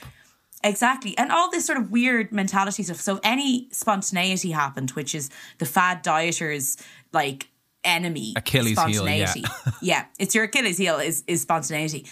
Exactly. 0.63 1.15
And 1.17 1.31
all 1.31 1.51
this 1.51 1.65
sort 1.65 1.77
of 1.77 1.91
weird 1.91 2.31
mentality 2.31 2.81
stuff. 2.81 2.99
So 2.99 3.15
if 3.15 3.19
any 3.23 3.67
spontaneity 3.71 4.51
happened, 4.51 4.91
which 4.91 5.13
is 5.13 5.29
the 5.59 5.65
fad 5.65 6.03
dieters 6.03 6.81
like 7.13 7.49
enemy. 7.85 8.33
Achilles 8.35 8.81
heel, 8.81 9.07
yeah. 9.07 9.25
spontaneity. 9.25 9.43
yeah. 9.81 10.05
It's 10.19 10.35
your 10.35 10.45
Achilles 10.45 10.77
heel 10.77 10.99
is 10.99 11.23
is 11.27 11.41
spontaneity. 11.41 12.05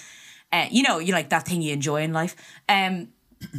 Uh, 0.51 0.67
you 0.69 0.83
know, 0.83 0.99
you 0.99 1.13
like 1.13 1.29
that 1.29 1.45
thing 1.45 1.61
you 1.61 1.73
enjoy 1.73 2.01
in 2.03 2.13
life. 2.13 2.35
Um 2.69 3.09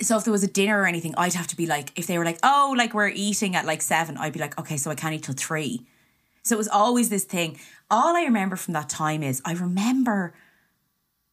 so 0.00 0.16
if 0.16 0.24
there 0.24 0.32
was 0.32 0.42
a 0.42 0.48
dinner 0.48 0.80
or 0.80 0.86
anything, 0.86 1.14
I'd 1.16 1.34
have 1.34 1.46
to 1.48 1.56
be 1.56 1.66
like, 1.66 1.98
if 1.98 2.06
they 2.06 2.18
were 2.18 2.24
like, 2.24 2.38
oh, 2.42 2.74
like 2.76 2.94
we're 2.94 3.08
eating 3.08 3.56
at 3.56 3.64
like 3.64 3.82
seven, 3.82 4.16
I'd 4.16 4.32
be 4.32 4.40
like, 4.40 4.58
okay, 4.58 4.76
so 4.76 4.90
I 4.90 4.94
can't 4.94 5.14
eat 5.14 5.24
till 5.24 5.34
three. 5.34 5.86
So 6.42 6.54
it 6.54 6.58
was 6.58 6.68
always 6.68 7.08
this 7.08 7.24
thing. 7.24 7.58
All 7.90 8.16
I 8.16 8.24
remember 8.24 8.56
from 8.56 8.74
that 8.74 8.88
time 8.88 9.22
is 9.22 9.40
I 9.44 9.54
remember, 9.54 10.34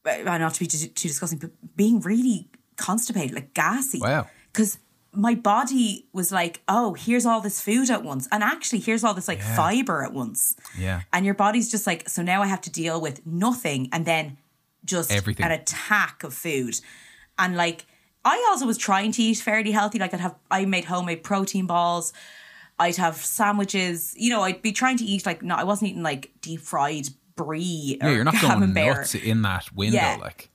not 0.06 0.54
to 0.54 0.60
be 0.60 0.68
too, 0.68 0.88
too 0.88 1.08
disgusting, 1.08 1.40
but 1.40 1.52
being 1.76 2.00
really 2.00 2.50
constipated, 2.78 3.36
like 3.36 3.54
gassy. 3.54 4.00
Wow. 4.00 4.28
Because 4.52 4.80
my 5.14 5.36
body 5.36 6.08
was 6.14 6.32
like, 6.32 6.62
oh, 6.68 6.94
here's 6.94 7.26
all 7.26 7.42
this 7.42 7.60
food 7.62 7.90
at 7.90 8.04
once. 8.04 8.28
And 8.32 8.44
actually, 8.44 8.80
here's 8.80 9.04
all 9.04 9.14
this 9.14 9.28
like 9.28 9.42
fiber 9.42 10.04
at 10.04 10.14
once. 10.14 10.56
Yeah. 10.78 11.02
And 11.12 11.26
your 11.26 11.36
body's 11.36 11.70
just 11.70 11.86
like, 11.86 12.08
so 12.08 12.22
now 12.22 12.42
I 12.42 12.48
have 12.48 12.62
to 12.62 12.70
deal 12.70 13.02
with 13.02 13.26
nothing 13.26 13.90
and 13.92 14.06
then 14.06 14.38
just 14.86 15.12
Everything. 15.12 15.46
an 15.46 15.52
attack 15.52 16.24
of 16.24 16.34
food. 16.34 16.80
And 17.38 17.58
like, 17.58 17.86
I 18.24 18.46
also 18.50 18.66
was 18.66 18.78
trying 18.78 19.12
to 19.14 19.22
eat 19.22 19.38
fairly 19.40 19.72
healthy. 19.72 20.00
Like, 20.00 20.14
I'd 20.14 20.20
have, 20.22 20.36
I 20.50 20.66
made 20.66 20.86
homemade 20.86 21.24
protein 21.24 21.66
balls. 21.66 22.14
I'd 22.80 22.96
have 22.98 23.18
sandwiches. 23.18 24.14
You 24.18 24.30
know, 24.30 24.42
I'd 24.42 24.62
be 24.62 24.72
trying 24.72 24.98
to 24.98 25.04
eat 25.04 25.26
like, 25.26 25.44
no, 25.44 25.56
I 25.56 25.64
wasn't 25.66 25.92
eating 25.92 26.04
like 26.04 26.32
deep 26.42 26.62
fried 26.62 27.08
brie 27.36 27.98
or 28.02 28.10
Yeah, 28.10 28.16
you're 28.16 28.24
not 28.24 28.36
going 28.42 28.74
nuts 28.74 29.16
in 29.16 29.42
that 29.42 29.74
window. 29.74 29.98
Yeah. 29.98 30.18
Like, 30.22 30.50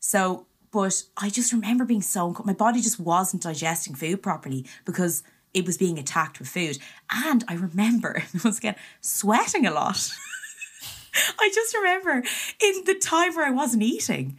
So, 0.00 0.46
but 0.72 1.04
I 1.16 1.28
just 1.30 1.52
remember 1.52 1.84
being 1.84 2.02
so 2.02 2.26
unco- 2.26 2.44
my 2.44 2.54
body 2.54 2.80
just 2.80 2.98
wasn't 2.98 3.42
digesting 3.42 3.94
food 3.94 4.22
properly 4.22 4.64
because 4.84 5.22
it 5.54 5.66
was 5.66 5.76
being 5.76 5.98
attacked 5.98 6.38
with 6.38 6.48
food, 6.48 6.78
and 7.10 7.44
I 7.46 7.54
remember 7.54 8.24
once 8.44 8.58
again 8.58 8.76
sweating 9.00 9.66
a 9.66 9.70
lot. 9.70 10.10
I 11.38 11.50
just 11.54 11.74
remember 11.74 12.22
in 12.58 12.84
the 12.86 12.94
time 12.94 13.34
where 13.36 13.46
I 13.46 13.50
wasn't 13.50 13.82
eating, 13.82 14.38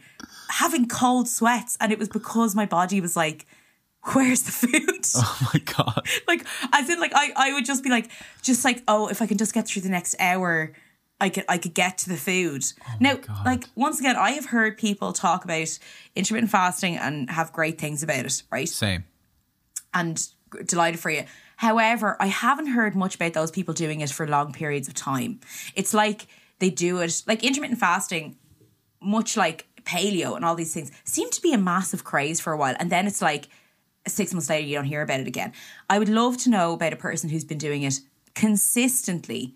having 0.50 0.88
cold 0.88 1.28
sweats, 1.28 1.78
and 1.80 1.92
it 1.92 1.98
was 2.00 2.08
because 2.08 2.56
my 2.56 2.66
body 2.66 3.00
was 3.00 3.16
like, 3.16 3.46
"Where's 4.12 4.42
the 4.42 4.50
food?" 4.50 5.06
oh 5.16 5.50
my 5.54 5.60
God. 5.60 6.04
like 6.26 6.44
as 6.72 6.90
in 6.90 6.98
like 6.98 7.12
I, 7.14 7.32
I 7.36 7.52
would 7.52 7.64
just 7.64 7.84
be 7.84 7.90
like 7.90 8.10
just 8.42 8.64
like 8.64 8.82
oh 8.88 9.06
if 9.06 9.22
I 9.22 9.26
can 9.26 9.38
just 9.38 9.54
get 9.54 9.68
through 9.68 9.82
the 9.82 9.88
next 9.88 10.16
hour 10.18 10.72
I 11.20 11.28
could 11.28 11.44
I 11.48 11.58
could 11.58 11.74
get 11.74 11.98
to 11.98 12.08
the 12.08 12.16
food. 12.16 12.64
Oh 12.80 12.92
now 13.00 13.18
like 13.44 13.64
once 13.74 14.00
again 14.00 14.16
I 14.16 14.30
have 14.32 14.46
heard 14.46 14.78
people 14.78 15.12
talk 15.12 15.44
about 15.44 15.78
intermittent 16.14 16.50
fasting 16.50 16.96
and 16.96 17.30
have 17.30 17.52
great 17.52 17.78
things 17.78 18.02
about 18.02 18.26
it, 18.26 18.42
right? 18.50 18.68
Same. 18.68 19.04
And 19.92 20.26
delighted 20.66 21.00
for 21.00 21.10
you. 21.10 21.24
However, 21.56 22.16
I 22.20 22.26
haven't 22.26 22.66
heard 22.66 22.96
much 22.96 23.14
about 23.14 23.32
those 23.32 23.50
people 23.50 23.74
doing 23.74 24.00
it 24.00 24.10
for 24.10 24.26
long 24.26 24.52
periods 24.52 24.88
of 24.88 24.94
time. 24.94 25.40
It's 25.76 25.94
like 25.94 26.26
they 26.58 26.70
do 26.70 26.98
it 27.00 27.22
like 27.26 27.44
intermittent 27.44 27.80
fasting 27.80 28.36
much 29.00 29.36
like 29.36 29.66
paleo 29.84 30.34
and 30.34 30.44
all 30.44 30.54
these 30.54 30.72
things 30.72 30.90
seem 31.04 31.28
to 31.30 31.42
be 31.42 31.52
a 31.52 31.58
massive 31.58 32.04
craze 32.04 32.40
for 32.40 32.52
a 32.52 32.56
while 32.56 32.74
and 32.78 32.90
then 32.90 33.06
it's 33.06 33.20
like 33.20 33.48
six 34.06 34.32
months 34.32 34.48
later 34.48 34.66
you 34.66 34.74
don't 34.74 34.86
hear 34.86 35.02
about 35.02 35.20
it 35.20 35.26
again 35.26 35.52
i 35.90 35.98
would 35.98 36.08
love 36.08 36.36
to 36.38 36.48
know 36.48 36.72
about 36.72 36.92
a 36.92 36.96
person 36.96 37.28
who's 37.28 37.44
been 37.44 37.58
doing 37.58 37.82
it 37.82 38.00
consistently 38.34 39.54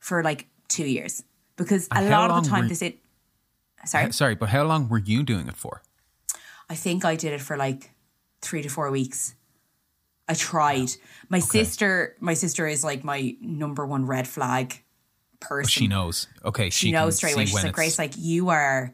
for 0.00 0.22
like 0.22 0.48
two 0.68 0.86
years 0.86 1.22
because 1.56 1.86
uh, 1.90 1.96
a 1.96 1.98
And 1.98 2.08
how 2.08 2.20
lot 2.20 2.30
of 2.30 2.44
the 2.44 2.50
time 2.50 2.62
were- 2.64 2.68
this 2.68 2.82
it 2.82 2.98
sorry 3.84 4.12
Sorry, 4.12 4.34
but 4.34 4.48
how 4.48 4.64
long 4.64 4.88
were 4.88 4.98
you 4.98 5.22
doing 5.22 5.48
it 5.48 5.56
for? 5.56 5.82
i 6.70 6.74
think 6.74 7.04
i 7.04 7.16
did 7.16 7.32
it 7.32 7.40
for 7.40 7.56
like 7.56 7.90
three 8.42 8.62
to 8.62 8.68
four 8.68 8.90
weeks 8.90 9.34
i 10.28 10.34
tried 10.34 10.90
my 11.30 11.38
sister 11.38 12.16
my 12.20 12.34
sister 12.34 12.66
is 12.66 12.84
like 12.84 13.02
my 13.04 13.34
number 13.40 13.86
one 13.86 14.04
red 14.06 14.28
flag 14.28 14.82
person. 15.40 15.68
She 15.70 15.86
knows. 15.86 16.26
Okay, 16.44 16.68
she 16.70 16.86
she, 16.88 16.92
knows 16.92 17.16
straight 17.16 17.34
away. 17.34 17.46
She's 17.46 17.62
like, 17.62 17.72
Grace, 17.72 17.96
like 17.98 18.14
you 18.16 18.48
are. 18.48 18.92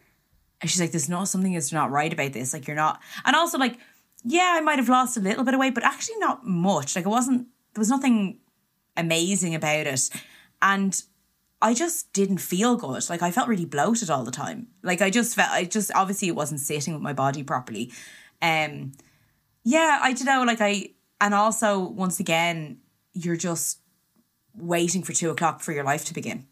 And 0.60 0.70
she's 0.70 0.78
like, 0.80 0.90
there's 0.92 1.08
no 1.08 1.24
something 1.24 1.54
is 1.54 1.72
not 1.72 1.90
right 1.90 2.12
about 2.12 2.32
this. 2.34 2.52
Like 2.52 2.66
you're 2.66 2.76
not. 2.76 3.00
And 3.24 3.34
also, 3.34 3.56
like, 3.56 3.78
yeah, 4.24 4.52
I 4.56 4.60
might 4.60 4.78
have 4.78 4.90
lost 4.90 5.16
a 5.16 5.20
little 5.20 5.42
bit 5.44 5.54
of 5.54 5.60
weight, 5.60 5.74
but 5.74 5.84
actually 5.84 6.18
not 6.18 6.46
much. 6.46 6.96
Like 6.96 7.06
it 7.06 7.08
wasn't. 7.08 7.48
There 7.72 7.80
was 7.80 7.88
nothing 7.88 8.40
amazing 8.94 9.54
about 9.54 9.86
it, 9.86 10.10
and 10.60 11.02
I 11.64 11.72
just 11.72 12.12
didn't 12.12 12.38
feel 12.38 12.76
good. 12.76 13.08
Like 13.08 13.22
I 13.22 13.30
felt 13.30 13.48
really 13.48 13.64
bloated 13.64 14.10
all 14.10 14.22
the 14.22 14.30
time. 14.30 14.66
Like 14.82 15.00
I 15.00 15.08
just 15.08 15.34
felt. 15.34 15.50
I 15.50 15.64
just 15.64 15.90
obviously 15.94 16.28
it 16.28 16.36
wasn't 16.36 16.60
sitting 16.60 16.92
with 16.92 17.02
my 17.02 17.14
body 17.14 17.42
properly. 17.42 17.90
Um, 18.42 18.92
yeah, 19.62 19.98
I 20.02 20.12
don't 20.12 20.26
know. 20.26 20.42
Like 20.42 20.60
I, 20.60 20.90
and 21.22 21.32
also 21.32 21.78
once 21.78 22.20
again, 22.20 22.80
you're 23.14 23.36
just 23.36 23.78
waiting 24.54 25.02
for 25.02 25.14
two 25.14 25.30
o'clock 25.30 25.62
for 25.62 25.72
your 25.72 25.84
life 25.84 26.04
to 26.04 26.12
begin. 26.12 26.46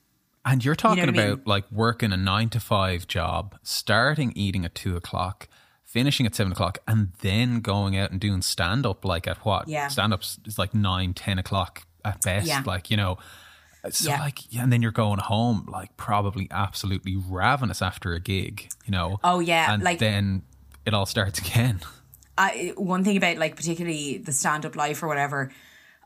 And 0.46 0.64
you're 0.64 0.74
talking 0.74 1.00
what 1.00 1.10
I 1.10 1.12
mean? 1.12 1.20
about 1.20 1.46
like 1.46 1.70
working 1.70 2.10
a 2.14 2.16
nine 2.16 2.48
to 2.48 2.58
five 2.58 3.06
job, 3.06 3.58
starting 3.62 4.32
eating 4.34 4.64
at 4.64 4.74
two 4.74 4.96
o'clock, 4.96 5.46
finishing 5.84 6.24
at 6.24 6.34
seven 6.34 6.52
o'clock, 6.52 6.78
and 6.88 7.12
then 7.20 7.60
going 7.60 7.98
out 7.98 8.12
and 8.12 8.18
doing 8.18 8.40
stand 8.40 8.86
up 8.86 9.04
like 9.04 9.26
at 9.26 9.44
what? 9.44 9.68
Yeah. 9.68 9.88
Stand 9.88 10.14
ups 10.14 10.38
is 10.46 10.58
like 10.58 10.72
nine, 10.72 11.12
ten 11.12 11.38
o'clock 11.38 11.82
at 12.02 12.22
best. 12.22 12.46
Yeah. 12.46 12.62
Like, 12.64 12.90
you 12.90 12.96
know. 12.96 13.18
So 13.90 14.08
Yeah. 14.10 14.20
like 14.20 14.52
yeah, 14.52 14.62
and 14.62 14.72
then 14.72 14.80
you're 14.82 14.92
going 14.92 15.18
home 15.18 15.66
like 15.70 15.96
probably 15.96 16.46
absolutely 16.50 17.16
ravenous 17.16 17.82
after 17.82 18.12
a 18.12 18.20
gig, 18.20 18.68
you 18.84 18.92
know. 18.92 19.18
Oh, 19.24 19.40
yeah, 19.40 19.72
And 19.72 19.82
like- 19.82 19.98
then 19.98 20.42
it 20.86 20.94
all 20.94 21.06
starts 21.06 21.38
again. 21.40 21.80
I 22.38 22.72
one 22.76 23.04
thing 23.04 23.16
about 23.16 23.36
like 23.38 23.56
particularly 23.56 24.18
the 24.18 24.32
stand 24.32 24.64
up 24.64 24.76
life 24.76 25.02
or 25.02 25.08
whatever, 25.08 25.50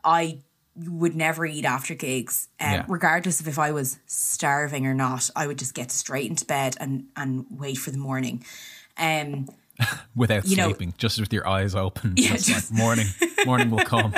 I 0.03 0.41
would 0.75 1.15
never 1.15 1.45
eat 1.45 1.65
after 1.65 1.95
gigs, 1.95 2.49
um, 2.59 2.71
Yeah. 2.71 2.85
regardless 2.87 3.39
of 3.39 3.47
if 3.47 3.57
I 3.57 3.71
was 3.71 3.97
starving 4.05 4.85
or 4.85 4.93
not. 4.93 5.29
I 5.35 5.47
would 5.47 5.57
just 5.57 5.73
get 5.73 5.89
straight 5.91 6.29
into 6.29 6.45
bed 6.45 6.75
and 6.79 7.05
and 7.15 7.45
wait 7.49 7.77
for 7.77 7.91
the 7.91 7.97
morning. 7.97 8.43
Um, 8.97 9.47
Without 10.15 10.45
You 10.47 10.57
know- 10.57 10.65
sleeping, 10.69 10.95
just 10.97 11.19
with 11.19 11.31
your 11.31 11.47
eyes 11.47 11.75
open. 11.75 12.13
Yeah, 12.17 12.31
just, 12.33 12.47
just- 12.47 12.71
like 12.71 12.77
morning 12.79 13.07
morning 13.45 13.69
will 13.71 13.85
come. 13.85 14.13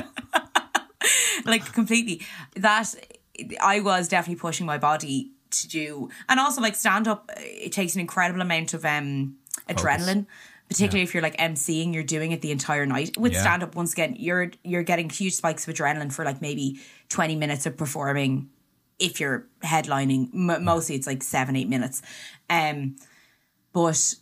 like 1.45 1.71
completely 1.73 2.21
that 2.55 2.93
I 3.61 3.79
was 3.79 4.07
definitely 4.07 4.39
pushing 4.39 4.65
my 4.65 4.77
body 4.77 5.31
to 5.51 5.67
do, 5.67 6.09
and 6.27 6.39
also 6.39 6.61
like 6.61 6.75
stand 6.75 7.07
up. 7.07 7.29
It 7.37 7.71
takes 7.71 7.95
an 7.95 8.01
incredible 8.01 8.41
amount 8.41 8.73
of 8.73 8.85
um 8.85 9.35
adrenaline. 9.67 10.25
Particularly 10.69 11.01
if 11.01 11.15
you're 11.15 11.23
like 11.23 11.35
MCing, 11.37 11.95
you're 11.95 12.03
doing 12.03 12.31
it 12.31 12.41
the 12.43 12.51
entire 12.51 12.85
night. 12.85 13.17
With 13.17 13.33
Yeah. 13.33 13.41
stand 13.41 13.63
up, 13.63 13.75
once 13.75 13.91
again, 13.93 14.15
you're 14.19 14.51
you're 14.63 14.83
getting 14.83 15.09
huge 15.09 15.33
spikes 15.33 15.67
of 15.67 15.73
adrenaline 15.73 16.13
for 16.13 16.23
like 16.23 16.41
maybe 16.41 16.79
twenty 17.09 17.35
minutes 17.35 17.65
of 17.65 17.75
performing. 17.75 18.49
If 18.99 19.19
you're 19.19 19.47
headlining, 19.63 20.29
M- 20.33 20.63
mostly 20.63 20.95
it's 20.95 21.07
like 21.07 21.23
seven 21.23 21.55
eight 21.55 21.67
minutes. 21.69 22.03
Um, 22.51 22.97
but 23.73 24.13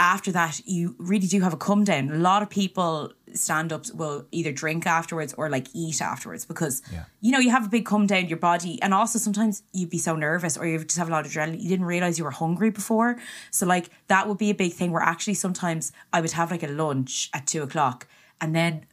after 0.00 0.32
that, 0.32 0.62
you 0.66 0.96
really 0.98 1.26
do 1.26 1.40
have 1.42 1.52
a 1.52 1.58
come 1.58 1.84
down. 1.84 2.10
A 2.10 2.16
lot 2.16 2.42
of 2.42 2.48
people 2.48 3.12
stand 3.34 3.70
ups 3.72 3.92
will 3.92 4.26
either 4.32 4.50
drink 4.50 4.86
afterwards 4.86 5.34
or 5.36 5.48
like 5.50 5.68
eat 5.74 6.00
afterwards 6.00 6.44
because 6.46 6.80
Yeah. 6.90 7.04
you 7.20 7.30
know 7.30 7.38
you 7.38 7.50
have 7.50 7.66
a 7.66 7.68
big 7.68 7.84
come 7.84 8.06
down 8.06 8.26
your 8.26 8.38
body, 8.38 8.80
and 8.82 8.94
also 8.94 9.18
sometimes 9.18 9.62
you'd 9.72 9.90
be 9.90 9.98
so 9.98 10.16
nervous 10.16 10.56
or 10.56 10.66
you 10.66 10.78
just 10.82 10.96
have 10.98 11.08
a 11.08 11.12
lot 11.12 11.26
of 11.26 11.30
adrenaline. 11.30 11.60
You 11.62 11.68
didn't 11.68 11.84
realize 11.84 12.18
you 12.18 12.24
were 12.24 12.30
hungry 12.44 12.70
before, 12.70 13.18
so 13.50 13.66
like 13.66 13.90
that 14.08 14.26
would 14.26 14.38
be 14.38 14.50
a 14.50 14.54
big 14.54 14.72
thing. 14.72 14.90
Where 14.90 15.02
actually 15.02 15.34
sometimes 15.34 15.92
I 16.14 16.20
would 16.22 16.32
have 16.32 16.50
like 16.50 16.62
a 16.62 16.68
lunch 16.68 17.28
at 17.34 17.46
two 17.46 17.62
o'clock, 17.62 18.06
and 18.40 18.56
then 18.56 18.86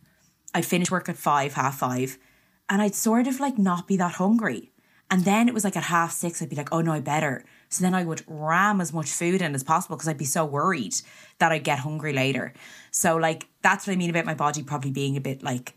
I'd 0.53 0.65
finish 0.65 0.91
work 0.91 1.07
at 1.09 1.15
five, 1.17 1.53
half 1.53 1.79
five, 1.79 2.17
and 2.69 2.81
I'd 2.81 2.95
sort 2.95 3.27
of 3.27 3.39
like 3.39 3.57
not 3.57 3.87
be 3.87 3.95
that 3.97 4.15
hungry. 4.15 4.71
And 5.09 5.23
then 5.23 5.47
it 5.47 5.53
was 5.53 5.63
like 5.63 5.77
at 5.77 5.83
half 5.83 6.11
six, 6.11 6.41
I'd 6.41 6.49
be 6.49 6.57
like, 6.57 6.73
oh 6.73 6.81
no, 6.81 6.91
I 6.91 6.99
better. 6.99 7.45
So 7.69 7.83
then 7.83 7.93
I 7.93 8.03
would 8.03 8.23
ram 8.27 8.79
as 8.79 8.93
much 8.93 9.09
food 9.09 9.41
in 9.41 9.53
as 9.53 9.63
possible 9.63 9.95
because 9.95 10.07
I'd 10.07 10.17
be 10.17 10.25
so 10.25 10.45
worried 10.45 10.95
that 11.39 11.51
I'd 11.51 11.63
get 11.63 11.79
hungry 11.79 12.13
later. 12.13 12.53
So, 12.91 13.17
like, 13.17 13.47
that's 13.61 13.85
what 13.85 13.93
I 13.93 13.95
mean 13.97 14.09
about 14.09 14.25
my 14.25 14.33
body 14.33 14.63
probably 14.63 14.91
being 14.91 15.17
a 15.17 15.21
bit 15.21 15.43
like 15.43 15.73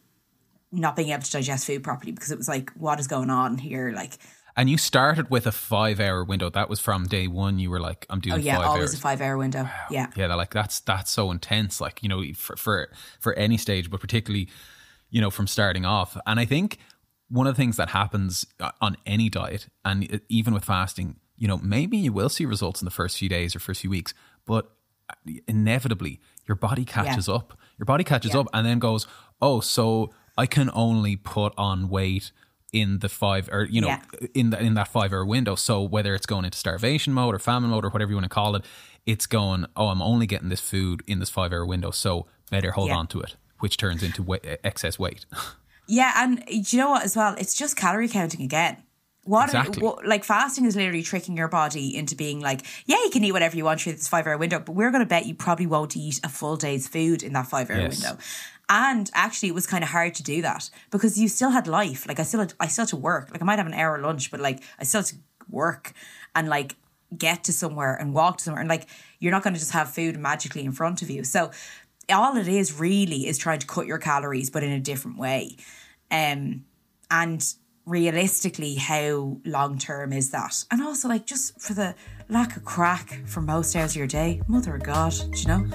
not 0.73 0.97
being 0.97 1.11
able 1.11 1.23
to 1.23 1.33
digest 1.33 1.67
food 1.67 1.83
properly 1.83 2.13
because 2.13 2.31
it 2.31 2.39
was 2.39 2.49
like, 2.49 2.71
what 2.73 3.01
is 3.01 3.07
going 3.07 3.31
on 3.31 3.59
here? 3.59 3.93
Like, 3.93 4.19
And 4.57 4.71
you 4.71 4.79
started 4.79 5.31
with 5.31 5.47
a 5.47 5.53
five 5.53 6.01
hour 6.01 6.23
window. 6.25 6.49
That 6.49 6.69
was 6.69 6.81
from 6.81 7.07
day 7.07 7.27
one. 7.27 7.59
You 7.59 7.71
were 7.71 7.81
like, 7.81 8.07
I'm 8.09 8.21
doing 8.21 8.35
oh 8.35 8.39
yeah, 8.39 8.57
five 8.57 8.67
always 8.67 8.91
hours. 8.91 8.95
a 8.95 8.99
five 8.99 9.21
hour 9.21 9.37
window. 9.37 9.69
Yeah. 9.91 10.07
yeah, 10.15 10.29
that, 10.29 10.37
like 10.37 10.53
that's 10.53 10.81
that's 10.81 11.11
so 11.11 11.31
intense. 11.31 11.81
Like 11.81 12.03
you 12.03 12.09
know, 12.09 12.23
for 12.35 12.57
for 12.57 12.89
for 13.19 13.33
any 13.35 13.57
stage, 13.57 13.91
but 13.91 14.01
particularly 14.01 14.49
you 15.09 15.21
know 15.21 15.31
from 15.31 15.47
starting 15.47 15.85
off. 15.85 16.17
And 16.27 16.39
I 16.39 16.45
think 16.45 16.79
one 17.29 17.47
of 17.47 17.55
the 17.55 17.63
things 17.63 17.77
that 17.77 17.91
happens 17.91 18.45
uh, 18.59 18.71
on 18.81 18.97
any 19.07 19.29
diet, 19.29 19.69
and 19.85 20.21
even 20.29 20.53
with 20.53 20.65
fasting, 20.65 21.17
you 21.41 21.49
know, 21.49 21.59
maybe 21.59 21.97
you 21.97 22.13
will 22.13 22.29
see 22.29 22.47
results 22.47 22.81
in 22.81 22.85
the 22.85 22.91
first 22.93 23.19
few 23.19 23.29
days 23.29 23.57
or 23.57 23.59
first 23.59 23.81
few 23.81 23.91
weeks, 23.91 24.15
but 24.47 24.71
inevitably 25.49 26.21
your 26.47 26.55
body 26.55 26.85
catches 26.85 27.29
up. 27.29 27.59
Your 27.79 27.87
body 27.87 28.05
catches 28.05 28.33
Yeah. 28.35 28.41
up 28.41 28.47
and 28.53 28.67
then 28.67 28.79
goes, 28.79 29.07
oh, 29.41 29.59
so 29.61 30.13
I 30.39 30.47
can 30.47 30.71
only 30.75 31.17
put 31.17 31.53
on 31.59 31.89
weight 31.89 32.31
in 32.73 33.01
the 33.01 33.09
five 33.09 33.49
or 33.51 33.65
you 33.65 33.81
know 33.81 33.89
Yeah. 33.89 34.01
in 34.35 34.51
the, 34.51 34.63
in 34.63 34.75
that 34.75 34.87
five 34.89 35.13
hour 35.13 35.25
window. 35.25 35.57
So 35.57 35.83
whether 35.83 36.15
it's 36.15 36.27
going 36.27 36.45
into 36.45 36.57
starvation 36.57 37.13
mode 37.13 37.35
or 37.35 37.39
famine 37.41 37.71
mode 37.71 37.85
or 37.85 37.91
whatever 37.91 38.11
you 38.13 38.17
want 38.17 38.25
to 38.27 38.29
call 38.29 38.55
it, 38.55 38.65
it's 39.07 39.27
going. 39.27 39.67
Oh, 39.75 39.89
I'm 39.89 40.01
only 40.03 40.27
getting 40.27 40.51
this 40.51 40.61
food 40.61 41.03
in 41.09 41.19
this 41.19 41.31
five 41.31 41.53
hour 41.53 41.67
window, 41.67 41.91
so 41.91 42.27
better 42.51 42.71
hold 42.73 42.89
Yeah. 42.91 42.97
on 42.99 43.07
to 43.09 43.21
it, 43.21 43.35
which 43.59 43.77
turns 43.77 44.03
into 44.05 44.23
wa- 44.23 44.39
excess 44.63 44.99
weight. 44.99 45.27
Yeah, 45.93 46.13
and 46.23 46.45
do 46.47 46.55
you 46.77 46.79
know 46.79 46.91
what 46.91 47.03
as 47.03 47.17
well? 47.17 47.35
It's 47.37 47.53
just 47.53 47.75
calorie 47.77 48.07
counting 48.07 48.43
again. 48.43 48.77
What, 49.25 49.47
Exactly. 49.47 49.83
what 49.83 50.07
like 50.07 50.25
fasting 50.25 50.65
is 50.65 50.77
literally 50.77 51.03
tricking 51.03 51.37
your 51.37 51.49
body 51.49 51.95
into 51.95 52.17
being 52.17 52.41
like, 52.41 52.63
yeah, 52.87 52.97
you 53.05 53.11
can 53.11 53.23
eat 53.23 53.33
whatever 53.33 53.57
you 53.57 53.65
want 53.65 53.81
through 53.81 53.93
this 53.93 54.09
five 54.09 54.27
hour 54.27 54.37
window, 54.39 54.59
but 54.59 54.73
we're 54.73 54.91
going 54.91 55.03
to 55.03 55.09
bet 55.09 55.27
you 55.27 55.35
probably 55.35 55.67
won't 55.67 55.97
eat 55.97 56.21
a 56.25 56.29
full 56.29 56.57
day's 56.57 56.89
food 56.89 57.23
in 57.23 57.33
that 57.35 57.47
five 57.47 57.71
hour 57.71 57.77
Yes. 57.79 58.03
window. 58.03 58.19
And 58.71 59.11
actually, 59.15 59.49
it 59.51 59.55
was 59.55 59.67
kind 59.67 59.83
of 59.85 59.91
hard 59.91 60.15
to 60.15 60.23
do 60.23 60.43
that 60.43 60.71
because 60.91 61.19
you 61.19 61.29
still 61.29 61.51
had 61.51 61.67
life. 61.67 62.07
Like 62.09 62.19
I 62.19 62.23
still 62.23 62.41
had, 62.41 62.55
I 62.61 62.67
still 62.69 62.85
had 62.85 62.91
to 62.91 62.97
work. 62.97 63.31
Like 63.31 63.43
I 63.43 63.45
might 63.45 63.59
have 63.59 63.67
an 63.67 63.75
hour 63.75 63.99
lunch, 63.99 64.31
but 64.31 64.41
like 64.41 64.63
I 64.79 64.85
still 64.85 65.01
had 65.01 65.07
to 65.09 65.17
work 65.51 65.93
and 66.35 66.49
like 66.49 66.77
get 67.17 67.45
to 67.45 67.53
somewhere 67.53 67.95
and 67.97 68.15
walk 68.15 68.39
to 68.39 68.45
somewhere. 68.45 68.61
And 68.61 68.71
like 68.71 68.87
you're 69.19 69.33
not 69.33 69.43
going 69.43 69.55
to 69.55 69.61
just 69.61 69.73
have 69.73 69.93
food 69.93 70.19
magically 70.19 70.65
in 70.65 70.73
front 70.73 71.03
of 71.03 71.11
you. 71.11 71.25
So 71.25 71.51
all 72.09 72.37
it 72.37 72.49
is 72.49 72.73
really 72.79 73.27
is 73.27 73.39
trying 73.39 73.59
to 73.59 73.67
cut 73.67 73.87
your 73.87 73.99
calories, 73.99 74.51
but 74.51 74.63
in 74.63 74.71
a 74.71 74.81
different 74.81 75.19
way. 75.19 75.57
Um, 76.11 76.65
and 77.11 77.45
realistically, 77.87 78.75
how 78.77 79.39
long 79.45 79.79
term 79.79 80.13
is 80.13 80.31
that? 80.31 80.65
And 80.71 80.83
also, 80.83 81.09
like, 81.09 81.27
just 81.27 81.61
for 81.61 81.75
the 81.75 81.95
lack 82.29 82.57
of 82.57 82.65
crack 82.65 83.23
for 83.27 83.41
most 83.41 83.75
hours 83.75 83.93
of 83.93 83.97
your 83.97 84.07
day, 84.07 84.41
mother 84.47 84.77
of 84.77 84.83
God, 84.83 85.13
do 85.13 85.41
you 85.41 85.49
know? 85.49 85.67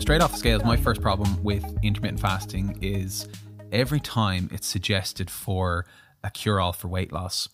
Straight 0.00 0.20
off 0.20 0.32
the 0.32 0.38
scales, 0.38 0.64
my 0.64 0.76
first 0.76 1.02
problem 1.02 1.42
with 1.42 1.64
intermittent 1.82 2.20
fasting 2.20 2.78
is 2.80 3.28
every 3.72 3.98
time 4.00 4.48
it's 4.52 4.66
suggested 4.66 5.30
for 5.30 5.84
a 6.22 6.30
cure 6.30 6.60
all 6.60 6.72
for 6.72 6.88
weight 6.88 7.12
loss, 7.12 7.48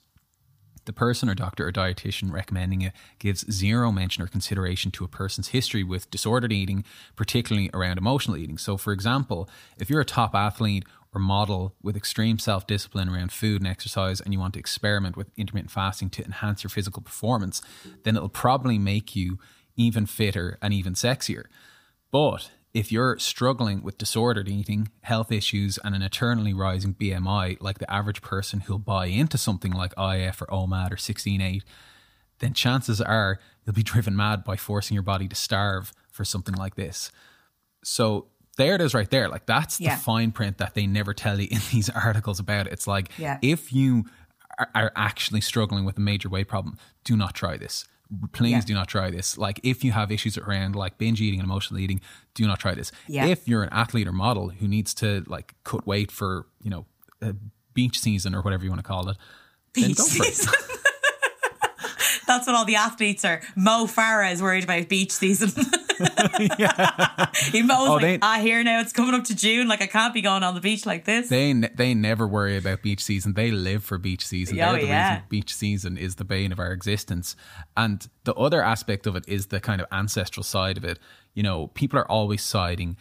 the 0.84 0.92
person 0.92 1.28
or 1.28 1.34
doctor 1.34 1.66
or 1.66 1.72
dietitian 1.72 2.32
recommending 2.32 2.82
it 2.82 2.92
gives 3.18 3.50
zero 3.50 3.92
mention 3.92 4.22
or 4.22 4.26
consideration 4.26 4.90
to 4.92 5.04
a 5.04 5.08
person's 5.08 5.48
history 5.48 5.84
with 5.84 6.10
disordered 6.10 6.52
eating, 6.52 6.84
particularly 7.16 7.70
around 7.72 7.98
emotional 7.98 8.36
eating. 8.36 8.58
So, 8.58 8.76
for 8.76 8.92
example, 8.92 9.48
if 9.78 9.88
you're 9.88 10.00
a 10.00 10.04
top 10.04 10.34
athlete 10.34 10.84
or 11.14 11.20
model 11.20 11.74
with 11.82 11.96
extreme 11.96 12.38
self 12.38 12.66
discipline 12.66 13.08
around 13.08 13.32
food 13.32 13.60
and 13.60 13.70
exercise 13.70 14.20
and 14.20 14.32
you 14.32 14.40
want 14.40 14.54
to 14.54 14.60
experiment 14.60 15.16
with 15.16 15.30
intermittent 15.36 15.70
fasting 15.70 16.10
to 16.10 16.24
enhance 16.24 16.64
your 16.64 16.70
physical 16.70 17.02
performance, 17.02 17.62
then 18.04 18.16
it'll 18.16 18.28
probably 18.28 18.78
make 18.78 19.14
you 19.14 19.38
even 19.76 20.06
fitter 20.06 20.58
and 20.62 20.72
even 20.72 20.94
sexier. 20.94 21.44
But 22.10 22.50
if 22.74 22.90
you're 22.90 23.18
struggling 23.18 23.82
with 23.82 23.98
disordered 23.98 24.48
eating, 24.48 24.88
health 25.02 25.30
issues, 25.30 25.78
and 25.84 25.94
an 25.94 26.00
eternally 26.02 26.54
rising 26.54 26.94
BMI, 26.94 27.58
like 27.60 27.78
the 27.78 27.90
average 27.92 28.22
person 28.22 28.60
who'll 28.60 28.78
buy 28.78 29.06
into 29.06 29.36
something 29.36 29.72
like 29.72 29.92
IF 29.98 30.40
or 30.42 30.46
OMAD 30.46 30.90
or 30.92 30.96
16.8, 30.96 31.62
then 32.38 32.54
chances 32.54 33.00
are 33.00 33.38
you'll 33.66 33.74
be 33.74 33.82
driven 33.92 34.16
mad 34.16 34.42
by 34.44 34.56
forcing 34.56 34.94
your 34.94 35.02
body 35.02 35.28
to 35.28 35.34
starve 35.36 35.92
for 36.10 36.24
something 36.24 36.54
like 36.54 36.74
this. 36.76 37.12
So 37.84 38.28
there 38.56 38.74
it 38.74 38.80
is 38.80 38.94
right 38.94 39.10
there. 39.10 39.28
Like 39.28 39.46
that's 39.46 39.80
Yeah. 39.80 39.96
the 39.96 40.02
fine 40.02 40.32
print 40.32 40.58
that 40.58 40.74
they 40.74 40.86
never 40.86 41.12
tell 41.14 41.38
you 41.40 41.48
in 41.50 41.60
these 41.72 41.90
articles 41.90 42.38
about 42.40 42.66
it. 42.66 42.72
It's 42.72 42.86
like 42.86 43.10
Yeah. 43.18 43.38
if 43.42 43.72
you 43.72 44.04
are, 44.58 44.68
are 44.74 44.92
actually 44.96 45.40
struggling 45.42 45.84
with 45.84 45.96
a 45.98 46.00
major 46.00 46.28
weight 46.28 46.48
problem, 46.48 46.78
do 47.04 47.16
not 47.16 47.34
try 47.34 47.56
this. 47.56 47.84
Please 48.32 48.50
Yeah. 48.52 48.60
do 48.60 48.74
not 48.74 48.88
try 48.88 49.10
this. 49.10 49.38
Like 49.38 49.60
if 49.62 49.82
you 49.84 49.92
have 49.92 50.10
issues 50.12 50.36
around 50.36 50.74
like 50.76 50.98
binge 50.98 51.20
eating 51.20 51.40
and 51.40 51.46
emotional 51.46 51.80
eating, 51.80 52.00
do 52.34 52.46
not 52.46 52.58
try 52.58 52.74
this. 52.74 52.92
Yeah. 53.08 53.26
If 53.26 53.46
you're 53.48 53.62
an 53.62 53.70
athlete 53.72 54.06
or 54.08 54.12
model 54.12 54.50
who 54.50 54.68
needs 54.68 54.92
to 54.94 55.24
like 55.26 55.54
cut 55.64 55.86
weight 55.86 56.10
for, 56.12 56.46
you 56.62 56.70
know, 56.70 56.86
a 57.20 57.34
beach 57.74 57.98
season 57.98 58.34
or 58.34 58.42
whatever 58.42 58.64
you 58.64 58.70
want 58.70 58.80
to 58.80 58.86
call 58.88 59.08
it, 59.08 59.16
then 59.74 59.88
Beach 59.88 59.96
go 59.96 60.04
for 60.04 60.24
it. 60.24 60.34
season. 60.34 60.52
That's 62.26 62.46
what 62.46 62.54
all 62.56 62.64
the 62.64 62.76
athletes 62.76 63.24
are. 63.24 63.40
Mo 63.56 63.86
Farah 63.86 64.32
is 64.32 64.40
worried 64.42 64.64
about 64.64 64.88
beach 64.88 65.10
season. 65.10 65.50
Even 67.52 67.66
though 67.66 67.74
I 67.74 67.80
was 67.80 67.88
Oh, 67.88 67.94
like, 67.96 68.20
ah, 68.22 68.38
here 68.40 68.62
now 68.62 68.80
it's 68.80 68.92
coming 68.92 69.14
up 69.14 69.24
to 69.24 69.34
June. 69.36 69.68
Like 69.68 69.82
I 69.82 69.86
can't 69.86 70.14
be 70.14 70.20
going 70.22 70.42
on 70.42 70.54
the 70.54 70.60
beach 70.60 70.86
like 70.86 71.04
this. 71.04 71.28
They 71.28 71.52
ne- 71.52 71.70
they 71.74 71.94
never 71.94 72.26
worry 72.26 72.56
about 72.56 72.82
beach 72.82 73.02
season. 73.02 73.34
They 73.34 73.50
live 73.50 73.84
for 73.84 73.98
beach 73.98 74.26
season. 74.26 74.60
Oh, 74.60 74.72
They're 74.72 74.80
the 74.82 74.86
yeah. 74.86 75.10
reason 75.14 75.24
beach 75.28 75.54
season 75.54 75.96
is 75.98 76.16
the 76.16 76.24
bane 76.24 76.52
of 76.52 76.58
our 76.58 76.72
existence. 76.72 77.36
And 77.76 78.06
the 78.24 78.34
other 78.34 78.62
aspect 78.62 79.06
of 79.06 79.16
it 79.16 79.24
is 79.28 79.46
the 79.46 79.60
kind 79.60 79.80
of 79.80 79.86
ancestral 79.92 80.44
side 80.44 80.76
of 80.76 80.84
it. 80.84 80.98
You 81.34 81.42
know, 81.42 81.68
people 81.68 81.98
are 81.98 82.10
always 82.10 82.42
citing 82.42 82.96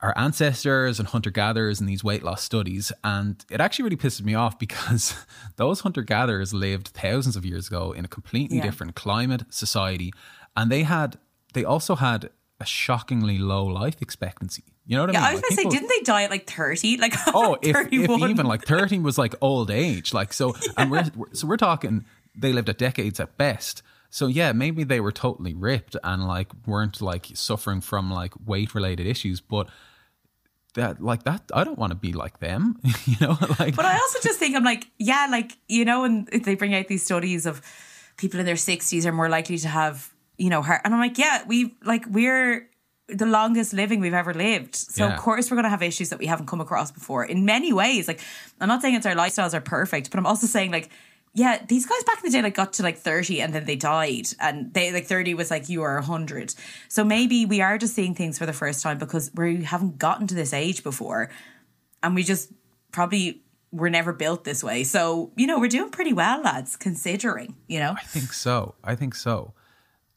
our 0.00 0.12
ancestors 0.18 0.98
and 0.98 1.08
hunter 1.08 1.30
gatherers 1.30 1.80
in 1.80 1.86
these 1.86 2.04
weight 2.04 2.22
loss 2.22 2.42
studies. 2.42 2.92
And 3.02 3.42
it 3.50 3.60
actually 3.60 3.84
really 3.84 3.96
pisses 3.96 4.22
me 4.22 4.34
off 4.34 4.58
because 4.58 5.14
those 5.56 5.80
hunter 5.80 6.02
gatherers 6.02 6.52
lived 6.52 6.88
thousands 6.88 7.36
of 7.36 7.46
years 7.46 7.68
ago 7.68 7.92
in 7.92 8.04
a 8.04 8.08
completely 8.08 8.58
Yeah. 8.58 8.64
different 8.64 8.94
climate, 8.96 9.44
society. 9.48 10.12
And 10.56 10.70
they 10.70 10.82
had, 10.82 11.18
they 11.54 11.64
also 11.64 11.94
had 11.96 12.30
a 12.60 12.66
shockingly 12.66 13.38
low 13.38 13.64
life 13.64 14.00
expectancy. 14.00 14.64
You 14.86 14.96
know 14.96 15.04
what 15.06 15.12
yeah, 15.14 15.22
I 15.22 15.28
I 15.28 15.32
mean? 15.32 15.34
was 15.36 15.42
Like, 15.42 15.56
gonna 15.56 15.70
say, 15.70 15.76
didn't 15.78 15.88
they 15.88 16.00
die 16.00 16.22
at 16.24 16.30
like 16.30 16.46
thirty? 16.46 16.96
Like 16.98 17.14
Oh, 17.28 17.56
if, 17.62 17.76
if 17.90 18.10
even 18.10 18.46
like 18.46 18.64
13 18.64 19.02
was 19.02 19.16
like 19.18 19.34
old 19.40 19.70
age, 19.70 20.12
like 20.12 20.32
so, 20.32 20.54
and 20.76 20.90
we're, 20.90 21.04
we're 21.16 21.32
so 21.32 21.46
we're 21.46 21.56
talking 21.56 22.04
they 22.36 22.52
lived 22.52 22.68
at 22.68 22.78
decades 22.78 23.18
at 23.18 23.36
best. 23.38 23.82
So 24.10 24.26
yeah, 24.28 24.52
maybe 24.52 24.84
they 24.84 25.00
were 25.00 25.10
totally 25.12 25.54
ripped 25.54 25.96
and 26.04 26.26
like 26.28 26.48
weren't 26.66 27.00
like 27.00 27.26
suffering 27.34 27.80
from 27.80 28.10
like 28.12 28.32
weight 28.46 28.74
related 28.74 29.06
issues, 29.06 29.40
but 29.40 29.68
that 30.74 31.00
like 31.02 31.22
that 31.24 31.42
I 31.52 31.64
don't 31.64 31.78
want 31.78 31.90
to 31.90 31.96
be 31.96 32.12
like 32.12 32.38
them, 32.40 32.78
you 33.06 33.16
know, 33.20 33.36
like 33.58 33.74
But 33.76 33.84
I 33.86 33.94
also 33.94 34.18
just 34.22 34.38
think 34.38 34.54
I'm 34.54 34.64
like, 34.64 34.86
yeah, 34.98 35.26
like 35.30 35.56
you 35.68 35.84
know, 35.84 36.04
and 36.04 36.26
they 36.28 36.54
bring 36.54 36.74
out 36.74 36.88
these 36.88 37.04
studies 37.04 37.46
of 37.46 37.62
people 38.16 38.38
in 38.38 38.46
their 38.46 38.56
sixties 38.56 39.06
are 39.06 39.12
more 39.12 39.28
likely 39.28 39.58
to 39.58 39.68
have, 39.68 40.13
you 40.38 40.50
know, 40.50 40.62
her. 40.62 40.80
and 40.84 40.94
I'm 40.94 41.00
like, 41.00 41.18
yeah, 41.18 41.44
we 41.46 41.74
like 41.84 42.04
we're 42.06 42.68
the 43.08 43.26
longest 43.26 43.72
living 43.74 44.00
we've 44.00 44.14
ever 44.14 44.32
lived, 44.32 44.74
so 44.74 45.06
Yeah. 45.06 45.14
of 45.14 45.20
course 45.20 45.50
we're 45.50 45.56
going 45.56 45.64
to 45.64 45.70
have 45.70 45.82
issues 45.82 46.08
that 46.08 46.18
we 46.18 46.26
haven't 46.26 46.46
come 46.46 46.60
across 46.62 46.90
before 46.90 47.22
in 47.24 47.44
many 47.44 47.70
ways. 47.72 48.08
Like, 48.08 48.20
I'm 48.60 48.68
not 48.68 48.80
saying 48.80 48.94
it's 48.94 49.04
our 49.06 49.14
lifestyles 49.14 49.52
are 49.52 49.60
perfect, 49.60 50.10
but 50.10 50.18
I'm 50.18 50.26
also 50.26 50.46
saying 50.46 50.70
like. 50.72 50.90
Yeah, 51.36 51.60
these 51.66 51.84
guys 51.84 52.04
back 52.04 52.18
in 52.22 52.30
the 52.30 52.38
day 52.38 52.42
like 52.42 52.54
got 52.54 52.74
to 52.74 52.84
like 52.84 52.96
30 52.96 53.40
and 53.42 53.52
then 53.52 53.64
they 53.64 53.74
died 53.74 54.28
and 54.38 54.72
they 54.72 54.92
like 54.92 55.06
30 55.06 55.34
was 55.34 55.50
like 55.50 55.68
you 55.68 55.82
are 55.82 55.94
100. 55.96 56.54
So 56.88 57.02
maybe 57.02 57.44
we 57.44 57.60
are 57.60 57.76
just 57.76 57.92
seeing 57.96 58.14
things 58.14 58.38
for 58.38 58.46
the 58.46 58.52
first 58.52 58.84
time 58.84 58.98
because 58.98 59.32
we 59.34 59.64
haven't 59.64 59.98
gotten 59.98 60.28
to 60.28 60.34
this 60.36 60.52
age 60.52 60.84
before 60.84 61.30
and 62.04 62.14
we 62.14 62.22
just 62.22 62.52
probably 62.92 63.42
were 63.72 63.90
never 63.90 64.12
built 64.12 64.44
this 64.44 64.62
way. 64.62 64.84
So, 64.84 65.32
you 65.34 65.48
know, 65.48 65.58
we're 65.58 65.66
doing 65.68 65.90
pretty 65.90 66.12
well, 66.12 66.40
lads, 66.40 66.76
considering, 66.76 67.56
you 67.66 67.80
know. 67.80 67.96
I 67.98 68.04
think 68.04 68.32
so. 68.32 68.76
I 68.84 68.94
think 68.94 69.16
so. 69.16 69.54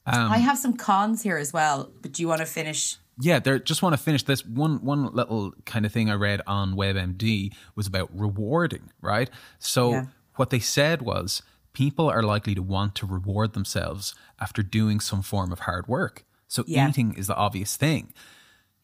Um, 0.08 0.32
I 0.32 0.38
have 0.38 0.58
some 0.58 0.74
cons 0.78 1.22
here 1.22 1.38
as 1.38 1.51
well, 1.53 1.91
but 2.01 2.14
do 2.14 2.22
you 2.22 2.28
want 2.28 2.39
to 2.39 2.45
finish? 2.45 2.97
Yeah, 3.20 3.39
there. 3.39 3.60
Just 3.60 3.82
want 3.82 3.93
to 3.93 3.97
finish 4.01 4.24
this 4.24 4.45
one. 4.45 4.84
One 4.84 5.12
little 5.14 5.51
kind 5.66 5.86
of 5.86 5.91
thing 5.91 6.10
I 6.10 6.14
read 6.14 6.41
on 6.47 6.76
WebMD 6.76 7.53
was 7.76 7.88
about 7.88 8.10
rewarding. 8.18 8.91
Right. 9.01 9.30
So 9.60 9.91
Yeah. 9.91 10.05
what 10.36 10.49
they 10.51 10.60
said 10.60 11.01
was 11.01 11.41
people 11.74 12.10
are 12.10 12.24
likely 12.24 12.55
to 12.55 12.62
want 12.62 12.95
to 12.95 13.05
reward 13.05 13.53
themselves 13.53 14.16
after 14.39 14.64
doing 14.64 14.99
some 14.99 15.22
form 15.22 15.51
of 15.51 15.60
hard 15.62 15.88
work. 15.88 16.26
So 16.47 16.64
Yeah. 16.68 16.88
eating 16.89 17.14
is 17.14 17.28
the 17.28 17.36
obvious 17.36 17.76
thing. 17.76 18.14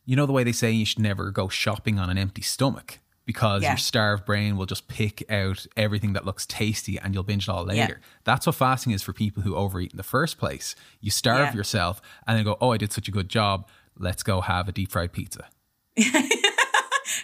You 0.06 0.16
know 0.16 0.26
the 0.26 0.34
way 0.34 0.44
they 0.44 0.52
say 0.52 0.72
you 0.72 0.86
should 0.86 1.00
never 1.00 1.32
go 1.32 1.48
shopping 1.48 1.98
on 2.00 2.10
an 2.10 2.18
empty 2.18 2.42
stomach 2.42 3.00
because 3.26 3.62
Yeah. 3.64 3.70
your 3.72 3.78
starved 3.78 4.26
brain 4.26 4.58
will 4.58 4.66
just 4.66 4.88
pick 4.88 5.24
out 5.32 5.66
everything 5.78 6.14
that 6.14 6.26
looks 6.26 6.46
tasty 6.46 6.98
and 7.00 7.14
you'll 7.14 7.24
binge 7.24 7.48
it 7.48 7.52
all 7.52 7.64
later. 7.66 8.02
That's 8.24 8.46
what 8.46 8.56
fasting 8.56 8.92
is 8.94 9.02
for 9.02 9.14
people 9.14 9.44
who 9.44 9.56
overeat 9.56 9.92
in 9.92 9.98
the 9.98 10.04
first 10.04 10.38
place. 10.38 10.76
You 11.02 11.10
starve 11.12 11.50
Yeah. 11.50 11.54
yourself 11.54 12.02
and 12.28 12.38
then 12.38 12.44
go, 12.44 12.58
"Oh, 12.60 12.72
I 12.72 12.78
did 12.78 12.92
such 12.92 13.08
a 13.08 13.12
good 13.12 13.30
job. 13.30 13.68
Let's 13.98 14.24
go 14.24 14.42
have 14.42 14.68
a 14.68 14.72
deep 14.72 14.92
fried 14.92 15.14
pizza." 15.14 15.48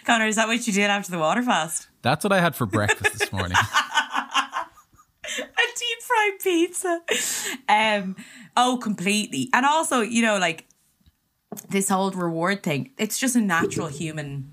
Conor, 0.04 0.26
is 0.26 0.36
that 0.36 0.46
what 0.48 0.66
you 0.66 0.72
did 0.72 0.88
after 0.90 1.10
the 1.10 1.18
water 1.18 1.42
fast? 1.42 1.88
That's 2.02 2.24
what 2.24 2.32
I 2.32 2.40
had 2.40 2.54
for 2.54 2.64
breakfast 2.66 3.18
this 3.18 3.32
morning. 3.32 3.56
A 5.22 5.62
deep 5.78 6.02
fried 6.02 6.40
pizza. 6.42 7.00
Um, 7.68 8.16
oh, 8.56 8.78
completely. 8.82 9.48
And 9.52 9.64
also, 9.64 10.00
you 10.00 10.22
know, 10.22 10.38
like 10.38 10.66
this 11.68 11.88
whole 11.88 12.10
reward 12.10 12.62
thing, 12.64 12.90
it's 12.98 13.16
just 13.18 13.36
a 13.36 13.40
natural 13.40 13.86
human 13.86 14.50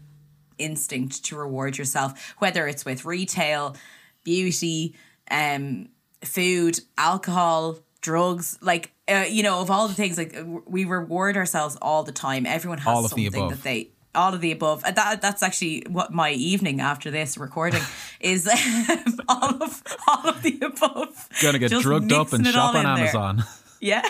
instinct 0.58 1.24
to 1.26 1.38
reward 1.38 1.78
yourself, 1.78 2.36
whether 2.39 2.68
it's 2.68 2.86
with 2.86 3.05
retail, 3.05 3.76
beauty, 4.24 4.95
um, 5.30 5.89
food, 6.24 6.80
alcohol, 6.97 7.80
drugs, 8.01 8.58
like 8.62 8.91
uh, 9.10 9.26
you 9.30 9.43
know, 9.43 9.62
of 9.62 9.72
all 9.72 9.88
the 9.88 9.93
things, 9.93 10.18
like 10.18 10.36
we 10.66 10.86
reward 10.86 11.38
ourselves 11.38 11.78
all 11.82 12.03
the 12.03 12.12
time. 12.12 12.45
Everyone 12.45 12.78
has 12.80 13.03
the 13.03 13.08
something 13.10 13.28
above. 13.28 13.49
that 13.51 13.64
they 13.64 13.91
all 14.16 14.34
of 14.34 14.41
the 14.41 14.51
above. 14.51 14.84
That 14.84 15.22
that's 15.22 15.43
actually 15.43 15.84
what 15.88 16.12
my 16.12 16.32
evening 16.32 16.82
after 16.82 17.12
this 17.12 17.38
recording 17.38 17.82
is. 18.20 18.47
all 19.30 19.62
of 19.64 19.84
all 20.08 20.30
of 20.30 20.41
the 20.41 20.60
above. 20.62 21.30
Gonna 21.41 21.60
get 21.60 21.70
Just 21.70 21.84
drugged 21.84 22.12
up 22.12 22.34
and 22.34 22.43
mixing 22.43 22.55
it 22.55 22.60
all 22.60 22.74
shop 22.74 22.76
on 22.76 22.86
in 22.86 23.05
there. 23.05 23.16
Amazon. 23.16 23.43
Yeah. 23.80 24.01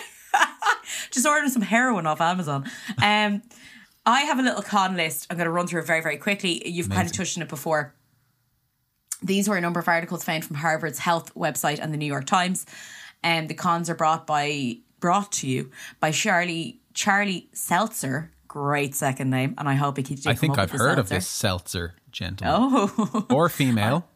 Just 1.11 1.27
ordering 1.27 1.49
some 1.49 1.61
heroin 1.61 2.07
off 2.07 2.21
Amazon. 2.21 2.69
Um, 3.03 3.41
I 4.07 4.21
have 4.21 4.39
a 4.39 4.41
little 4.41 4.61
con 4.61 4.95
list. 4.95 5.27
I'm 5.29 5.35
going 5.37 5.45
to 5.45 5.51
run 5.51 5.67
through 5.67 5.81
it 5.81 5.85
very, 5.87 6.01
very 6.01 6.17
quickly. 6.17 6.67
You've 6.67 6.89
kind 6.89 7.05
of 7.05 7.11
touched 7.11 7.37
on 7.37 7.43
it 7.43 7.49
before. 7.49 7.93
These 9.21 9.49
were 9.49 9.57
a 9.57 9.61
number 9.61 9.81
of 9.81 9.87
articles 9.87 10.23
found 10.23 10.45
from 10.45 10.55
Harvard's 10.55 10.99
health 10.99 11.35
website 11.35 11.79
and 11.79 11.93
the 11.93 11.97
New 11.97 12.05
York 12.05 12.25
Times. 12.25 12.65
And 13.21 13.49
the 13.49 13.53
cons 13.53 13.89
are 13.89 13.95
brought 13.95 14.25
by 14.25 14.77
brought 15.01 15.31
to 15.33 15.47
you 15.47 15.71
by 15.99 16.11
Charlie 16.11 16.79
Charlie 16.93 17.49
Seltzer. 17.51 18.31
Great 18.47 18.95
second 18.95 19.29
name, 19.29 19.55
and 19.57 19.67
I 19.67 19.73
hope 19.73 19.97
he 19.97 20.03
keeps. 20.03 20.21
Doing. 20.21 20.35
I 20.35 20.39
think 20.39 20.57
I've 20.57 20.71
heard 20.71 20.99
of 20.99 21.09
this 21.09 21.27
seltzer 21.27 21.95
gentleman 22.11 22.89
Oh, 22.97 23.25
or 23.29 23.49
female. 23.61 24.07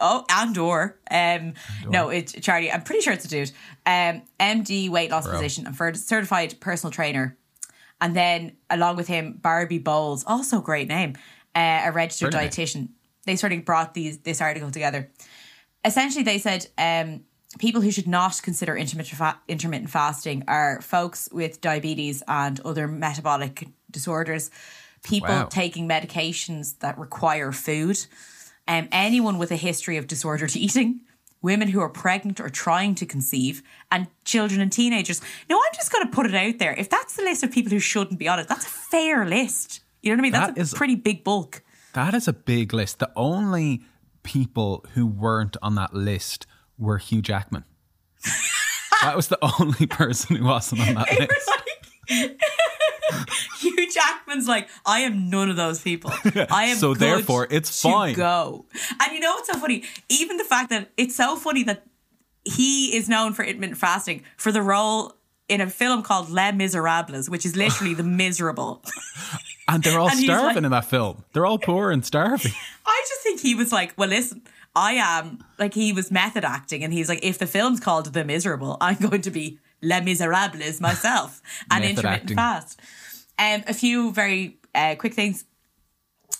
Oh, 0.00 0.24
and 0.30 0.56
or 0.58 0.98
um, 1.10 1.54
no, 1.88 2.08
it's 2.08 2.32
Charlie. 2.32 2.72
I'm 2.72 2.82
pretty 2.82 3.02
sure 3.02 3.12
it's 3.12 3.26
a 3.26 3.28
dude. 3.28 3.52
Um, 3.84 4.22
MD, 4.40 4.88
weight 4.88 5.10
loss 5.10 5.24
Bro. 5.24 5.34
physician, 5.34 5.66
and 5.66 5.96
certified 5.96 6.58
personal 6.60 6.90
trainer, 6.90 7.36
and 8.00 8.14
then 8.14 8.56
along 8.70 8.96
with 8.96 9.08
him, 9.08 9.38
Barbie 9.40 9.78
Boules, 9.78 10.24
also 10.26 10.60
great 10.60 10.88
name, 10.88 11.14
uh, 11.54 11.82
a 11.84 11.92
registered 11.92 12.32
dietitian. 12.40 12.88
They 13.26 13.36
sort 13.36 13.52
of 13.52 13.64
brought 13.64 13.94
these 13.94 14.18
this 14.18 14.40
article 14.40 14.70
together. 14.70 15.10
Essentially, 15.84 16.24
they 16.24 16.38
said 16.38 16.66
um, 16.78 17.24
people 17.58 17.80
who 17.80 17.90
should 17.90 18.08
not 18.08 18.40
consider 18.42 18.76
intermittent 18.76 19.16
fa- 19.18 19.40
intermittent 19.48 19.90
fasting 19.90 20.44
are 20.48 20.80
folks 20.80 21.28
with 21.32 21.60
diabetes 21.60 22.22
and 22.28 22.60
other 22.60 22.86
metabolic 22.88 23.68
disorders, 23.90 24.50
people 25.02 25.28
Wow. 25.28 25.46
taking 25.50 25.88
medications 25.88 26.78
that 26.80 26.98
require 26.98 27.52
food, 27.52 28.04
um, 28.66 28.88
anyone 28.92 29.38
with 29.38 29.50
a 29.52 29.56
history 29.56 29.96
of 29.98 30.06
disordered 30.06 30.56
eating, 30.66 31.00
women 31.44 31.68
who 31.68 31.78
are 31.80 31.88
pregnant 31.88 32.40
or 32.40 32.48
trying 32.48 32.94
to 32.96 33.06
conceive, 33.06 33.62
and 33.92 34.08
children 34.24 34.60
and 34.60 34.72
teenagers. 34.72 35.20
Now, 35.48 35.56
I'm 35.56 35.74
just 35.74 35.92
going 35.92 36.04
to 36.04 36.10
put 36.10 36.26
it 36.26 36.34
out 36.34 36.58
there. 36.58 36.72
If 36.76 36.88
that's 36.90 37.14
the 37.16 37.22
list 37.22 37.42
of 37.44 37.52
people 37.52 37.70
who 37.70 37.78
shouldn't 37.78 38.18
be 38.18 38.26
on 38.26 38.38
it, 38.40 38.48
that's 38.48 38.66
a 38.66 38.68
fair 38.70 39.24
list. 39.26 39.80
You 40.02 40.10
know 40.10 40.16
what 40.16 40.20
I 40.20 40.22
mean? 40.22 40.32
That's 40.32 40.46
That 40.54 40.58
a 40.58 40.62
is- 40.62 40.74
pretty 40.74 40.96
big 40.96 41.22
bulk. 41.22 41.62
That 41.92 42.14
is 42.14 42.26
a 42.26 42.32
big 42.32 42.72
list. 42.74 42.98
The 42.98 43.12
only 43.14 43.82
people 44.24 44.84
who 44.94 45.06
weren't 45.06 45.56
on 45.62 45.76
that 45.76 45.94
list 45.94 46.46
were 46.76 46.98
Hugh 46.98 47.22
Jackman. 47.22 47.64
that 49.02 49.14
was 49.14 49.28
the 49.28 49.38
only 49.60 49.86
person 49.86 50.36
who 50.36 50.44
wasn't 50.44 50.80
on 50.80 50.94
that 50.94 51.18
list. 51.20 51.50
Hugh 53.60 53.92
Jackman's 53.92 54.48
like, 54.48 54.68
I 54.86 55.00
am 55.00 55.30
none 55.30 55.50
of 55.50 55.56
those 55.56 55.80
people. 55.80 56.10
I 56.50 56.66
am 56.66 56.76
So 56.76 56.94
therefore, 56.94 57.46
it's 57.50 57.82
to 57.82 57.88
fine. 57.88 58.14
Go. 58.14 58.66
And 59.00 59.12
you 59.12 59.20
know 59.20 59.32
what's 59.34 59.48
so 59.50 59.58
funny? 59.58 59.84
Even 60.08 60.36
the 60.36 60.44
fact 60.44 60.70
that 60.70 60.90
it's 60.96 61.14
so 61.16 61.36
funny 61.36 61.62
that 61.64 61.84
he 62.44 62.94
is 62.96 63.08
known 63.08 63.32
for 63.32 63.42
intermittent 63.44 63.78
fasting 63.78 64.22
for 64.36 64.52
the 64.52 64.62
role 64.62 65.14
in 65.48 65.60
a 65.60 65.68
film 65.68 66.02
called 66.02 66.30
Les 66.30 66.52
Miserables, 66.52 67.28
which 67.28 67.44
is 67.46 67.56
literally 67.56 67.94
the 67.94 68.02
miserable. 68.22 68.82
And 69.68 69.82
they're 69.82 69.98
all 69.98 70.08
And 70.10 70.18
starving 70.18 70.46
like- 70.46 70.56
in 70.64 70.70
that 70.70 70.84
film. 70.86 71.24
They're 71.32 71.46
all 71.46 71.58
poor 71.58 71.90
and 71.90 72.04
starving. 72.04 72.52
I 72.86 73.04
just 73.08 73.20
think 73.22 73.40
he 73.40 73.54
was 73.54 73.72
like, 73.72 73.92
well, 73.96 74.08
listen, 74.08 74.42
I 74.76 74.92
am 74.94 75.44
like 75.58 75.72
he 75.74 75.92
was 75.92 76.10
method 76.10 76.44
acting, 76.44 76.82
and 76.82 76.92
he's 76.92 77.08
like, 77.08 77.20
if 77.22 77.38
the 77.38 77.46
film's 77.46 77.78
called 77.80 78.12
The 78.12 78.24
Miserable, 78.24 78.76
I'm 78.80 78.96
going 78.96 79.22
to 79.22 79.30
be 79.30 79.58
Les 79.84 80.00
Miserables 80.00 80.80
myself 80.80 81.40
and 81.70 81.82
Method 81.82 81.98
intermittent 81.98 82.22
acting. 82.22 82.36
fast. 82.36 82.80
Um, 83.38 83.64
a 83.68 83.74
few 83.74 84.12
very 84.12 84.58
uh, 84.74 84.94
quick 84.96 85.14
things. 85.14 85.44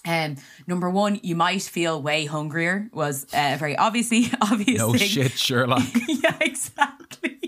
Um, 0.06 0.36
number 0.66 0.90
one, 0.90 1.18
you 1.22 1.34
might 1.34 1.62
feel 1.62 2.00
way 2.02 2.26
hungrier 2.26 2.88
was 2.92 3.24
uh, 3.32 3.56
very 3.58 3.76
obviously 3.76 4.26
obvious. 4.40 4.78
No 4.78 4.92
thing. 4.92 5.08
shit, 5.08 5.32
Sherlock. 5.32 5.82
yeah, 6.08 6.36
exactly. 6.40 7.40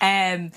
um, 0.00 0.52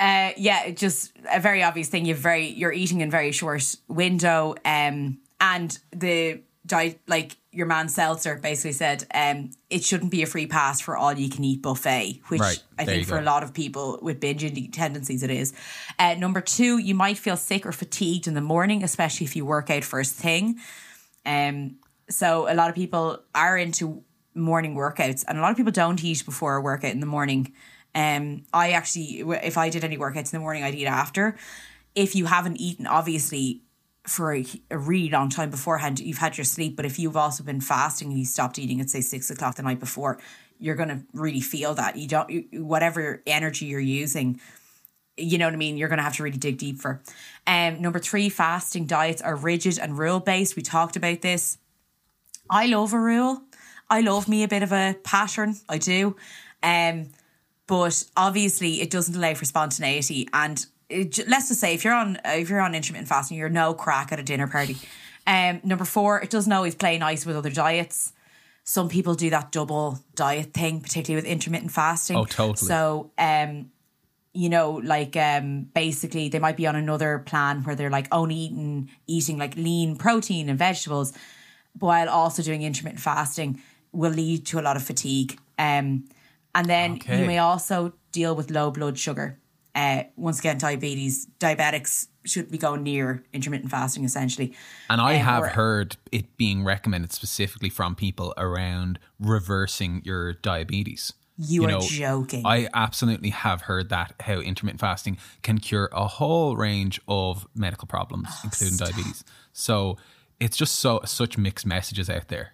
uh, 0.00 0.32
yeah, 0.36 0.70
just 0.70 1.12
a 1.30 1.40
very 1.40 1.62
obvious 1.62 1.88
thing. 1.88 2.06
You're 2.06 2.16
very 2.16 2.48
you're 2.48 2.72
eating 2.72 3.02
in 3.02 3.10
very 3.10 3.32
short 3.32 3.76
window, 3.86 4.54
um, 4.64 5.18
and 5.40 5.78
the 5.94 6.40
like 7.06 7.36
your 7.52 7.66
man 7.66 7.88
Seltzer 7.88 8.36
basically 8.36 8.72
said, 8.72 9.06
um, 9.12 9.50
it 9.70 9.82
shouldn't 9.82 10.10
be 10.10 10.22
a 10.22 10.26
free 10.26 10.46
pass 10.46 10.80
for 10.80 10.96
all 10.96 11.12
you 11.12 11.28
can 11.28 11.42
eat 11.42 11.62
buffet, 11.62 12.20
which 12.28 12.40
Right, 12.40 12.62
I 12.78 12.84
think 12.84 13.06
for 13.06 13.16
go. 13.16 13.22
a 13.22 13.24
lot 13.24 13.42
of 13.42 13.52
people 13.52 13.98
with 14.02 14.20
binge 14.20 14.44
eating 14.44 14.70
tendencies 14.70 15.22
it 15.22 15.30
is. 15.30 15.52
Uh, 15.98 16.14
number 16.14 16.40
two, 16.40 16.78
you 16.78 16.94
might 16.94 17.18
feel 17.18 17.36
sick 17.36 17.66
or 17.66 17.72
fatigued 17.72 18.26
in 18.26 18.34
the 18.34 18.40
morning, 18.40 18.84
especially 18.84 19.24
if 19.24 19.34
you 19.34 19.44
work 19.44 19.70
out 19.70 19.84
first 19.84 20.14
thing. 20.14 20.58
Um, 21.26 21.76
so 22.08 22.52
a 22.52 22.54
lot 22.54 22.68
of 22.68 22.74
people 22.74 23.22
are 23.34 23.58
into 23.58 24.04
morning 24.34 24.74
workouts, 24.74 25.24
and 25.26 25.38
a 25.38 25.40
lot 25.40 25.50
of 25.50 25.56
people 25.56 25.72
don't 25.72 26.02
eat 26.04 26.24
before 26.24 26.56
a 26.56 26.60
workout 26.60 26.92
in 26.92 27.00
the 27.00 27.06
morning. 27.06 27.52
Um, 27.94 28.44
I 28.52 28.72
actually, 28.72 29.24
if 29.42 29.58
I 29.58 29.70
did 29.70 29.82
any 29.82 29.98
workouts 29.98 30.32
in 30.32 30.38
the 30.38 30.40
morning, 30.40 30.62
I'd 30.62 30.74
eat 30.74 30.86
after. 30.86 31.36
If 31.94 32.14
you 32.14 32.26
haven't 32.26 32.58
eaten, 32.58 32.86
obviously, 32.86 33.62
for 34.06 34.34
a, 34.34 34.44
a 34.70 34.78
really 34.78 35.10
long 35.10 35.28
time 35.28 35.50
beforehand, 35.50 36.00
you've 36.00 36.18
had 36.18 36.38
your 36.38 36.44
sleep. 36.44 36.76
But 36.76 36.86
if 36.86 36.98
you've 36.98 37.16
also 37.16 37.44
been 37.44 37.60
fasting 37.60 38.08
and 38.08 38.18
you 38.18 38.24
stopped 38.24 38.58
eating 38.58 38.80
at 38.80 38.90
say 38.90 39.00
six 39.00 39.30
o'clock 39.30 39.56
the 39.56 39.62
night 39.62 39.80
before, 39.80 40.18
you're 40.58 40.74
gonna 40.74 41.04
really 41.12 41.40
feel 41.40 41.74
that. 41.74 41.96
You 41.96 42.08
don't, 42.08 42.30
you, 42.30 42.64
whatever 42.64 43.22
energy 43.26 43.66
you're 43.66 43.80
using, 43.80 44.40
you 45.20 45.38
know 45.38 45.46
what 45.46 45.54
I 45.54 45.58
mean? 45.58 45.76
You're 45.76 45.88
going 45.88 45.98
to 45.98 46.04
have 46.04 46.16
to 46.16 46.22
really 46.22 46.38
dig 46.38 46.58
deep 46.58 46.78
for. 46.78 47.02
Um, 47.46 47.80
number 47.80 47.98
three, 47.98 48.28
fasting 48.28 48.86
diets 48.86 49.22
are 49.22 49.36
rigid 49.36 49.78
and 49.78 49.98
rule 49.98 50.20
based. 50.20 50.56
We 50.56 50.62
talked 50.62 50.96
about 50.96 51.20
this. 51.22 51.58
I 52.48 52.66
love 52.66 52.92
a 52.92 52.98
rule. 52.98 53.42
I 53.88 54.00
love 54.00 54.28
me 54.28 54.42
a 54.42 54.48
bit 54.48 54.62
of 54.62 54.72
a 54.72 54.96
pattern. 55.04 55.56
I 55.68 55.78
do. 55.78 56.16
Um, 56.62 57.10
but 57.66 58.04
obviously, 58.16 58.80
it 58.80 58.90
doesn't 58.90 59.14
allow 59.14 59.34
for 59.34 59.44
spontaneity. 59.44 60.28
And 60.32 60.64
it, 60.90 61.28
let's 61.28 61.48
just 61.48 61.60
say, 61.60 61.74
if 61.74 61.84
you're 61.84 61.94
on 61.94 62.18
if 62.24 62.50
you're 62.50 62.60
on 62.60 62.74
intermittent 62.74 63.08
fasting, 63.08 63.38
you're 63.38 63.48
no 63.48 63.74
crack 63.74 64.12
at 64.12 64.18
a 64.18 64.22
dinner 64.22 64.46
party. 64.46 64.76
Um, 65.26 65.60
number 65.64 65.84
four, 65.84 66.20
it 66.20 66.30
doesn't 66.30 66.52
always 66.52 66.74
play 66.74 66.98
nice 66.98 67.24
with 67.24 67.36
other 67.36 67.50
diets. 67.50 68.12
Some 68.64 68.88
people 68.88 69.14
do 69.14 69.30
that 69.30 69.52
double 69.52 69.98
diet 70.14 70.52
thing, 70.52 70.80
particularly 70.80 71.22
with 71.22 71.30
intermittent 71.30 71.72
fasting. 71.72 72.16
Oh, 72.16 72.24
totally. 72.24 72.68
So, 72.68 73.10
um, 73.18 73.70
you 74.32 74.48
know, 74.48 74.72
like 74.72 75.16
um, 75.16 75.64
basically 75.74 76.28
they 76.28 76.38
might 76.38 76.56
be 76.56 76.66
on 76.66 76.76
another 76.76 77.18
plan 77.18 77.64
where 77.64 77.74
they're 77.74 77.90
like 77.90 78.08
only 78.12 78.36
eating 78.36 78.90
eating 79.06 79.38
like 79.38 79.56
lean 79.56 79.96
protein 79.96 80.48
and 80.48 80.58
vegetables, 80.58 81.12
while 81.78 82.08
also 82.08 82.42
doing 82.42 82.62
intermittent 82.62 83.00
fasting 83.00 83.60
will 83.92 84.12
lead 84.12 84.46
to 84.46 84.58
a 84.58 84.62
lot 84.62 84.76
of 84.76 84.82
fatigue. 84.82 85.38
Um, 85.58 86.04
and 86.54 86.66
then 86.66 86.92
Okay. 86.94 87.20
you 87.20 87.26
may 87.26 87.38
also 87.38 87.92
deal 88.12 88.34
with 88.34 88.50
low 88.50 88.70
blood 88.70 88.98
sugar. 88.98 89.38
Uh, 89.74 90.02
once 90.16 90.38
again, 90.40 90.58
diabetes, 90.58 91.26
diabetics 91.38 92.08
should 92.24 92.50
be 92.50 92.58
going 92.58 92.82
near 92.82 93.24
intermittent 93.32 93.70
fasting 93.70 94.04
essentially. 94.04 94.52
And 94.88 95.00
I 95.00 95.14
Um, 95.16 95.20
have 95.24 95.42
or- 95.44 95.48
heard 95.48 95.96
it 96.12 96.36
being 96.36 96.64
recommended 96.64 97.12
specifically 97.12 97.70
from 97.70 97.94
people 97.94 98.34
around 98.36 98.98
reversing 99.18 100.02
your 100.04 100.32
diabetes. 100.34 101.12
You 101.38 101.62
you 101.68 101.76
are 101.76 101.80
joking. 101.80 102.44
I 102.44 102.68
absolutely 102.74 103.30
have 103.30 103.62
heard 103.62 103.88
that 103.88 104.14
how 104.20 104.34
intermittent 104.40 104.80
fasting 104.80 105.16
can 105.42 105.58
cure 105.58 105.88
a 105.92 106.06
whole 106.06 106.56
range 106.56 107.00
of 107.08 107.46
medical 107.54 107.86
problems, 107.88 108.28
Oh, 108.30 108.40
including 108.44 108.76
diabetes. 108.76 109.24
So 109.54 109.96
it's 110.38 110.56
just 110.56 110.74
so 110.74 111.00
such 111.06 111.38
mixed 111.38 111.64
messages 111.64 112.10
out 112.10 112.28
there. 112.28 112.52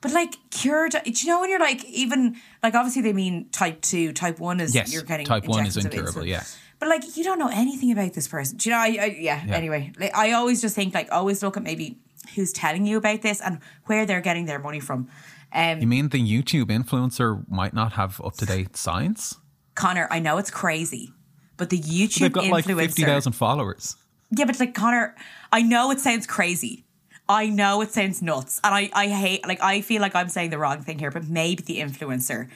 But 0.00 0.12
like 0.12 0.34
cured, 0.50 0.92
do 0.92 1.10
you 1.12 1.26
know 1.26 1.40
when 1.40 1.50
you're 1.50 1.58
like 1.58 1.84
even 1.86 2.36
like 2.62 2.74
obviously 2.74 3.02
they 3.02 3.12
mean 3.12 3.48
type 3.50 3.80
two, 3.82 4.12
type 4.12 4.38
one 4.38 4.60
is 4.60 4.74
Yes, 4.74 4.92
you're 4.92 5.02
getting 5.02 5.26
type 5.26 5.46
one 5.48 5.66
is 5.66 5.76
incurable, 5.76 6.22
insulin. 6.22 6.28
yeah. 6.28 6.44
But 6.78 6.88
like 6.88 7.16
you 7.16 7.24
don't 7.24 7.38
know 7.40 7.50
anything 7.52 7.90
about 7.90 8.12
this 8.12 8.28
person. 8.28 8.58
Do 8.58 8.68
you 8.70 8.74
know? 8.76 8.80
I, 8.80 8.86
I 9.00 9.16
yeah, 9.18 9.44
Anyway, 9.48 9.92
like 9.98 10.16
I 10.16 10.32
always 10.32 10.60
just 10.60 10.76
think 10.76 10.94
like 10.94 11.10
always 11.10 11.42
look 11.42 11.56
at 11.56 11.64
maybe 11.64 11.98
who's 12.36 12.52
telling 12.52 12.86
you 12.86 12.98
about 12.98 13.22
this 13.22 13.40
and 13.40 13.58
where 13.86 14.06
they're 14.06 14.20
getting 14.20 14.46
their 14.46 14.60
money 14.60 14.78
from. 14.78 15.08
Um, 15.52 15.80
You 15.80 15.86
mean 15.88 16.10
the 16.10 16.18
YouTube 16.20 16.66
influencer 16.66 17.42
might 17.48 17.72
not 17.74 17.94
have 17.94 18.20
up 18.20 18.34
to 18.34 18.46
date 18.46 18.76
science? 18.76 19.34
Conor, 19.74 20.06
I 20.10 20.18
know 20.20 20.38
it's 20.38 20.50
crazy, 20.50 21.12
but 21.56 21.70
the 21.70 21.80
YouTube 21.80 22.20
They've 22.20 22.32
got 22.32 22.44
like 22.46 22.66
influencer. 22.66 22.78
fifty 22.80 23.02
thousand 23.04 23.32
followers. 23.32 23.96
Yeah, 24.30 24.44
but 24.44 24.60
like 24.60 24.74
Conor, 24.74 25.16
I 25.50 25.62
know 25.62 25.90
it 25.90 25.98
sounds 26.00 26.26
crazy. 26.26 26.84
I 27.28 27.46
know 27.48 27.82
it 27.82 27.92
sounds 27.92 28.22
nuts. 28.22 28.60
And 28.64 28.74
I, 28.74 28.90
I 28.94 29.08
hate 29.08 29.46
like 29.46 29.62
I 29.62 29.80
feel 29.80 30.00
like 30.00 30.14
I'm 30.14 30.28
saying 30.28 30.50
the 30.50 30.58
wrong 30.58 30.82
thing 30.82 30.98
here, 30.98 31.10
but 31.10 31.28
maybe 31.28 31.62
the 31.62 31.80
influencer 31.80 32.48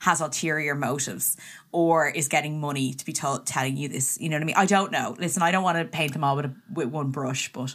has 0.00 0.20
ulterior 0.20 0.74
motives 0.74 1.36
or 1.72 2.08
is 2.08 2.28
getting 2.28 2.58
money 2.58 2.94
to 2.94 3.04
be 3.04 3.12
told 3.12 3.46
telling 3.46 3.76
you 3.76 3.88
this. 3.88 4.18
You 4.20 4.28
know 4.28 4.36
what 4.36 4.42
I 4.42 4.46
mean? 4.46 4.56
I 4.56 4.66
don't 4.66 4.92
know. 4.92 5.16
Listen, 5.18 5.42
I 5.42 5.50
don't 5.50 5.64
want 5.64 5.78
to 5.78 5.84
paint 5.84 6.12
them 6.12 6.24
all 6.24 6.36
with 6.36 6.46
a, 6.46 6.54
with 6.72 6.88
one 6.88 7.10
brush, 7.10 7.52
but 7.52 7.74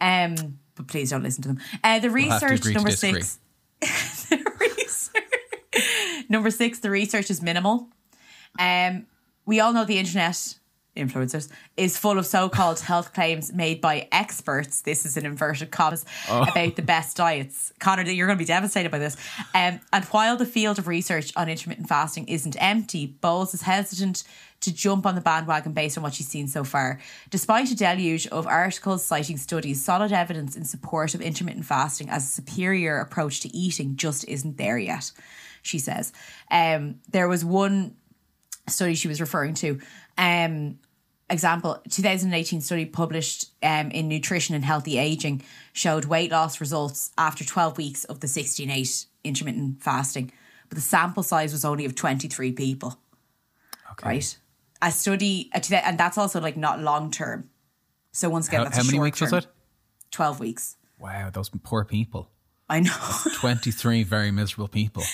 um 0.00 0.58
but 0.76 0.86
please 0.86 1.10
don't 1.10 1.22
listen 1.22 1.42
to 1.42 1.48
them. 1.48 1.60
Uh, 1.82 1.98
the 1.98 2.10
research 2.10 2.62
to 2.62 2.72
number 2.72 2.90
six. 2.90 3.38
the 3.80 4.52
research, 4.60 6.24
number 6.28 6.50
six, 6.50 6.78
the 6.78 6.90
research 6.90 7.30
is 7.30 7.42
minimal. 7.42 7.88
Um, 8.58 9.06
we 9.46 9.58
all 9.58 9.72
know 9.72 9.84
the 9.84 9.98
internet 9.98 10.56
influencers 10.96 11.48
is 11.76 11.96
full 11.96 12.18
of 12.18 12.26
so-called 12.26 12.80
health 12.80 13.12
claims 13.12 13.52
made 13.52 13.80
by 13.80 14.08
experts. 14.12 14.82
This 14.82 15.06
is 15.06 15.16
an 15.16 15.26
inverted 15.26 15.70
commas 15.70 16.04
about 16.28 16.76
the 16.76 16.82
best 16.82 17.16
diets. 17.16 17.72
Conor, 17.78 18.02
you're 18.02 18.26
going 18.26 18.38
to 18.38 18.42
be 18.42 18.46
devastated 18.46 18.90
by 18.90 18.98
this. 18.98 19.16
Um, 19.54 19.80
and 19.92 20.04
while 20.06 20.36
the 20.36 20.46
field 20.46 20.78
of 20.78 20.88
research 20.88 21.32
on 21.36 21.48
intermittent 21.48 21.88
fasting 21.88 22.26
isn't 22.28 22.56
empty, 22.60 23.06
Boules 23.06 23.54
is 23.54 23.62
hesitant 23.62 24.24
to 24.60 24.72
jump 24.72 25.06
on 25.06 25.14
the 25.14 25.20
bandwagon 25.20 25.72
based 25.72 25.96
on 25.98 26.02
what 26.02 26.14
she's 26.14 26.28
seen 26.28 26.48
so 26.48 26.64
far. 26.64 26.98
Despite 27.30 27.70
a 27.70 27.76
deluge 27.76 28.26
of 28.28 28.46
articles 28.46 29.04
citing 29.04 29.36
studies, 29.36 29.84
solid 29.84 30.12
evidence 30.12 30.56
in 30.56 30.64
support 30.64 31.14
of 31.14 31.20
intermittent 31.20 31.66
fasting 31.66 32.08
as 32.08 32.24
a 32.24 32.26
superior 32.26 32.98
approach 32.98 33.40
to 33.40 33.54
eating 33.54 33.96
just 33.96 34.26
isn't 34.26 34.56
there 34.56 34.78
yet. 34.78 35.12
She 35.62 35.78
says. 35.78 36.12
Um, 36.50 37.00
there 37.10 37.28
was 37.28 37.44
one 37.44 37.96
study 38.68 38.94
she 38.94 39.08
was 39.08 39.20
referring 39.20 39.54
to. 39.54 39.80
Um, 40.16 40.78
example, 41.30 41.82
2018 41.90 42.60
study 42.60 42.84
published 42.86 43.46
um, 43.62 43.90
in 43.90 44.08
Nutrition 44.08 44.54
and 44.54 44.64
Healthy 44.64 44.98
Aging 44.98 45.42
showed 45.72 46.04
weight 46.04 46.30
loss 46.30 46.60
results 46.60 47.10
after 47.18 47.44
12 47.44 47.76
weeks 47.78 48.04
of 48.04 48.20
the 48.20 48.26
16-8 48.26 49.06
intermittent 49.24 49.82
fasting, 49.82 50.32
but 50.68 50.76
the 50.76 50.82
sample 50.82 51.22
size 51.22 51.52
was 51.52 51.64
only 51.64 51.84
of 51.84 51.94
23 51.94 52.52
people. 52.52 52.98
Okay. 53.92 54.08
Right, 54.08 54.38
a 54.82 54.90
study, 54.92 55.50
a 55.54 55.86
and 55.86 55.98
that's 55.98 56.18
also 56.18 56.40
like 56.40 56.56
not 56.56 56.80
long 56.80 57.10
term. 57.10 57.48
So 58.12 58.28
once 58.28 58.48
again, 58.48 58.58
How, 58.60 58.64
that's 58.64 58.76
how 58.76 58.82
a 58.82 58.86
many 58.86 58.98
weeks 58.98 59.20
was 59.20 59.30
term. 59.30 59.38
it? 59.40 59.46
12 60.10 60.40
weeks. 60.40 60.76
Wow, 60.98 61.30
those 61.30 61.50
poor 61.62 61.84
people. 61.84 62.30
I 62.68 62.80
know. 62.80 62.92
Twenty 63.34 63.70
three 63.70 64.02
very 64.02 64.30
miserable 64.30 64.68
people. 64.68 65.04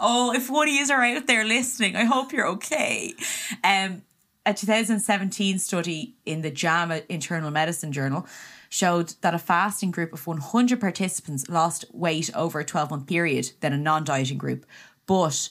Oh, 0.00 0.32
if 0.32 0.50
one 0.50 0.68
of 0.68 0.74
you 0.74 0.84
are 0.90 1.04
out 1.04 1.26
there 1.26 1.44
listening, 1.44 1.94
I 1.94 2.04
hope 2.04 2.32
you're 2.32 2.48
okay. 2.48 3.14
Um, 3.62 4.02
a 4.44 4.52
2017 4.54 5.58
study 5.58 6.16
in 6.26 6.42
the 6.42 6.50
JAMA 6.50 7.02
Internal 7.08 7.50
Medicine 7.50 7.92
Journal 7.92 8.26
showed 8.68 9.14
that 9.20 9.34
a 9.34 9.38
fasting 9.38 9.90
group 9.90 10.12
of 10.12 10.26
100 10.26 10.80
participants 10.80 11.48
lost 11.48 11.84
weight 11.92 12.30
over 12.34 12.60
a 12.60 12.64
12 12.64 12.90
month 12.90 13.06
period 13.06 13.52
than 13.60 13.72
a 13.72 13.76
non 13.78 14.04
dieting 14.04 14.38
group, 14.38 14.66
but 15.06 15.48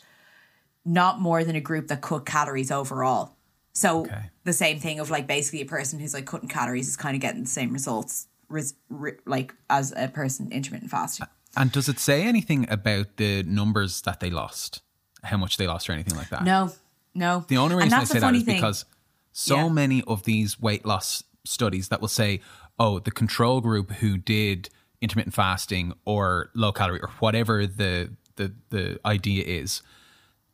not 0.83 1.19
more 1.21 1.43
than 1.43 1.55
a 1.55 1.61
group 1.61 1.87
that 1.87 2.01
cut 2.01 2.25
calories 2.25 2.71
overall. 2.71 3.35
So 3.73 4.01
Okay. 4.01 4.23
the 4.43 4.53
same 4.53 4.79
thing 4.79 4.99
of 4.99 5.09
like 5.09 5.27
basically 5.27 5.61
a 5.61 5.65
person 5.65 5.99
who's 5.99 6.13
like 6.13 6.25
cutting 6.25 6.49
calories 6.49 6.87
is 6.89 6.97
kind 6.97 7.15
of 7.15 7.21
getting 7.21 7.43
the 7.43 7.49
same 7.49 7.71
results, 7.71 8.27
res- 8.49 8.73
ri- 8.89 9.17
like 9.25 9.53
as 9.69 9.93
a 9.95 10.07
person 10.09 10.51
intermittent 10.51 10.91
fasting. 10.91 11.27
And 11.55 11.71
does 11.71 11.87
it 11.87 11.99
say 11.99 12.23
anything 12.23 12.65
about 12.69 13.17
the 13.17 13.43
numbers 13.43 14.01
that 14.01 14.19
they 14.19 14.29
lost? 14.29 14.81
How 15.23 15.37
much 15.37 15.57
they 15.57 15.67
lost 15.67 15.89
or 15.89 15.93
anything 15.93 16.15
like 16.17 16.29
that? 16.29 16.43
No, 16.43 16.71
no. 17.13 17.45
The 17.47 17.57
only 17.57 17.75
reason 17.75 17.93
I 17.93 18.03
say 18.03 18.19
that 18.19 18.35
is 18.35 18.43
thing. 18.43 18.55
because 18.55 18.85
so 19.31 19.55
Yeah. 19.55 19.69
many 19.69 20.03
of 20.03 20.23
these 20.23 20.59
weight 20.59 20.85
loss 20.85 21.23
studies 21.45 21.87
that 21.89 22.01
will 22.01 22.07
say, 22.07 22.41
oh, 22.79 22.99
the 22.99 23.11
control 23.11 23.61
group 23.61 23.91
who 23.93 24.17
did 24.17 24.69
intermittent 25.01 25.33
fasting 25.33 25.93
or 26.05 26.51
low 26.53 26.71
calorie 26.71 27.01
or 27.01 27.09
whatever 27.19 27.65
the 27.67 28.11
the 28.35 28.53
the 28.69 28.99
idea 29.05 29.43
is, 29.43 29.81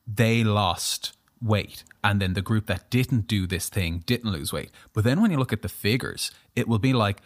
they 0.07 0.43
lost 0.43 1.13
weight. 1.41 1.83
And 2.03 2.21
then 2.21 2.33
the 2.33 2.41
group 2.41 2.65
that 2.67 2.89
didn't 2.89 3.27
do 3.27 3.45
this 3.45 3.69
thing 3.69 4.03
didn't 4.05 4.31
lose 4.31 4.51
weight. 4.53 4.71
But 4.93 5.03
then 5.03 5.21
when 5.21 5.29
you 5.31 5.37
look 5.37 5.53
at 5.53 5.61
the 5.61 5.69
figures, 5.69 6.31
it 6.55 6.67
will 6.67 6.79
be 6.79 6.93
like 6.93 7.21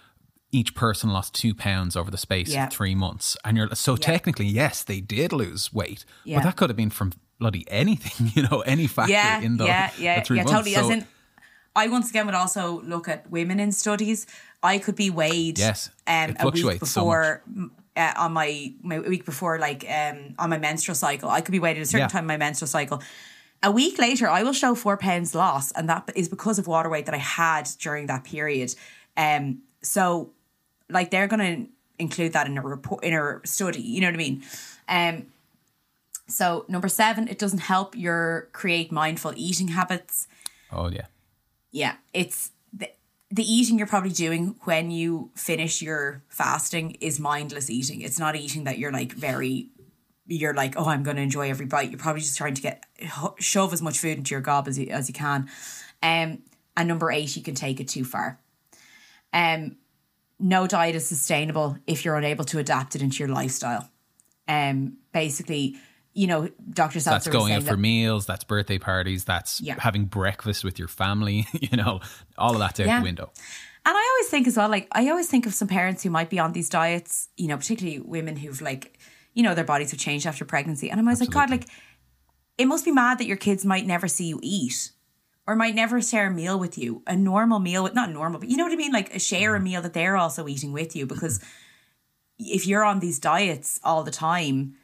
each 0.51 0.75
person 0.75 1.11
lost 1.11 1.33
two 1.33 1.53
pounds 1.55 1.95
over 1.95 2.11
the 2.11 2.17
space 2.17 2.49
Yeah. 2.49 2.65
of 2.67 2.73
three 2.73 2.93
months. 2.95 3.37
And 3.45 3.55
you're 3.55 3.73
so 3.75 3.95
technically, 3.95 4.47
yes, 4.47 4.83
they 4.83 4.99
did 4.99 5.31
lose 5.31 5.71
weight. 5.71 6.03
Yeah. 6.25 6.39
But 6.39 6.43
that 6.43 6.55
could 6.57 6.69
have 6.69 6.75
been 6.77 6.89
from 6.89 7.13
bloody 7.41 7.65
anything, 7.67 8.31
you 8.35 8.43
know, 8.47 8.61
any 8.61 8.87
factor 8.87 9.11
yeah, 9.11 9.41
in 9.41 9.57
the, 9.57 9.65
yeah, 9.65 9.91
yeah, 9.99 10.19
the 10.19 10.25
three 10.25 10.37
yeah, 10.37 10.43
months. 10.43 10.57
totally. 10.57 10.75
As 10.77 10.85
So, 10.85 10.91
in, 10.93 11.05
I 11.75 11.87
once 11.87 12.09
again 12.11 12.25
would 12.27 12.35
also 12.35 12.81
look 12.93 13.07
at 13.09 13.29
women 13.29 13.59
in 13.59 13.71
studies. 13.71 14.27
I 14.63 14.77
could 14.77 14.95
be 14.95 15.09
weighed, 15.09 15.57
Yes, 15.57 15.89
um, 16.07 16.13
a 16.13 16.27
week 16.29 16.39
fluctuates 16.39 16.89
so 16.91 17.01
before. 17.01 17.41
uh, 17.97 18.13
on 18.23 18.31
my 18.33 18.73
my 18.83 18.99
week 18.99 19.25
before, 19.25 19.57
like 19.59 19.83
um, 19.89 20.35
on 20.37 20.49
my 20.49 20.57
menstrual 20.59 20.95
cycle, 20.95 21.29
I 21.29 21.41
could 21.41 21.51
be 21.51 21.59
weighed 21.59 21.77
at 21.77 21.83
a 21.83 21.85
certain 21.85 22.01
Yeah. 22.05 22.07
time 22.15 22.23
in 22.23 22.27
my 22.27 22.37
menstrual 22.37 22.67
cycle. 22.67 23.01
A 23.63 23.71
week 23.71 23.97
later, 23.99 24.27
I 24.29 24.43
will 24.43 24.53
show 24.53 24.75
four 24.75 24.97
pounds 24.97 25.33
loss, 25.35 25.71
and 25.73 25.89
that 25.89 26.09
is 26.15 26.29
because 26.29 26.59
of 26.59 26.67
water 26.67 26.89
weight 26.89 27.05
that 27.07 27.15
I 27.15 27.23
had 27.41 27.69
during 27.79 28.05
that 28.07 28.23
period. 28.23 28.75
Um, 29.17 29.63
so 29.81 30.29
like 30.89 31.09
they're 31.11 31.27
gonna 31.27 31.65
include 31.97 32.33
that 32.33 32.45
in 32.47 32.57
a 32.57 32.61
report 32.61 33.03
in 33.03 33.13
a 33.13 33.39
study. 33.45 33.81
You 33.81 34.01
know 34.01 34.07
what 34.07 34.13
I 34.21 34.25
mean? 34.27 34.43
Um, 34.87 35.25
so 36.31 36.65
number 36.67 36.87
seven, 36.87 37.27
it 37.27 37.37
doesn't 37.37 37.59
help 37.59 37.95
your 37.95 38.49
create 38.53 38.91
mindful 38.91 39.33
eating 39.35 39.69
habits. 39.69 40.27
Oh 40.71 40.89
yeah. 40.89 41.05
Yeah, 41.71 41.95
it's 42.13 42.51
the, 42.73 42.89
the 43.29 43.43
eating 43.43 43.77
you're 43.77 43.87
probably 43.87 44.11
doing 44.11 44.55
when 44.63 44.91
you 44.91 45.31
finish 45.35 45.81
your 45.81 46.23
fasting 46.27 46.97
is 46.99 47.19
mindless 47.19 47.69
eating. 47.69 48.01
It's 48.01 48.19
not 48.19 48.35
eating 48.35 48.65
that 48.65 48.77
you're 48.77 48.91
like 48.91 49.13
very 49.13 49.69
you're 50.27 50.53
like, 50.53 50.75
oh, 50.77 50.85
I'm 50.85 51.03
going 51.03 51.17
to 51.17 51.23
enjoy 51.23 51.49
every 51.49 51.65
bite. 51.65 51.89
You're 51.89 51.99
probably 51.99 52.21
just 52.21 52.37
trying 52.37 52.53
to 52.53 52.61
get 52.61 52.83
shove 53.39 53.73
as 53.73 53.81
much 53.81 53.99
food 53.99 54.17
into 54.17 54.33
your 54.33 54.41
gob 54.41 54.67
as 54.67 54.79
you, 54.79 54.87
as 54.87 55.09
you 55.09 55.13
can. 55.13 55.49
Um, 56.01 56.43
and 56.77 56.87
number 56.87 57.11
eight, 57.11 57.35
you 57.35 57.43
can 57.43 57.55
take 57.55 57.79
it 57.79 57.87
too 57.87 58.05
far. 58.05 58.39
Um, 59.33 59.77
no 60.39 60.67
diet 60.67 60.95
is 60.95 61.07
sustainable 61.07 61.77
if 61.85 62.05
you're 62.05 62.15
unable 62.15 62.45
to 62.45 62.59
adapt 62.59 62.95
it 62.95 63.01
into 63.01 63.19
your 63.19 63.27
lifestyle. 63.27 63.89
Um, 64.47 64.97
basically, 65.13 65.75
you 66.13 66.27
know, 66.27 66.49
Dr. 66.71 66.99
Seltzer 66.99 67.29
That's 67.29 67.37
going 67.37 67.53
out 67.53 67.63
for 67.63 67.71
that- 67.71 67.77
meals. 67.77 68.25
That's 68.25 68.43
birthday 68.43 68.77
parties. 68.77 69.23
That's 69.23 69.61
Yeah. 69.61 69.75
having 69.79 70.05
breakfast 70.05 70.63
with 70.63 70.77
your 70.77 70.87
family. 70.87 71.47
You 71.61 71.77
know, 71.77 72.01
all 72.37 72.53
of 72.53 72.59
that's 72.59 72.79
out 72.79 72.87
Yeah. 72.87 72.99
the 72.99 73.03
window. 73.03 73.31
And 73.85 73.97
I 73.97 74.09
always 74.15 74.29
think 74.29 74.47
as 74.47 74.57
well, 74.57 74.69
like 74.69 74.87
I 74.91 75.09
always 75.09 75.27
think 75.27 75.45
of 75.45 75.53
some 75.53 75.67
parents 75.67 76.03
who 76.03 76.09
might 76.09 76.29
be 76.29 76.37
on 76.37 76.51
these 76.51 76.69
diets, 76.69 77.29
you 77.37 77.47
know, 77.47 77.57
particularly 77.57 77.99
women 77.99 78.35
who've 78.35 78.61
like, 78.61 78.99
you 79.33 79.41
know, 79.41 79.55
their 79.55 79.63
bodies 79.63 79.91
have 79.91 79.99
changed 79.99 80.27
after 80.27 80.43
pregnancy. 80.45 80.89
And 80.89 80.99
I'm 80.99 81.07
always 81.07 81.21
like, 81.21 81.31
God, 81.31 81.49
like, 81.49 81.67
it 82.57 82.65
must 82.65 82.85
be 82.85 82.91
mad 82.91 83.17
that 83.19 83.25
your 83.25 83.37
kids 83.37 83.65
might 83.65 83.87
never 83.87 84.07
see 84.07 84.25
you 84.25 84.39
eat 84.43 84.91
or 85.47 85.55
might 85.55 85.75
never 85.75 86.01
share 86.01 86.27
a 86.27 86.31
meal 86.31 86.59
with 86.59 86.77
you, 86.77 87.01
a 87.07 87.15
normal 87.15 87.59
meal 87.59 87.83
with 87.83 87.93
not 87.93 88.11
normal, 88.11 88.39
but 88.39 88.49
you 88.49 88.57
know 88.57 88.63
what 88.63 88.73
I 88.73 88.75
mean? 88.75 88.91
Like 88.91 89.19
share 89.19 89.53
a 89.53 89.57
mm-hmm. 89.57 89.63
meal 89.63 89.81
that 89.81 89.93
they're 89.93 90.17
also 90.17 90.47
eating 90.47 90.71
with 90.73 90.95
you 90.95 91.05
because 91.05 91.43
if 92.37 92.67
you're 92.67 92.83
on 92.83 92.99
these 92.99 93.19
diets 93.19 93.79
all 93.83 94.03
the 94.03 94.11
time, 94.11 94.75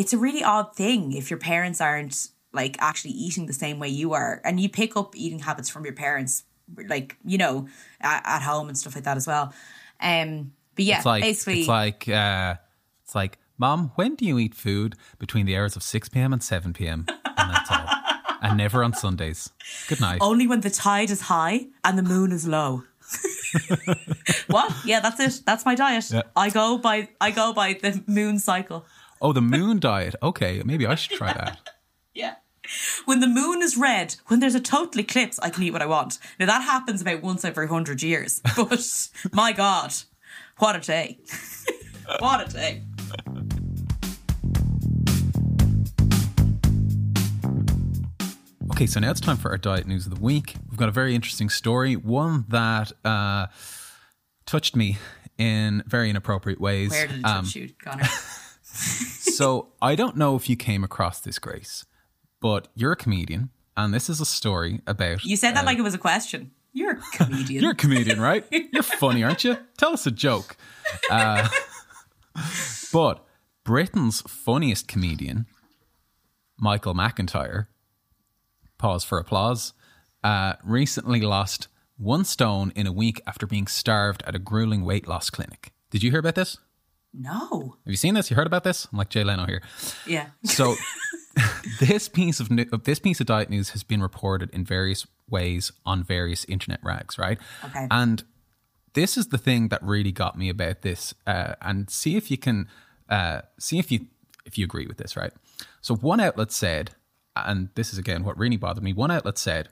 it's 0.00 0.12
a 0.12 0.18
really 0.26 0.42
odd 0.54 0.68
thing 0.76 1.12
if 1.20 1.30
your 1.30 1.38
parents 1.38 1.80
aren't 1.80 2.16
like 2.52 2.74
actually 2.80 3.12
eating 3.24 3.46
the 3.46 3.52
same 3.64 3.76
way 3.82 3.88
you 3.88 4.12
are 4.20 4.40
and 4.44 4.58
you 4.62 4.68
pick 4.68 4.96
up 4.96 5.14
eating 5.14 5.38
habits 5.48 5.68
from 5.72 5.84
your 5.84 5.94
parents 5.94 6.44
like 6.88 7.16
you 7.24 7.38
know 7.38 7.54
at, 8.00 8.20
at 8.34 8.42
home 8.42 8.68
and 8.68 8.76
stuff 8.78 8.94
like 8.94 9.04
that 9.04 9.16
as 9.16 9.26
well 9.26 9.46
um 10.00 10.52
but 10.74 10.84
yeah 10.84 10.96
It's 10.98 11.06
like 11.06 11.22
basically 11.22 11.60
it's 11.60 11.68
like 11.68 12.08
uh, 12.08 12.54
it's 13.04 13.14
like, 13.14 13.38
Mom, 13.58 13.90
when 13.96 14.14
do 14.14 14.24
you 14.24 14.38
eat 14.38 14.54
food 14.54 14.94
between 15.18 15.44
the 15.46 15.54
hours 15.56 15.76
of 15.76 15.82
six 15.82 16.08
p.m. 16.08 16.32
and 16.32 16.42
seven 16.42 16.72
p.m. 16.72 17.00
And 17.38 17.50
that's 17.54 17.70
all. 17.70 17.86
and 18.42 18.56
never 18.56 18.82
on 18.84 18.92
Sundays. 18.94 19.50
Good 19.88 20.00
night. 20.00 20.18
only 20.22 20.46
when 20.46 20.60
the 20.60 20.70
tide 20.70 21.10
is 21.10 21.22
high 21.22 21.66
and 21.84 21.98
the 21.98 22.02
moon 22.14 22.30
is 22.32 22.46
low 22.46 22.84
what 24.46 24.72
yeah 24.84 25.00
that's 25.00 25.18
it 25.20 25.42
that's 25.44 25.64
my 25.64 25.74
diet 25.74 26.06
Yeah. 26.10 26.22
i 26.36 26.50
go 26.50 26.78
by 26.78 27.08
i 27.20 27.30
go 27.32 27.52
by 27.52 27.74
the 27.74 28.02
moon 28.06 28.38
cycle 28.38 28.84
Oh, 29.20 29.32
the 29.32 29.42
moon 29.42 29.80
diet. 29.80 30.14
Okay, 30.22 30.62
maybe 30.64 30.86
I 30.86 30.94
should 30.94 31.16
try 31.16 31.32
that. 31.32 31.58
Yeah. 32.12 32.34
When 33.04 33.20
the 33.20 33.28
moon 33.28 33.62
is 33.62 33.76
red, 33.76 34.16
when 34.26 34.40
there's 34.40 34.56
a 34.56 34.60
total 34.60 35.00
eclipse, 35.00 35.38
I 35.38 35.48
can 35.48 35.62
eat 35.62 35.70
what 35.70 35.80
I 35.80 35.86
want. 35.86 36.18
Now 36.40 36.46
that 36.46 36.62
happens 36.62 37.00
about 37.00 37.22
once 37.22 37.44
every 37.44 37.68
hundred 37.68 38.02
years. 38.02 38.42
But 38.56 39.08
my 39.32 39.52
God, 39.52 39.92
what 40.58 40.74
a 40.74 40.80
day. 40.80 41.18
what 42.18 42.48
a 42.48 42.52
day. 42.52 42.82
Okay, 48.72 48.86
so 48.86 48.98
now 49.00 49.10
it's 49.10 49.20
time 49.20 49.36
for 49.36 49.50
our 49.50 49.58
diet 49.58 49.86
news 49.86 50.06
of 50.06 50.14
the 50.14 50.20
week. 50.20 50.54
We've 50.70 50.78
got 50.78 50.88
a 50.88 50.92
very 50.92 51.14
interesting 51.14 51.48
story, 51.48 51.94
one 51.96 52.44
that 52.48 52.92
uh, 53.04 53.46
touched 54.46 54.74
me 54.74 54.98
in 55.38 55.82
very 55.86 56.10
inappropriate 56.10 56.60
ways. 56.60 56.90
Where 56.90 57.06
did 57.06 57.20
it 57.20 57.24
Um, 57.24 57.44
touch 57.44 57.54
you, 57.56 57.70
Conor? 57.82 58.04
So 59.40 59.68
I 59.80 59.94
don't 59.94 60.18
know 60.18 60.36
if 60.36 60.50
you 60.50 60.56
came 60.56 60.84
across 60.84 61.18
this, 61.18 61.38
Grace, 61.38 61.86
but 62.42 62.68
you're 62.74 62.92
a 62.92 62.96
comedian, 62.96 63.48
and 63.74 63.94
this 63.94 64.10
is 64.10 64.20
a 64.20 64.26
story 64.26 64.82
about. 64.86 65.24
You 65.24 65.34
said 65.34 65.56
that 65.56 65.64
like 65.64 65.78
it 65.78 65.82
was 65.82 65.94
a 65.94 65.98
question. 65.98 66.50
You're 66.74 66.98
a 66.98 67.00
comedian. 67.14 67.62
You're 67.62 67.72
a 67.72 67.74
comedian, 67.74 68.20
right? 68.20 68.44
You're 68.50 68.82
funny, 68.82 69.24
aren't 69.24 69.42
you? 69.42 69.56
Tell 69.78 69.94
us 69.94 70.06
a 70.06 70.10
joke. 70.10 70.58
Uh, 71.10 71.48
but 72.92 73.24
Britain's 73.64 74.20
funniest 74.28 74.88
comedian, 74.88 75.46
Michael 76.58 76.92
McIntyre, 76.94 77.68
pause 78.76 79.04
for 79.04 79.18
applause, 79.18 79.72
uh, 80.22 80.56
recently 80.62 81.22
lost 81.22 81.68
one 81.96 82.24
stone 82.24 82.74
in 82.76 82.86
a 82.86 82.92
week 82.92 83.22
after 83.26 83.46
being 83.46 83.66
starved 83.66 84.22
at 84.26 84.34
a 84.34 84.38
grueling 84.38 84.84
weight 84.84 85.08
loss 85.08 85.30
clinic. 85.30 85.72
Did 85.88 86.02
you 86.02 86.10
hear 86.10 86.20
about 86.20 86.34
this? 86.34 86.58
No. 87.12 87.76
Have 87.84 87.90
you 87.90 87.96
seen 87.96 88.14
this? 88.14 88.30
You 88.30 88.36
heard 88.36 88.46
about 88.46 88.64
this? 88.64 88.86
I'm 88.90 88.98
like 88.98 89.10
Jay 89.10 89.24
Leno 89.24 89.46
here. 89.46 89.62
Yeah. 90.06 90.26
So 90.44 90.76
this 91.80 92.08
piece 92.08 92.40
of 92.40 92.50
new, 92.50 92.64
this 92.64 92.98
piece 92.98 93.20
of 93.20 93.26
diet 93.26 93.50
news 93.50 93.70
has 93.70 93.82
been 93.82 94.02
reported 94.02 94.50
in 94.50 94.64
various 94.64 95.06
ways 95.28 95.72
on 95.84 96.02
various 96.04 96.44
internet 96.46 96.80
rags, 96.82 97.18
right? 97.18 97.38
Okay. 97.64 97.86
And 97.90 98.22
this 98.94 99.16
is 99.16 99.28
the 99.28 99.38
thing 99.38 99.68
that 99.68 99.82
really 99.82 100.12
got 100.12 100.36
me 100.36 100.48
about 100.48 100.82
this, 100.82 101.14
uh, 101.26 101.54
and 101.62 101.90
see 101.90 102.16
if 102.16 102.30
you 102.30 102.38
can 102.38 102.68
uh, 103.08 103.42
see 103.58 103.78
if 103.78 103.90
you 103.90 104.06
if 104.44 104.58
you 104.58 104.64
agree 104.64 104.86
with 104.86 104.96
this, 104.96 105.16
right? 105.16 105.32
So 105.80 105.94
one 105.94 106.20
outlet 106.20 106.52
said, 106.52 106.92
and 107.36 107.70
this 107.74 107.92
is 107.92 107.98
again 107.98 108.24
what 108.24 108.38
really 108.38 108.56
bothered 108.56 108.84
me. 108.84 108.92
One 108.92 109.10
outlet 109.10 109.38
said. 109.38 109.68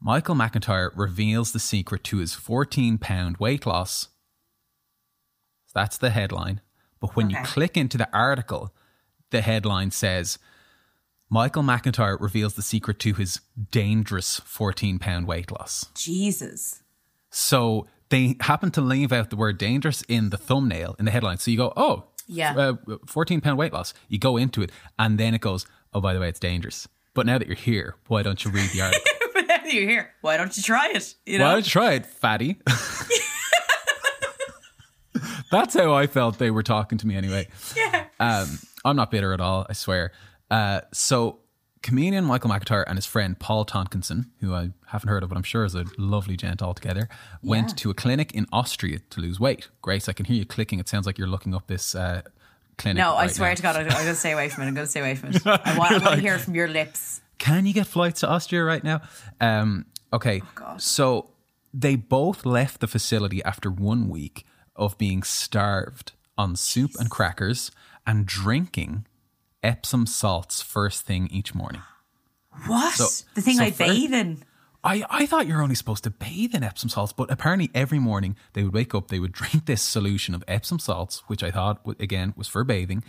Michael 0.00 0.34
McIntyre 0.34 0.90
reveals 0.94 1.52
the 1.52 1.58
secret 1.58 2.04
to 2.04 2.18
his 2.18 2.34
14 2.34 2.98
pound 2.98 3.38
weight 3.38 3.64
loss. 3.64 4.08
That's 5.74 5.98
the 5.98 6.10
headline. 6.10 6.60
But 7.00 7.16
when 7.16 7.30
you 7.30 7.36
click 7.44 7.76
into 7.76 7.98
the 7.98 8.08
article, 8.16 8.74
the 9.30 9.40
headline 9.42 9.90
says 9.90 10.38
Michael 11.28 11.62
McIntyre 11.62 12.18
reveals 12.20 12.54
the 12.54 12.62
secret 12.62 12.98
to 13.00 13.14
his 13.14 13.40
dangerous 13.70 14.40
14 14.44 14.98
pound 14.98 15.26
weight 15.26 15.50
loss. 15.50 15.86
Jesus. 15.94 16.82
So 17.30 17.86
they 18.10 18.36
happen 18.40 18.70
to 18.72 18.80
leave 18.80 19.12
out 19.12 19.30
the 19.30 19.36
word 19.36 19.58
dangerous 19.58 20.02
in 20.02 20.30
the 20.30 20.36
thumbnail, 20.36 20.94
in 20.98 21.04
the 21.04 21.10
headline. 21.10 21.38
So 21.38 21.50
you 21.50 21.56
go, 21.56 21.72
oh, 21.76 22.04
Yeah. 22.28 22.54
uh, 22.88 22.96
14 23.06 23.40
pound 23.40 23.58
weight 23.58 23.72
loss. 23.72 23.92
You 24.08 24.18
go 24.18 24.36
into 24.36 24.62
it, 24.62 24.70
and 24.98 25.18
then 25.18 25.34
it 25.34 25.40
goes, 25.40 25.66
oh, 25.92 26.00
by 26.00 26.14
the 26.14 26.20
way, 26.20 26.28
it's 26.28 26.38
dangerous. 26.40 26.86
But 27.14 27.26
now 27.26 27.38
that 27.38 27.46
you're 27.48 27.56
here, 27.56 27.96
why 28.06 28.22
don't 28.22 28.44
you 28.44 28.50
read 28.50 28.70
the 28.70 28.80
article? 28.82 29.04
but 29.34 29.46
now 29.46 29.58
you're 29.64 29.88
here. 29.88 30.10
Why 30.20 30.36
don't 30.36 30.56
you 30.56 30.62
try 30.62 30.90
it? 30.94 31.14
You 31.26 31.38
know? 31.38 31.44
Why 31.46 31.52
don't 31.54 31.64
you 31.66 31.70
try 31.70 31.92
it, 31.94 32.06
fatty? 32.06 32.56
That's 35.50 35.74
how 35.74 35.94
I 35.94 36.06
felt 36.06 36.38
they 36.38 36.50
were 36.50 36.62
talking 36.62 36.98
to 36.98 37.06
me 37.06 37.16
anyway. 37.16 37.48
Yeah. 37.76 38.04
Um, 38.20 38.58
I'm 38.84 38.96
not 38.96 39.10
bitter 39.10 39.32
at 39.32 39.40
all, 39.40 39.66
I 39.68 39.72
swear. 39.72 40.12
Uh, 40.50 40.82
so, 40.92 41.38
comedian 41.82 42.24
Michael 42.24 42.50
McIntyre 42.50 42.84
and 42.86 42.96
his 42.96 43.06
friend 43.06 43.38
Paul 43.38 43.64
Tonkinson, 43.64 44.30
who 44.40 44.54
I 44.54 44.70
haven't 44.86 45.08
heard 45.08 45.22
of, 45.22 45.28
but 45.30 45.36
I'm 45.36 45.42
sure 45.42 45.64
is 45.64 45.74
a 45.74 45.84
lovely 45.98 46.36
gent 46.36 46.62
altogether, 46.62 47.08
went 47.42 47.70
Yeah. 47.70 47.74
to 47.76 47.90
a 47.90 47.94
clinic 47.94 48.32
in 48.32 48.46
Austria 48.52 49.00
to 49.10 49.20
lose 49.20 49.40
weight. 49.40 49.68
Grace, 49.82 50.08
I 50.08 50.12
can 50.12 50.26
hear 50.26 50.36
you 50.36 50.44
clicking. 50.46 50.78
It 50.78 50.88
sounds 50.88 51.06
like 51.06 51.18
you're 51.18 51.28
looking 51.28 51.54
up 51.54 51.66
this 51.66 51.94
uh, 51.94 52.22
clinic. 52.78 52.98
No, 53.00 53.14
I 53.16 53.26
swear 53.26 53.50
now. 53.50 53.54
to 53.56 53.62
God, 53.62 53.76
I'm 53.76 53.88
going 53.88 54.06
to 54.06 54.14
stay 54.14 54.32
away 54.32 54.48
from 54.48 54.62
it. 54.64 54.68
I'm 54.68 54.74
going 54.74 54.86
to 54.86 54.90
stay 54.90 55.00
away 55.00 55.14
from 55.16 55.30
it. 55.30 55.46
I 55.46 55.50
want, 55.78 55.92
I 55.92 55.98
want 55.98 56.14
to 56.14 56.20
hear 56.20 56.34
it 56.36 56.40
from 56.40 56.54
your 56.54 56.68
lips. 56.68 57.20
Can 57.38 57.66
you 57.66 57.72
get 57.74 57.86
flights 57.86 58.20
to 58.20 58.28
Austria 58.28 58.62
right 58.64 58.84
now? 58.84 59.02
Um, 59.40 59.86
okay. 60.12 60.40
Oh, 60.44 60.48
God. 60.54 60.82
So 60.82 61.30
they 61.72 61.96
both 61.96 62.46
left 62.46 62.80
the 62.80 62.86
facility 62.86 63.42
after 63.42 63.70
one 63.70 64.08
week 64.08 64.46
of 64.76 64.98
being 64.98 65.22
starved 65.22 66.12
on 66.36 66.56
soup 66.56 66.92
and 66.98 67.10
crackers 67.10 67.70
and 68.06 68.26
drinking 68.26 69.06
Epsom 69.62 70.06
salts 70.06 70.60
first 70.60 71.06
thing 71.06 71.28
each 71.30 71.54
morning. 71.54 71.82
What? 72.66 72.94
So- 72.94 73.24
the 73.34 73.40
thing 73.40 73.56
so 73.56 73.64
I 73.64 73.70
bathe 73.70 74.12
in. 74.12 74.42
I, 74.86 75.02
I 75.08 75.24
thought 75.24 75.46
you 75.46 75.54
were 75.54 75.62
only 75.62 75.74
supposed 75.74 76.04
to 76.04 76.10
bathe 76.10 76.54
in 76.54 76.62
Epsom 76.62 76.90
salts, 76.90 77.14
but 77.14 77.30
apparently 77.30 77.70
every 77.74 77.98
morning 77.98 78.36
they 78.52 78.62
would 78.62 78.74
wake 78.74 78.94
up, 78.94 79.08
they 79.08 79.18
would 79.18 79.32
drink 79.40 79.64
this 79.64 79.80
solution 79.80 80.34
of 80.34 80.44
Epsom 80.46 80.78
salts, 80.78 81.22
which 81.26 81.42
I 81.42 81.50
thought, 81.50 81.80
again, 81.98 82.34
was 82.36 82.48
for 82.48 82.64
bathing. 82.64 83.02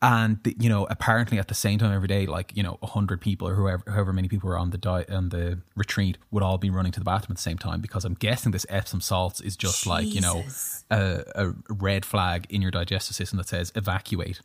And, 0.00 0.38
the- 0.44 0.54
you 0.60 0.68
know, 0.68 0.86
apparently 0.88 1.38
at 1.38 1.48
the 1.48 1.54
same 1.54 1.78
time 1.80 1.92
every 1.92 2.06
day, 2.06 2.26
like, 2.26 2.52
you 2.56 2.62
know, 2.62 2.78
100 2.82 3.20
people 3.20 3.48
or 3.48 3.54
whoever, 3.56 3.82
however 3.90 4.12
many 4.12 4.28
people 4.28 4.48
were 4.48 4.56
on 4.56 4.70
the 4.70 4.78
diet, 4.78 5.10
on 5.10 5.30
the 5.30 5.60
retreat 5.74 6.18
would 6.30 6.42
all 6.42 6.56
be 6.56 6.70
running 6.70 6.92
to 6.92 7.00
the 7.00 7.04
bathroom 7.04 7.32
at 7.32 7.36
the 7.38 7.42
same 7.42 7.58
time 7.58 7.80
because 7.80 8.04
I'm 8.04 8.14
guessing 8.14 8.52
this 8.52 8.64
Epsom 8.68 9.00
salts 9.00 9.40
is 9.40 9.56
just 9.56 9.86
like, 9.86 10.06
you 10.06 10.20
know, 10.20 10.44
a, 10.90 11.24
a 11.34 11.52
red 11.68 12.04
flag 12.04 12.46
in 12.48 12.62
your 12.62 12.70
digestive 12.70 13.16
system 13.16 13.38
that 13.38 13.48
says 13.48 13.72
evacuate. 13.74 14.40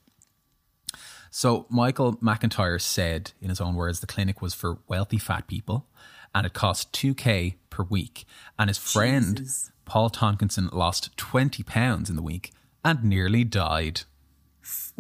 So 1.30 1.66
Michael 1.70 2.18
McIntyre 2.18 2.80
said, 2.82 3.32
in 3.42 3.50
his 3.50 3.60
own 3.62 3.76
words, 3.76 4.00
the 4.00 4.08
clinic 4.08 4.42
was 4.42 4.54
for 4.54 4.80
wealthy 4.88 5.18
fat 5.18 5.48
people, 5.48 5.88
and 6.34 6.46
it 6.46 6.54
cost 6.54 6.94
two 6.94 7.14
k 7.16 7.58
per 7.70 7.84
week. 7.84 8.26
And 8.58 8.70
his 8.70 8.78
friend 8.78 9.38
Jesus. 9.38 9.72
Paul 9.86 10.10
Tonkinson 10.10 10.70
lost 10.72 11.16
twenty 11.18 11.64
pounds 11.64 12.10
in 12.10 12.16
the 12.16 12.22
week 12.22 12.52
and 12.86 13.04
nearly 13.04 13.44
died. 13.44 14.02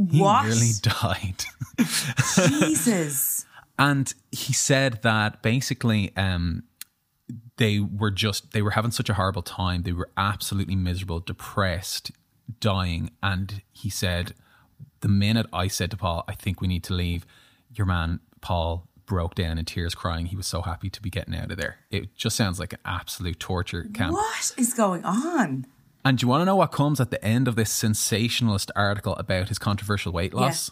He 0.09 0.19
What? 0.21 0.45
nearly 0.45 0.71
died. 0.81 1.45
Jesus. 2.35 3.45
and 3.79 4.13
he 4.31 4.53
said 4.53 5.01
that 5.03 5.41
basically 5.41 6.11
um, 6.17 6.63
they 7.57 7.79
were 7.79 8.11
just 8.11 8.51
they 8.51 8.61
were 8.61 8.71
having 8.71 8.91
such 8.91 9.09
a 9.09 9.13
horrible 9.13 9.41
time 9.41 9.83
they 9.83 9.93
were 9.93 10.09
absolutely 10.17 10.75
miserable 10.75 11.19
depressed 11.19 12.11
dying, 12.59 13.09
and 13.21 13.61
he 13.71 13.89
said, 13.89 14.33
"The 15.01 15.07
minute 15.07 15.45
I 15.53 15.67
said 15.67 15.91
to 15.91 15.97
Paul, 15.97 16.23
I 16.27 16.33
think 16.35 16.59
we 16.61 16.67
need 16.67 16.83
to 16.85 16.93
leave," 16.93 17.25
your 17.73 17.85
man 17.87 18.19
Paul 18.41 18.87
broke 19.05 19.35
down 19.35 19.57
in 19.57 19.65
tears, 19.65 19.95
crying. 19.95 20.27
He 20.27 20.35
was 20.35 20.47
so 20.47 20.61
happy 20.61 20.89
to 20.89 21.01
be 21.01 21.09
getting 21.09 21.35
out 21.35 21.51
of 21.51 21.57
there. 21.57 21.77
It 21.91 22.15
just 22.15 22.35
sounds 22.35 22.59
like 22.59 22.73
an 22.73 22.79
absolute 22.85 23.39
torture 23.39 23.87
camp. 23.93 24.13
What 24.13 24.53
is 24.57 24.73
going 24.73 25.03
on? 25.05 25.65
And 26.05 26.17
do 26.17 26.23
you 26.25 26.27
want 26.27 26.41
to 26.41 26.45
know 26.45 26.55
what 26.57 26.71
comes 26.71 26.99
at 26.99 27.11
the 27.11 27.23
end 27.23 27.47
of 27.47 27.55
this 27.55 27.71
sensationalist 27.71 28.71
article 28.75 29.15
about 29.15 29.49
his 29.49 29.57
controversial 29.59 30.11
weight 30.11 30.33
loss? 30.33 30.69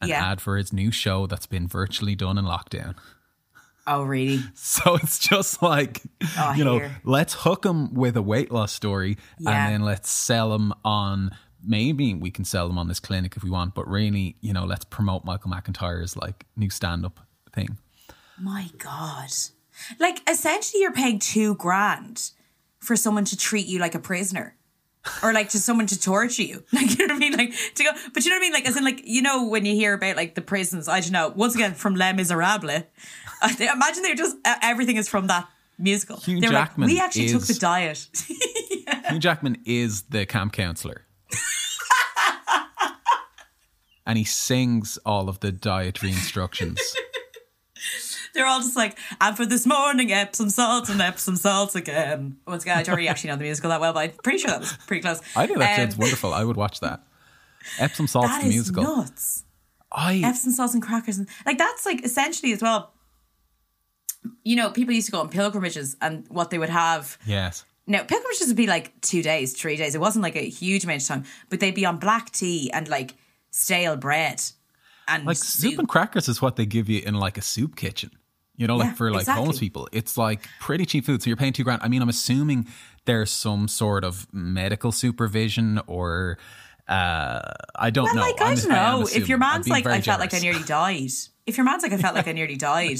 An 0.00 0.08
Yeah. 0.08 0.24
ad 0.30 0.40
for 0.40 0.56
his 0.56 0.72
new 0.72 0.90
show 0.92 1.26
that's 1.26 1.46
been 1.46 1.66
virtually 1.66 2.14
done 2.14 2.38
in 2.38 2.44
lockdown. 2.44 2.94
Oh, 3.86 4.02
really? 4.04 4.40
So 4.54 4.94
it's 4.96 5.18
just 5.18 5.62
like, 5.62 6.02
Oh, 6.38 6.52
you 6.56 6.62
know, 6.64 6.78
here. 6.78 7.00
let's 7.04 7.34
hook 7.34 7.64
him 7.64 7.94
with 7.94 8.16
a 8.16 8.22
weight 8.22 8.52
loss 8.52 8.72
story 8.72 9.16
Yeah. 9.38 9.50
and 9.66 9.74
then 9.74 9.82
let's 9.82 10.10
sell 10.10 10.54
him 10.54 10.72
on. 10.84 11.32
Maybe 11.66 12.14
we 12.14 12.30
can 12.30 12.44
sell 12.44 12.68
them 12.68 12.78
on 12.78 12.86
this 12.86 13.00
clinic 13.00 13.36
if 13.36 13.42
we 13.42 13.50
want, 13.50 13.74
but 13.74 13.88
really, 13.88 14.36
you 14.40 14.52
know, 14.52 14.64
let's 14.64 14.84
promote 14.84 15.24
Michael 15.24 15.50
McIntyre's 15.50 16.16
like 16.16 16.46
new 16.56 16.70
stand 16.70 17.04
up 17.04 17.18
thing. 17.52 17.78
My 18.40 18.70
God. 18.78 19.30
Like, 19.98 20.28
essentially, 20.30 20.82
you're 20.82 20.92
paying 20.92 21.18
two 21.18 21.56
grand 21.56 22.30
for 22.78 22.94
someone 22.94 23.24
to 23.24 23.36
treat 23.36 23.66
you 23.66 23.80
like 23.80 23.96
a 23.96 23.98
prisoner. 23.98 24.54
Or 25.22 25.32
like 25.32 25.48
to 25.50 25.58
someone 25.58 25.86
to 25.86 26.00
torture 26.00 26.42
you, 26.42 26.64
like 26.72 26.98
you 26.98 27.06
know 27.06 27.14
what 27.14 27.16
I 27.16 27.18
mean, 27.18 27.32
like 27.32 27.54
to 27.74 27.84
go. 27.84 27.90
But 28.12 28.24
you 28.24 28.30
know 28.30 28.36
what 28.36 28.40
I 28.40 28.42
mean, 28.42 28.52
like 28.52 28.66
as 28.68 28.76
in 28.76 28.84
like 28.84 29.02
you 29.04 29.22
know 29.22 29.48
when 29.48 29.64
you 29.64 29.74
hear 29.74 29.94
about 29.94 30.16
like 30.16 30.34
the 30.34 30.42
prisons. 30.42 30.88
I 30.88 31.00
don't 31.00 31.12
know. 31.12 31.32
Once 31.34 31.54
again, 31.54 31.74
from 31.74 31.94
Les 31.94 32.12
Miserables, 32.12 32.82
imagine 33.60 34.02
they're 34.02 34.14
just 34.14 34.36
uh, 34.44 34.56
everything 34.62 34.96
is 34.96 35.08
from 35.08 35.28
that 35.28 35.48
musical. 35.78 36.16
Hugh 36.18 36.40
They're 36.40 36.50
like, 36.50 36.68
Jackman 36.68 36.88
we 36.88 37.00
actually 37.00 37.28
took 37.28 37.42
the 37.42 37.54
diet. 37.54 38.08
Hugh 39.08 39.18
Jackman 39.18 39.58
is 39.64 40.02
the 40.02 40.26
camp 40.26 40.52
counselor. 40.52 41.06
and 44.06 44.18
he 44.18 44.24
sings 44.24 44.98
all 45.06 45.28
of 45.28 45.40
the 45.40 45.52
dietary 45.52 46.12
instructions. 46.12 46.80
They're 48.34 48.46
all 48.46 48.60
just 48.60 48.76
like, 48.76 48.98
and 49.20 49.36
for 49.36 49.46
this 49.46 49.66
morning, 49.66 50.12
Epsom 50.12 50.50
salts 50.50 50.88
and 50.90 51.00
Epsom 51.00 51.36
salts 51.36 51.74
again. 51.74 52.36
Once 52.46 52.62
again, 52.62 52.78
I 52.78 52.82
don't 52.82 52.96
really 52.96 53.08
actually 53.08 53.30
know 53.30 53.36
the 53.36 53.44
musical 53.44 53.70
that 53.70 53.80
well, 53.80 53.92
but 53.92 54.00
I'm 54.00 54.10
pretty 54.22 54.38
sure 54.38 54.50
that 54.50 54.60
was 54.60 54.72
pretty 54.86 55.02
close. 55.02 55.20
I 55.36 55.46
think 55.46 55.58
that 55.58 55.78
Um, 55.78 55.84
sounds 55.90 55.96
wonderful. 55.98 56.32
I 56.34 56.44
would 56.44 56.56
watch 56.56 56.80
that. 56.80 57.02
Epsom 57.78 58.06
Salt's 58.06 58.28
That 58.28 58.42
the 58.42 58.48
is 58.48 58.54
musical. 58.54 58.82
nuts. 58.82 59.44
I 59.90 60.20
Epsom 60.24 60.52
salts 60.52 60.74
and 60.74 60.82
crackers, 60.82 61.18
and 61.18 61.28
like 61.46 61.58
that's 61.58 61.86
like 61.86 62.04
essentially 62.04 62.52
as 62.52 62.60
well. 62.62 62.92
You 64.44 64.56
know, 64.56 64.70
people 64.70 64.94
used 64.94 65.06
to 65.06 65.12
go 65.12 65.20
on 65.20 65.28
pilgrimages, 65.28 65.96
and 66.00 66.26
what 66.28 66.50
they 66.50 66.58
would 66.58 66.68
have 66.70 67.16
yes. 67.26 67.64
now 67.86 68.02
pilgrimages 68.02 68.48
would 68.48 68.56
be 68.56 68.66
like 68.66 69.00
two 69.00 69.22
days, 69.22 69.54
three 69.58 69.76
days. 69.76 69.94
It 69.94 70.00
wasn't 70.00 70.22
like 70.22 70.36
a 70.36 70.40
huge 70.48 70.84
amount 70.84 71.02
of 71.02 71.08
time, 71.08 71.24
but 71.48 71.60
they'd 71.60 71.74
be 71.74 71.86
on 71.86 71.98
black 71.98 72.30
tea 72.32 72.70
and 72.72 72.88
like 72.88 73.14
stale 73.50 73.96
bread 73.96 74.42
and 75.08 75.24
Like 75.24 75.36
soup 75.36 75.78
and 75.78 75.88
crackers 75.88 76.28
is 76.28 76.40
what 76.42 76.56
they 76.56 76.66
give 76.66 76.88
you 76.88 77.02
in 77.04 77.14
like 77.14 77.38
a 77.38 77.42
soup 77.42 77.76
kitchen. 77.76 78.10
You 78.56 78.66
know, 78.66 78.76
like 78.76 78.88
Yeah, 78.88 78.94
for 78.94 79.10
like 79.12 79.20
exactly. 79.20 79.40
homeless 79.40 79.58
people, 79.60 79.88
it's 79.92 80.16
like 80.18 80.48
pretty 80.60 80.84
cheap 80.84 81.04
food. 81.06 81.22
So 81.22 81.30
you're 81.30 81.36
paying 81.36 81.52
two 81.52 81.62
grand. 81.64 81.80
I 81.82 81.88
mean, 81.88 82.02
I'm 82.02 82.08
assuming 82.08 82.66
there's 83.04 83.30
some 83.30 83.68
sort 83.68 84.02
of 84.04 84.26
medical 84.32 84.90
supervision 84.90 85.80
or 85.86 86.38
uh, 86.88 87.40
I 87.76 87.90
don't 87.90 88.06
Well, 88.06 88.14
know. 88.16 88.20
like 88.22 88.40
I 88.40 88.46
I'm- 88.46 88.56
don't 88.56 88.72
I 88.72 88.76
am 88.94 89.00
know. 89.00 89.06
If 89.06 89.28
your 89.28 89.36
I'm 89.36 89.40
man's 89.40 89.68
like, 89.68 89.86
I 89.86 90.00
felt 90.00 90.18
like 90.20 90.34
I 90.34 90.38
nearly 90.40 90.64
died. 90.64 91.10
If 91.46 91.56
your 91.56 91.64
man's 91.64 91.82
like, 91.84 91.92
I 91.92 91.98
felt 91.98 92.14
like 92.16 92.26
I 92.26 92.32
nearly 92.32 92.56
died. 92.72 92.98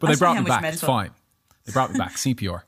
But 0.00 0.08
I'll 0.10 0.14
they 0.16 0.18
brought 0.18 0.36
me 0.38 0.42
back. 0.44 0.62
much 0.62 0.72
It's 0.74 0.82
fine. 0.82 1.10
They 1.66 1.72
brought 1.72 1.92
me 1.92 1.98
back. 1.98 2.12
CPR. 2.16 2.62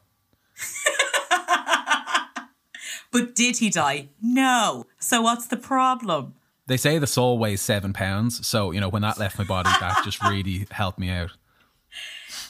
But 3.11 3.35
did 3.35 3.59
he 3.59 3.69
die? 3.69 4.09
No. 4.23 4.87
So 4.99 5.21
what's 5.23 5.47
the 5.47 5.57
problem? 5.59 6.35
They 6.73 6.79
say 6.79 6.97
the 6.97 7.07
soul 7.07 7.37
weighs 7.37 7.61
seven 7.61 7.93
pounds. 7.93 8.47
So, 8.47 8.71
you 8.71 8.81
know, 8.81 8.89
when 8.89 9.03
that 9.03 9.19
left 9.19 9.37
my 9.37 9.45
body, 9.45 9.69
that 9.69 10.01
just 10.07 10.23
really 10.25 10.67
helped 10.71 10.99
me 10.99 11.11
out. 11.11 11.33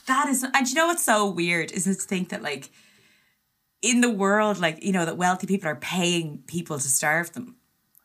That 0.07 0.29
is, 0.29 0.45
and 0.45 0.69
you 0.69 0.77
know 0.77 0.87
what's 0.87 1.05
so 1.05 1.29
weird 1.29 1.73
is 1.73 1.87
to 1.87 1.95
think 1.95 2.29
that 2.29 2.41
like 2.41 2.71
in 3.83 4.01
the 4.01 4.09
world, 4.09 4.61
like 4.61 4.81
you 4.85 4.93
know 4.93 5.05
that 5.05 5.17
wealthy 5.17 5.49
people 5.49 5.69
are 5.69 5.75
paying 5.75 6.45
people 6.47 6.79
to 6.79 6.89
starve 6.89 7.33
them. 7.33 7.57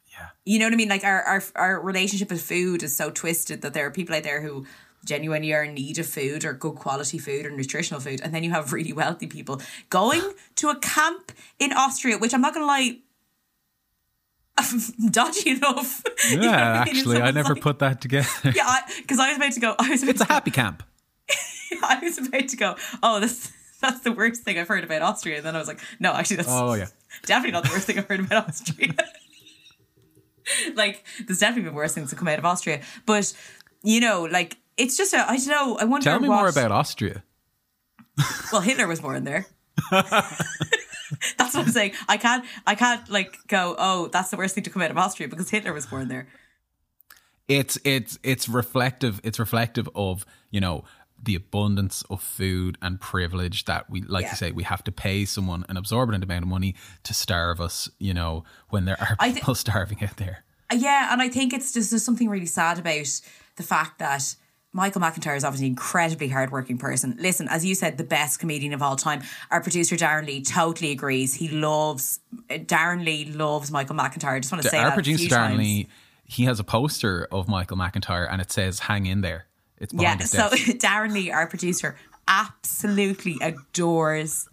Yeah. 0.08 0.30
You 0.44 0.58
know 0.58 0.66
what 0.66 0.74
I 0.74 0.78
mean? 0.78 0.90
Like 0.90 1.04
our 1.04 1.22
our 1.22 1.44
our 1.54 1.82
relationship 1.82 2.32
with 2.32 2.42
food 2.42 2.82
is 2.82 2.96
so 2.96 3.12
twisted 3.12 3.62
that 3.62 3.76
there 3.76 3.86
are 3.86 3.92
people 3.92 4.16
out 4.16 4.24
there 4.24 4.42
who 4.42 4.66
genuinely 5.06 5.54
are 5.54 5.66
in 5.66 5.76
need 5.76 6.00
of 6.00 6.08
food 6.08 6.46
or 6.46 6.54
good 6.54 6.78
quality 6.78 7.20
food 7.20 7.46
or 7.46 7.52
nutritional 7.52 8.02
food, 8.02 8.22
and 8.24 8.34
then 8.34 8.44
you 8.44 8.50
have 8.50 8.74
really 8.74 8.92
wealthy 8.92 9.28
people 9.28 9.62
going 9.92 10.24
to 10.56 10.70
a 10.70 10.80
camp 10.80 11.32
in 11.60 11.74
Austria, 11.74 12.18
which 12.18 12.34
I'm 12.34 12.42
not 12.42 12.56
gonna 12.56 12.66
lie. 12.66 13.02
Dodgy 15.12 15.52
enough. 15.52 16.04
You 16.32 16.38
know 16.38 16.44
Yeah, 16.52 16.82
I 16.82 16.86
mean? 16.86 16.96
actually, 16.98 17.22
I 17.22 17.32
never 17.32 17.54
like- 17.54 17.62
put 17.64 17.80
that 17.80 18.02
together. 18.02 18.28
Yeah, 18.56 18.80
because 19.02 19.20
I, 19.20 19.30
was 19.30 19.38
about 19.38 19.52
to 19.54 19.60
go. 19.60 19.76
I 19.80 19.90
was 19.90 20.04
about 20.04 20.16
It's 20.16 20.22
a 20.22 20.26
go- 20.26 20.34
happy 20.34 20.52
camp. 20.52 20.84
I 21.84 22.00
was 22.02 22.18
about 22.18 22.48
to 22.48 22.58
go, 22.58 22.76
oh, 23.04 23.20
this 23.20 23.52
that's 23.82 24.00
the 24.02 24.12
worst 24.12 24.42
thing 24.44 24.58
I've 24.58 24.68
heard 24.68 24.84
about 24.84 25.02
Austria. 25.04 25.38
And 25.38 25.46
then 25.46 25.56
I 25.56 25.60
was 25.60 25.68
like, 25.68 25.80
no, 26.00 26.12
actually, 26.14 26.38
that's 26.38 26.50
Oh, 26.50 26.74
yeah. 26.74 26.88
definitely 27.26 27.52
not 27.52 27.64
the 27.66 27.70
worst 27.70 27.86
thing 27.86 28.00
I've 28.00 28.08
heard 28.08 28.20
about 28.22 28.48
Austria. 28.50 28.94
like, 30.76 31.04
there's 31.28 31.40
definitely 31.40 31.70
been 31.70 31.76
worse 31.76 31.94
things 31.94 32.10
to 32.10 32.16
come 32.16 32.28
out 32.28 32.40
of 32.40 32.46
Austria. 32.46 32.82
But, 33.06 33.32
you 33.84 34.00
know, 34.00 34.24
like, 34.24 34.58
it's 34.78 34.98
just, 34.98 35.14
a, 35.14 35.30
I 35.30 35.38
don't 35.38 35.48
know, 35.48 35.78
I 35.78 35.84
wonder 35.86 36.06
Tell 36.06 36.20
me 36.20 36.28
what, 36.28 36.36
more 36.38 36.48
about 36.50 36.72
Austria. 36.72 37.24
Well, 38.52 38.62
Hitler 38.62 38.88
was 38.88 39.00
born 39.02 39.24
there. 39.26 39.46
that's 41.38 41.54
what 41.56 41.66
I'm 41.66 41.72
saying. 41.72 41.92
I 42.08 42.18
can't, 42.18 42.44
I 42.66 42.76
can't, 42.76 43.08
like, 43.10 43.38
go, 43.48 43.76
oh, 43.78 44.08
that's 44.08 44.30
the 44.30 44.38
worst 44.38 44.56
thing 44.56 44.64
to 44.66 44.70
come 44.70 44.82
out 44.82 44.92
of 44.92 44.98
Austria 44.98 45.28
because 45.30 45.50
Hitler 45.50 45.74
was 45.74 45.86
born 45.86 46.08
there. 46.08 46.28
it's 47.48 47.78
it's 47.86 48.20
it's 48.24 48.50
reflective 48.50 49.22
it's 49.24 49.40
reflective 49.40 49.88
of 49.96 50.26
you 50.52 50.60
know 50.60 50.84
the 51.24 51.34
abundance 51.34 52.04
of 52.10 52.22
food 52.22 52.78
and 52.82 53.00
privilege 53.00 53.66
that 53.66 53.90
we 53.90 54.02
like 54.02 54.24
Yeah. 54.24 54.32
you 54.32 54.36
say 54.36 54.52
we 54.52 54.64
have 54.64 54.84
to 54.84 54.92
pay 54.92 55.26
someone 55.26 55.66
an 55.70 55.78
absorbent 55.78 56.24
amount 56.24 56.44
of 56.44 56.50
money 56.50 56.76
to 57.04 57.14
starve 57.14 57.60
us 57.62 57.90
you 58.00 58.14
know 58.14 58.44
when 58.70 58.86
there 58.86 58.98
are 59.02 59.16
people 59.34 59.56
starving 59.66 60.04
out 60.04 60.18
there 60.18 60.44
Yeah, 60.74 61.12
and 61.14 61.22
I 61.22 61.30
think 61.30 61.54
it's 61.54 61.72
just 61.72 61.90
there's 61.92 62.04
something 62.04 62.28
really 62.30 62.46
sad 62.46 62.78
about 62.80 63.22
the 63.56 63.64
fact 63.64 63.98
that 64.00 64.36
Michael 64.78 65.02
McIntyre 65.02 65.36
is 65.36 65.44
obviously 65.44 65.66
an 65.66 65.72
incredibly 65.72 66.28
hardworking 66.28 66.78
person. 66.78 67.18
Listen, 67.20 67.48
as 67.50 67.66
you 67.66 67.74
said, 67.74 67.98
the 67.98 68.04
best 68.04 68.40
comedian 68.40 68.74
of 68.74 68.84
all 68.84 68.96
time. 68.96 69.24
Our 69.50 69.60
producer 69.60 69.96
Darren 69.96 70.28
Lee 70.28 70.44
totally 70.44 70.92
agrees. 70.92 71.34
He 71.34 71.50
loves 71.50 72.20
Darren 72.48 73.04
Lee 73.04 73.26
loves 73.26 73.72
Michael 73.72 73.96
McIntyre. 73.96 74.34
I 74.34 74.40
just 74.40 74.52
want 74.52 74.64
to 74.64 74.70
say 74.70 74.78
our 74.78 74.90
that 74.90 74.94
producer 74.94 75.26
Darren 75.26 75.48
times. 75.48 75.58
Lee 75.58 75.88
he 76.26 76.44
has 76.44 76.60
a 76.60 76.64
poster 76.64 77.28
of 77.32 77.48
Michael 77.48 77.78
McIntyre 77.78 78.28
and 78.32 78.40
it 78.40 78.52
says 78.52 78.80
hang 78.80 79.08
in 79.08 79.22
there 79.22 79.48
it's 79.80 79.94
Yeah, 79.94 80.18
so. 80.20 80.50
Darren 80.50 81.12
Lee, 81.14 81.32
our 81.32 81.48
producer, 81.48 81.98
absolutely 82.28 83.38
adores 83.42 84.50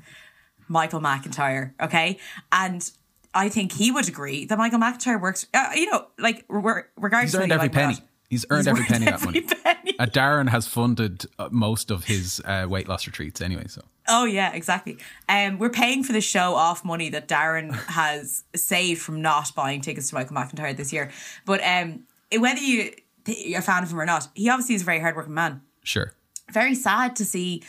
Michael 0.68 1.00
McIntyre. 1.00 1.72
Okay, 1.80 2.18
and 2.52 2.90
I 3.34 3.48
think 3.48 3.72
he 3.72 3.90
would 3.90 4.08
agree 4.08 4.44
that 4.46 4.58
Michael 4.58 4.78
McIntyre 4.78 5.20
works. 5.20 5.46
Uh, 5.52 5.70
you 5.74 5.90
know, 5.90 6.06
like 6.18 6.44
re- 6.48 6.82
regardless, 6.96 7.32
he's 7.32 7.34
of 7.34 7.42
earned 7.42 7.52
every 7.52 7.64
like 7.64 7.72
penny 7.72 7.94
not. 7.94 8.02
He's 8.30 8.44
earned 8.50 8.60
He's 8.60 8.68
every 8.68 8.84
penny 8.84 9.06
of 9.06 9.20
that 9.20 9.24
money 9.24 9.40
penny. 9.42 9.98
uh, 9.98 10.06
Darren 10.06 10.48
has 10.48 10.66
funded 10.66 11.26
uh, 11.38 11.48
most 11.50 11.90
of 11.90 12.04
his 12.04 12.40
uh, 12.44 12.66
weight 12.68 12.88
loss 12.88 13.06
retreats 13.06 13.40
anyway 13.40 13.64
so 13.68 13.82
Oh 14.06 14.26
yeah, 14.26 14.52
exactly. 14.52 14.98
Um, 15.30 15.58
we're 15.58 15.70
paying 15.70 16.04
for 16.04 16.12
the 16.12 16.20
show 16.20 16.54
off 16.54 16.84
money 16.84 17.08
that 17.08 17.26
Darren 17.26 17.72
has 17.88 18.44
saved 18.54 19.00
from 19.00 19.22
not 19.22 19.54
buying 19.54 19.80
tickets 19.80 20.10
to 20.10 20.14
Michael 20.14 20.36
McIntyre 20.36 20.76
this 20.76 20.92
year. 20.92 21.10
But 21.46 21.62
um, 21.64 22.00
whether 22.38 22.60
you 22.60 22.92
you're 23.26 23.60
a 23.60 23.62
fan 23.62 23.82
of 23.82 23.90
him 23.90 23.98
or 23.98 24.04
not, 24.04 24.28
he 24.34 24.50
obviously 24.50 24.74
is 24.74 24.82
a 24.82 24.84
very 24.84 25.00
hardworking 25.00 25.32
man. 25.32 25.62
sure 25.82 26.12
Very 26.52 26.74
sad 26.74 27.16
to 27.16 27.24
see 27.24 27.62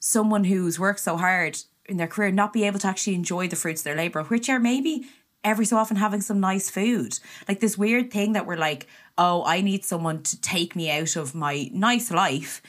someone 0.00 0.44
who's 0.44 0.80
worked 0.80 0.98
so 1.00 1.16
hard 1.16 1.58
in 1.86 1.96
their 1.96 2.08
career 2.08 2.32
not 2.32 2.52
be 2.52 2.64
able 2.64 2.80
to 2.80 2.88
actually 2.88 3.14
enjoy 3.14 3.46
the 3.46 3.54
fruits 3.56 3.80
of 3.82 3.84
their 3.84 3.96
labor, 3.96 4.24
which 4.24 4.48
are 4.48 4.58
maybe 4.58 5.06
every 5.48 5.64
so 5.64 5.76
often 5.76 5.96
having 5.96 6.20
some 6.20 6.40
nice 6.40 6.70
food. 6.70 7.18
Like 7.48 7.60
this 7.60 7.76
weird 7.76 8.10
thing 8.10 8.34
that 8.34 8.46
we're 8.46 8.56
like, 8.56 8.86
oh, 9.16 9.44
I 9.44 9.60
need 9.60 9.84
someone 9.84 10.22
to 10.24 10.40
take 10.40 10.76
me 10.76 10.90
out 10.90 11.16
of 11.16 11.34
my 11.34 11.70
nice 11.72 12.10
life 12.10 12.62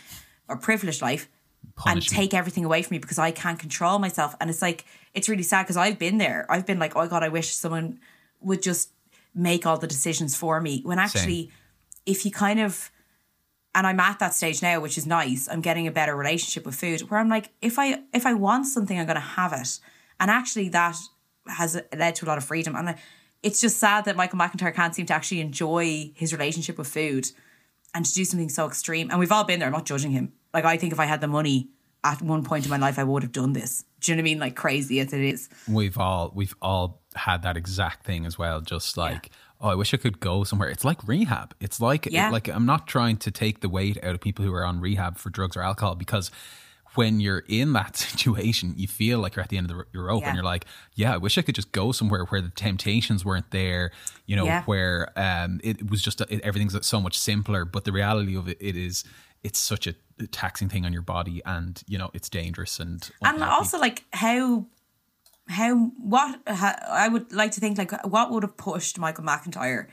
or 0.47 0.57
privileged 0.57 1.01
life 1.01 1.29
and 1.85 2.01
take 2.01 2.33
everything 2.33 2.65
away 2.65 2.81
from 2.81 2.95
me 2.95 2.99
because 2.99 3.19
I 3.19 3.31
can't 3.31 3.59
control 3.59 3.99
myself. 3.99 4.35
And 4.41 4.49
it's 4.49 4.61
like, 4.61 4.85
it's 5.13 5.29
really 5.29 5.43
sad 5.43 5.63
because 5.63 5.77
I've 5.77 5.99
been 5.99 6.17
there. 6.17 6.45
I've 6.49 6.65
been 6.65 6.79
like, 6.79 6.95
oh 6.95 7.07
God, 7.07 7.23
I 7.23 7.29
wish 7.29 7.55
someone 7.55 7.99
would 8.41 8.61
just 8.61 8.91
make 9.33 9.65
all 9.65 9.77
the 9.77 9.87
decisions 9.87 10.35
for 10.35 10.59
me. 10.59 10.81
When 10.83 10.99
actually, 10.99 11.51
if 12.05 12.25
you 12.25 12.31
kind 12.31 12.59
of, 12.59 12.91
and 13.75 13.85
I'm 13.85 13.99
at 13.99 14.19
that 14.19 14.33
stage 14.33 14.61
now, 14.61 14.79
which 14.79 14.97
is 14.97 15.05
nice. 15.05 15.47
I'm 15.47 15.61
getting 15.61 15.87
a 15.87 15.91
better 15.91 16.15
relationship 16.15 16.65
with 16.65 16.75
food 16.75 17.01
where 17.01 17.19
I'm 17.19 17.29
like, 17.29 17.51
if 17.61 17.77
I 17.77 18.01
if 18.13 18.25
I 18.25 18.33
want 18.33 18.65
something, 18.65 18.99
I'm 18.99 19.05
going 19.05 19.15
to 19.15 19.21
have 19.21 19.53
it. 19.53 19.79
And 20.19 20.31
actually, 20.31 20.69
that 20.69 20.97
has 21.49 21.81
led 21.95 22.15
to 22.15 22.25
a 22.25 22.27
lot 22.27 22.37
of 22.37 22.43
freedom. 22.43 22.75
And 22.75 22.95
it's 23.43 23.61
just 23.61 23.77
sad 23.77 24.05
that 24.05 24.15
Michael 24.15 24.39
McIntyre 24.39 24.73
can't 24.73 24.93
seem 24.93 25.05
to 25.07 25.13
actually 25.13 25.41
enjoy 25.41 26.11
his 26.15 26.33
relationship 26.33 26.77
with 26.77 26.87
food 26.87 27.29
and 27.93 28.05
to 28.05 28.13
do 28.13 28.25
something 28.25 28.49
so 28.49 28.67
extreme. 28.67 29.09
And 29.09 29.19
we've 29.19 29.31
all 29.31 29.43
been 29.43 29.59
there. 29.59 29.67
I'm 29.67 29.73
not 29.73 29.85
judging 29.85 30.11
him. 30.11 30.33
Like 30.53 30.65
I 30.65 30.77
think 30.77 30.93
if 30.93 30.99
I 30.99 31.05
had 31.05 31.21
the 31.21 31.27
money, 31.27 31.69
at 32.03 32.21
one 32.21 32.43
point 32.43 32.63
in 32.65 32.69
my 32.69 32.77
life 32.77 32.97
I 32.97 33.03
would 33.03 33.23
have 33.23 33.31
done 33.31 33.53
this. 33.53 33.83
Do 33.99 34.11
you 34.11 34.15
know 34.15 34.21
what 34.21 34.23
I 34.23 34.29
mean? 34.31 34.39
Like 34.39 34.55
crazy 34.55 34.99
as 34.99 35.11
it 35.11 35.21
is. 35.21 35.49
We've 35.67 35.97
all 35.97 36.31
we've 36.33 36.55
all 36.61 37.01
had 37.15 37.41
that 37.43 37.57
exact 37.57 38.05
thing 38.05 38.25
as 38.25 38.37
well. 38.37 38.61
Just 38.61 38.95
like, 38.95 39.29
oh, 39.59 39.69
I 39.69 39.75
wish 39.75 39.93
I 39.93 39.97
could 39.97 40.19
go 40.19 40.43
somewhere. 40.45 40.69
It's 40.69 40.85
like 40.85 41.05
rehab. 41.07 41.53
It's 41.59 41.81
like 41.81 42.07
Yeah. 42.09 42.29
like 42.29 42.47
I'm 42.47 42.65
not 42.65 42.87
trying 42.87 43.17
to 43.17 43.31
take 43.31 43.59
the 43.59 43.69
weight 43.69 44.01
out 44.03 44.15
of 44.15 44.21
people 44.21 44.45
who 44.45 44.53
are 44.53 44.65
on 44.65 44.79
rehab 44.79 45.17
for 45.17 45.29
drugs 45.29 45.57
or 45.57 45.61
alcohol 45.61 45.95
because 45.95 46.31
when 46.95 47.19
you're 47.19 47.43
in 47.47 47.73
that 47.73 47.95
situation, 48.07 48.73
you 48.77 48.87
feel 48.87 49.19
like 49.19 49.35
you're 49.35 49.43
at 49.43 49.49
the 49.49 49.57
end 49.57 49.69
of 49.71 49.77
the, 49.77 49.85
your 49.93 50.05
rope, 50.05 50.21
Yeah. 50.23 50.29
and 50.29 50.35
you're 50.35 50.43
like, 50.45 50.65
yeah, 50.95 51.13
I 51.13 51.17
wish 51.17 51.37
I 51.37 51.41
could 51.41 51.55
just 51.55 51.71
go 51.71 51.91
somewhere 51.91 52.25
where 52.25 52.41
the 52.41 52.49
temptations 52.49 53.23
weren't 53.23 53.51
there. 53.51 53.91
You 54.25 54.35
know, 54.35 54.45
Yeah. 54.45 54.63
where 54.63 55.11
um, 55.15 55.59
it 55.63 55.89
was 55.89 56.01
just 56.01 56.21
it, 56.21 56.41
everything's 56.41 56.75
so 56.85 56.99
much 56.99 57.17
simpler. 57.17 57.65
But 57.65 57.83
the 57.85 57.91
reality 57.91 58.35
of 58.35 58.47
it, 58.47 58.57
it 58.59 58.75
is. 58.75 59.03
It's 59.41 59.57
such 59.59 59.87
a 59.87 59.95
taxing 60.31 60.67
thing 60.67 60.85
on 60.85 60.91
your 60.91 61.01
body, 61.01 61.41
and 61.45 61.81
you 61.87 61.97
know 61.97 62.09
it's 62.13 62.27
dangerous 62.27 62.77
and 62.77 63.09
and 63.21 63.41
also 63.41 63.79
like 63.79 64.03
how 64.11 64.65
how 65.47 65.75
what 65.97 66.39
ha, 66.45 66.75
I 66.89 67.07
would 67.07 67.31
like 67.31 67.51
to 67.51 67.61
think 67.61 67.77
like 67.77 68.05
what 68.05 68.31
would 68.31 68.43
have 68.43 68.57
pushed 68.57 68.99
Michael 68.99 69.23
McIntyre 69.23 69.87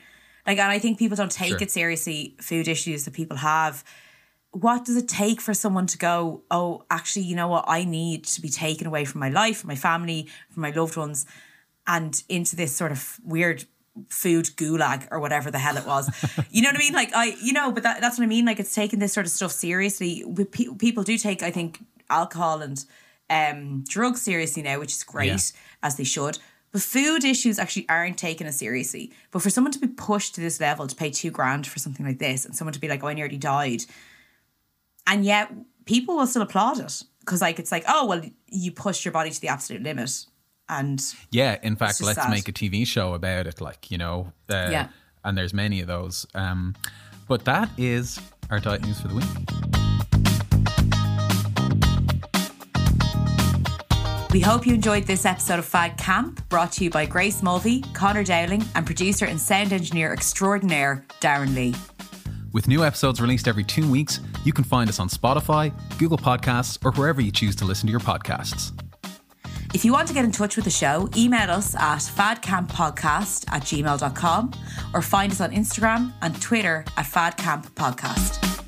like 0.45 0.59
and 0.59 0.69
I 0.71 0.79
think 0.79 0.99
people 0.99 1.15
don't 1.15 1.31
take 1.31 1.49
Sure. 1.49 1.57
it 1.63 1.71
seriously 1.71 2.35
food 2.41 2.67
issues 2.67 3.05
that 3.05 3.13
people 3.13 3.37
have 3.37 3.83
what 4.51 4.85
does 4.85 4.95
it 4.95 5.07
take 5.07 5.39
for 5.41 5.53
someone 5.53 5.85
to 5.87 5.97
go 5.97 6.41
oh 6.49 6.83
actually 6.89 7.23
you 7.23 7.35
know 7.35 7.47
what 7.47 7.65
I 7.67 7.83
need 7.83 8.23
to 8.25 8.41
be 8.41 8.49
taken 8.49 8.87
away 8.87 9.05
from 9.05 9.19
my 9.19 9.29
life 9.29 9.57
from 9.59 9.67
my 9.67 9.75
family 9.75 10.27
from 10.49 10.61
my 10.61 10.71
loved 10.71 10.95
ones 10.97 11.25
and 11.85 12.23
into 12.29 12.55
this 12.55 12.75
sort 12.75 12.91
of 12.91 13.19
weird 13.23 13.65
food 14.09 14.45
gulag 14.55 15.07
or 15.11 15.19
whatever 15.19 15.49
the 15.49 15.57
hell 15.57 15.75
it 15.77 15.85
was. 15.87 16.09
you 16.51 16.61
know 16.61 16.69
what 16.69 16.75
I 16.75 16.79
mean? 16.79 16.93
Like 16.93 17.11
I, 17.15 17.35
you 17.41 17.51
know, 17.53 17.71
but 17.71 17.81
that, 17.83 17.99
that's 18.01 18.17
what 18.19 18.25
I 18.25 18.27
mean. 18.27 18.45
Like 18.45 18.59
it's 18.59 18.75
taking 18.75 18.99
this 18.99 19.13
sort 19.13 19.25
of 19.25 19.31
stuff 19.31 19.51
seriously. 19.51 20.23
We- 20.25 20.43
pe- 20.45 20.75
People 20.77 21.01
do 21.03 21.17
take, 21.17 21.41
I 21.41 21.49
think, 21.49 21.83
alcohol 22.09 22.61
and 22.61 22.83
um, 23.29 23.83
drugs 23.87 24.21
seriously 24.21 24.61
now, 24.61 24.79
which 24.79 24.91
is 24.91 25.03
great 25.03 25.27
Yeah. 25.29 25.37
as 25.81 25.95
they 25.97 26.03
should. 26.03 26.37
But 26.71 26.81
food 26.83 27.23
issues 27.25 27.57
actually 27.57 27.87
aren't 27.89 28.17
taken 28.19 28.45
as 28.45 28.57
seriously. 28.59 29.11
But 29.31 29.41
for 29.41 29.49
someone 29.49 29.71
to 29.71 29.79
be 29.79 29.87
pushed 29.87 30.35
to 30.35 30.41
this 30.41 30.59
level 30.59 30.85
to 30.85 30.95
pay 30.95 31.09
two 31.09 31.31
grand 31.31 31.65
for 31.65 31.79
something 31.79 32.05
like 32.05 32.19
this, 32.19 32.45
and 32.45 32.55
someone 32.55 32.73
to 32.73 32.79
be 32.79 32.89
like, 32.89 33.03
"Oh, 33.03 33.07
I 33.07 33.13
nearly 33.15 33.37
died," 33.37 33.83
and 35.07 35.25
yet 35.25 35.51
people 35.85 36.15
will 36.17 36.27
still 36.27 36.43
applaud 36.43 36.79
it 36.79 37.03
because, 37.21 37.41
like, 37.41 37.57
it's 37.59 37.71
like, 37.71 37.85
"Oh, 37.87 38.05
well, 38.05 38.21
you 38.47 38.71
pushed 38.71 39.03
your 39.05 39.11
body 39.11 39.31
to 39.31 39.41
the 39.41 39.47
absolute 39.47 39.81
limit," 39.81 40.25
and 40.69 41.03
Yeah, 41.31 41.57
in 41.63 41.75
fact, 41.75 41.99
let's 42.01 42.21
sad. 42.21 42.29
make 42.29 42.47
a 42.47 42.51
TV 42.51 42.85
show 42.85 43.13
about 43.15 43.47
it. 43.47 43.59
Like 43.61 43.89
you 43.89 43.97
know, 43.97 44.33
uh, 44.49 44.67
Yeah. 44.71 44.87
and 45.23 45.37
there's 45.37 45.53
many 45.53 45.81
of 45.81 45.87
those. 45.87 46.25
Um, 46.35 46.75
but 47.27 47.45
that 47.45 47.69
is 47.77 48.19
our 48.49 48.59
diet 48.59 48.83
news 48.83 48.99
for 49.01 49.07
the 49.07 49.15
week. 49.15 49.25
We 54.31 54.41
hope 54.41 54.67
you 54.67 54.73
enjoyed 54.73 55.05
this 55.05 55.25
episode 55.25 55.57
of 55.57 55.65
Fad 55.65 55.97
Camp, 55.97 56.47
brought 56.49 56.71
to 56.73 56.83
you 56.83 56.89
by 56.89 57.05
Grace 57.05 57.41
Mulvey, 57.41 57.81
Conor 57.93 58.23
Dowling, 58.23 58.63
and 58.75 58.85
producer 58.85 59.25
and 59.25 59.39
sound 59.39 59.71
engineer 59.73 60.13
extraordinaire 60.13 61.05
Darren 61.21 61.55
Lee. 61.55 61.73
With 62.57 62.67
new 62.67 62.83
episodes 62.83 63.21
released 63.21 63.47
every 63.47 63.63
two 63.63 63.87
weeks, 63.87 64.19
you 64.43 64.51
can 64.51 64.63
find 64.63 64.89
us 64.89 64.99
on 64.99 65.09
Spotify, 65.09 65.71
Google 65.99 66.17
Podcasts, 66.17 66.83
or 66.83 66.91
wherever 66.93 67.21
you 67.21 67.31
choose 67.31 67.55
to 67.57 67.65
listen 67.65 67.85
to 67.85 67.91
your 67.91 67.99
podcasts. 67.99 68.71
If 69.75 69.85
you 69.85 69.93
want 69.93 70.07
to 70.07 70.13
get 70.15 70.25
in 70.25 70.31
touch 70.31 70.55
with 70.55 70.65
the 70.65 70.71
show, 70.71 71.07
email 71.15 71.51
us 71.51 71.75
at 71.75 71.99
fadcamppodcast 71.99 73.45
at 73.51 73.61
gmail.com 73.61 74.51
or 74.91 75.03
find 75.03 75.31
us 75.31 75.39
on 75.39 75.51
Instagram 75.51 76.11
and 76.23 76.41
Twitter 76.41 76.83
at 76.97 77.05
fadcamppodcast. 77.05 78.66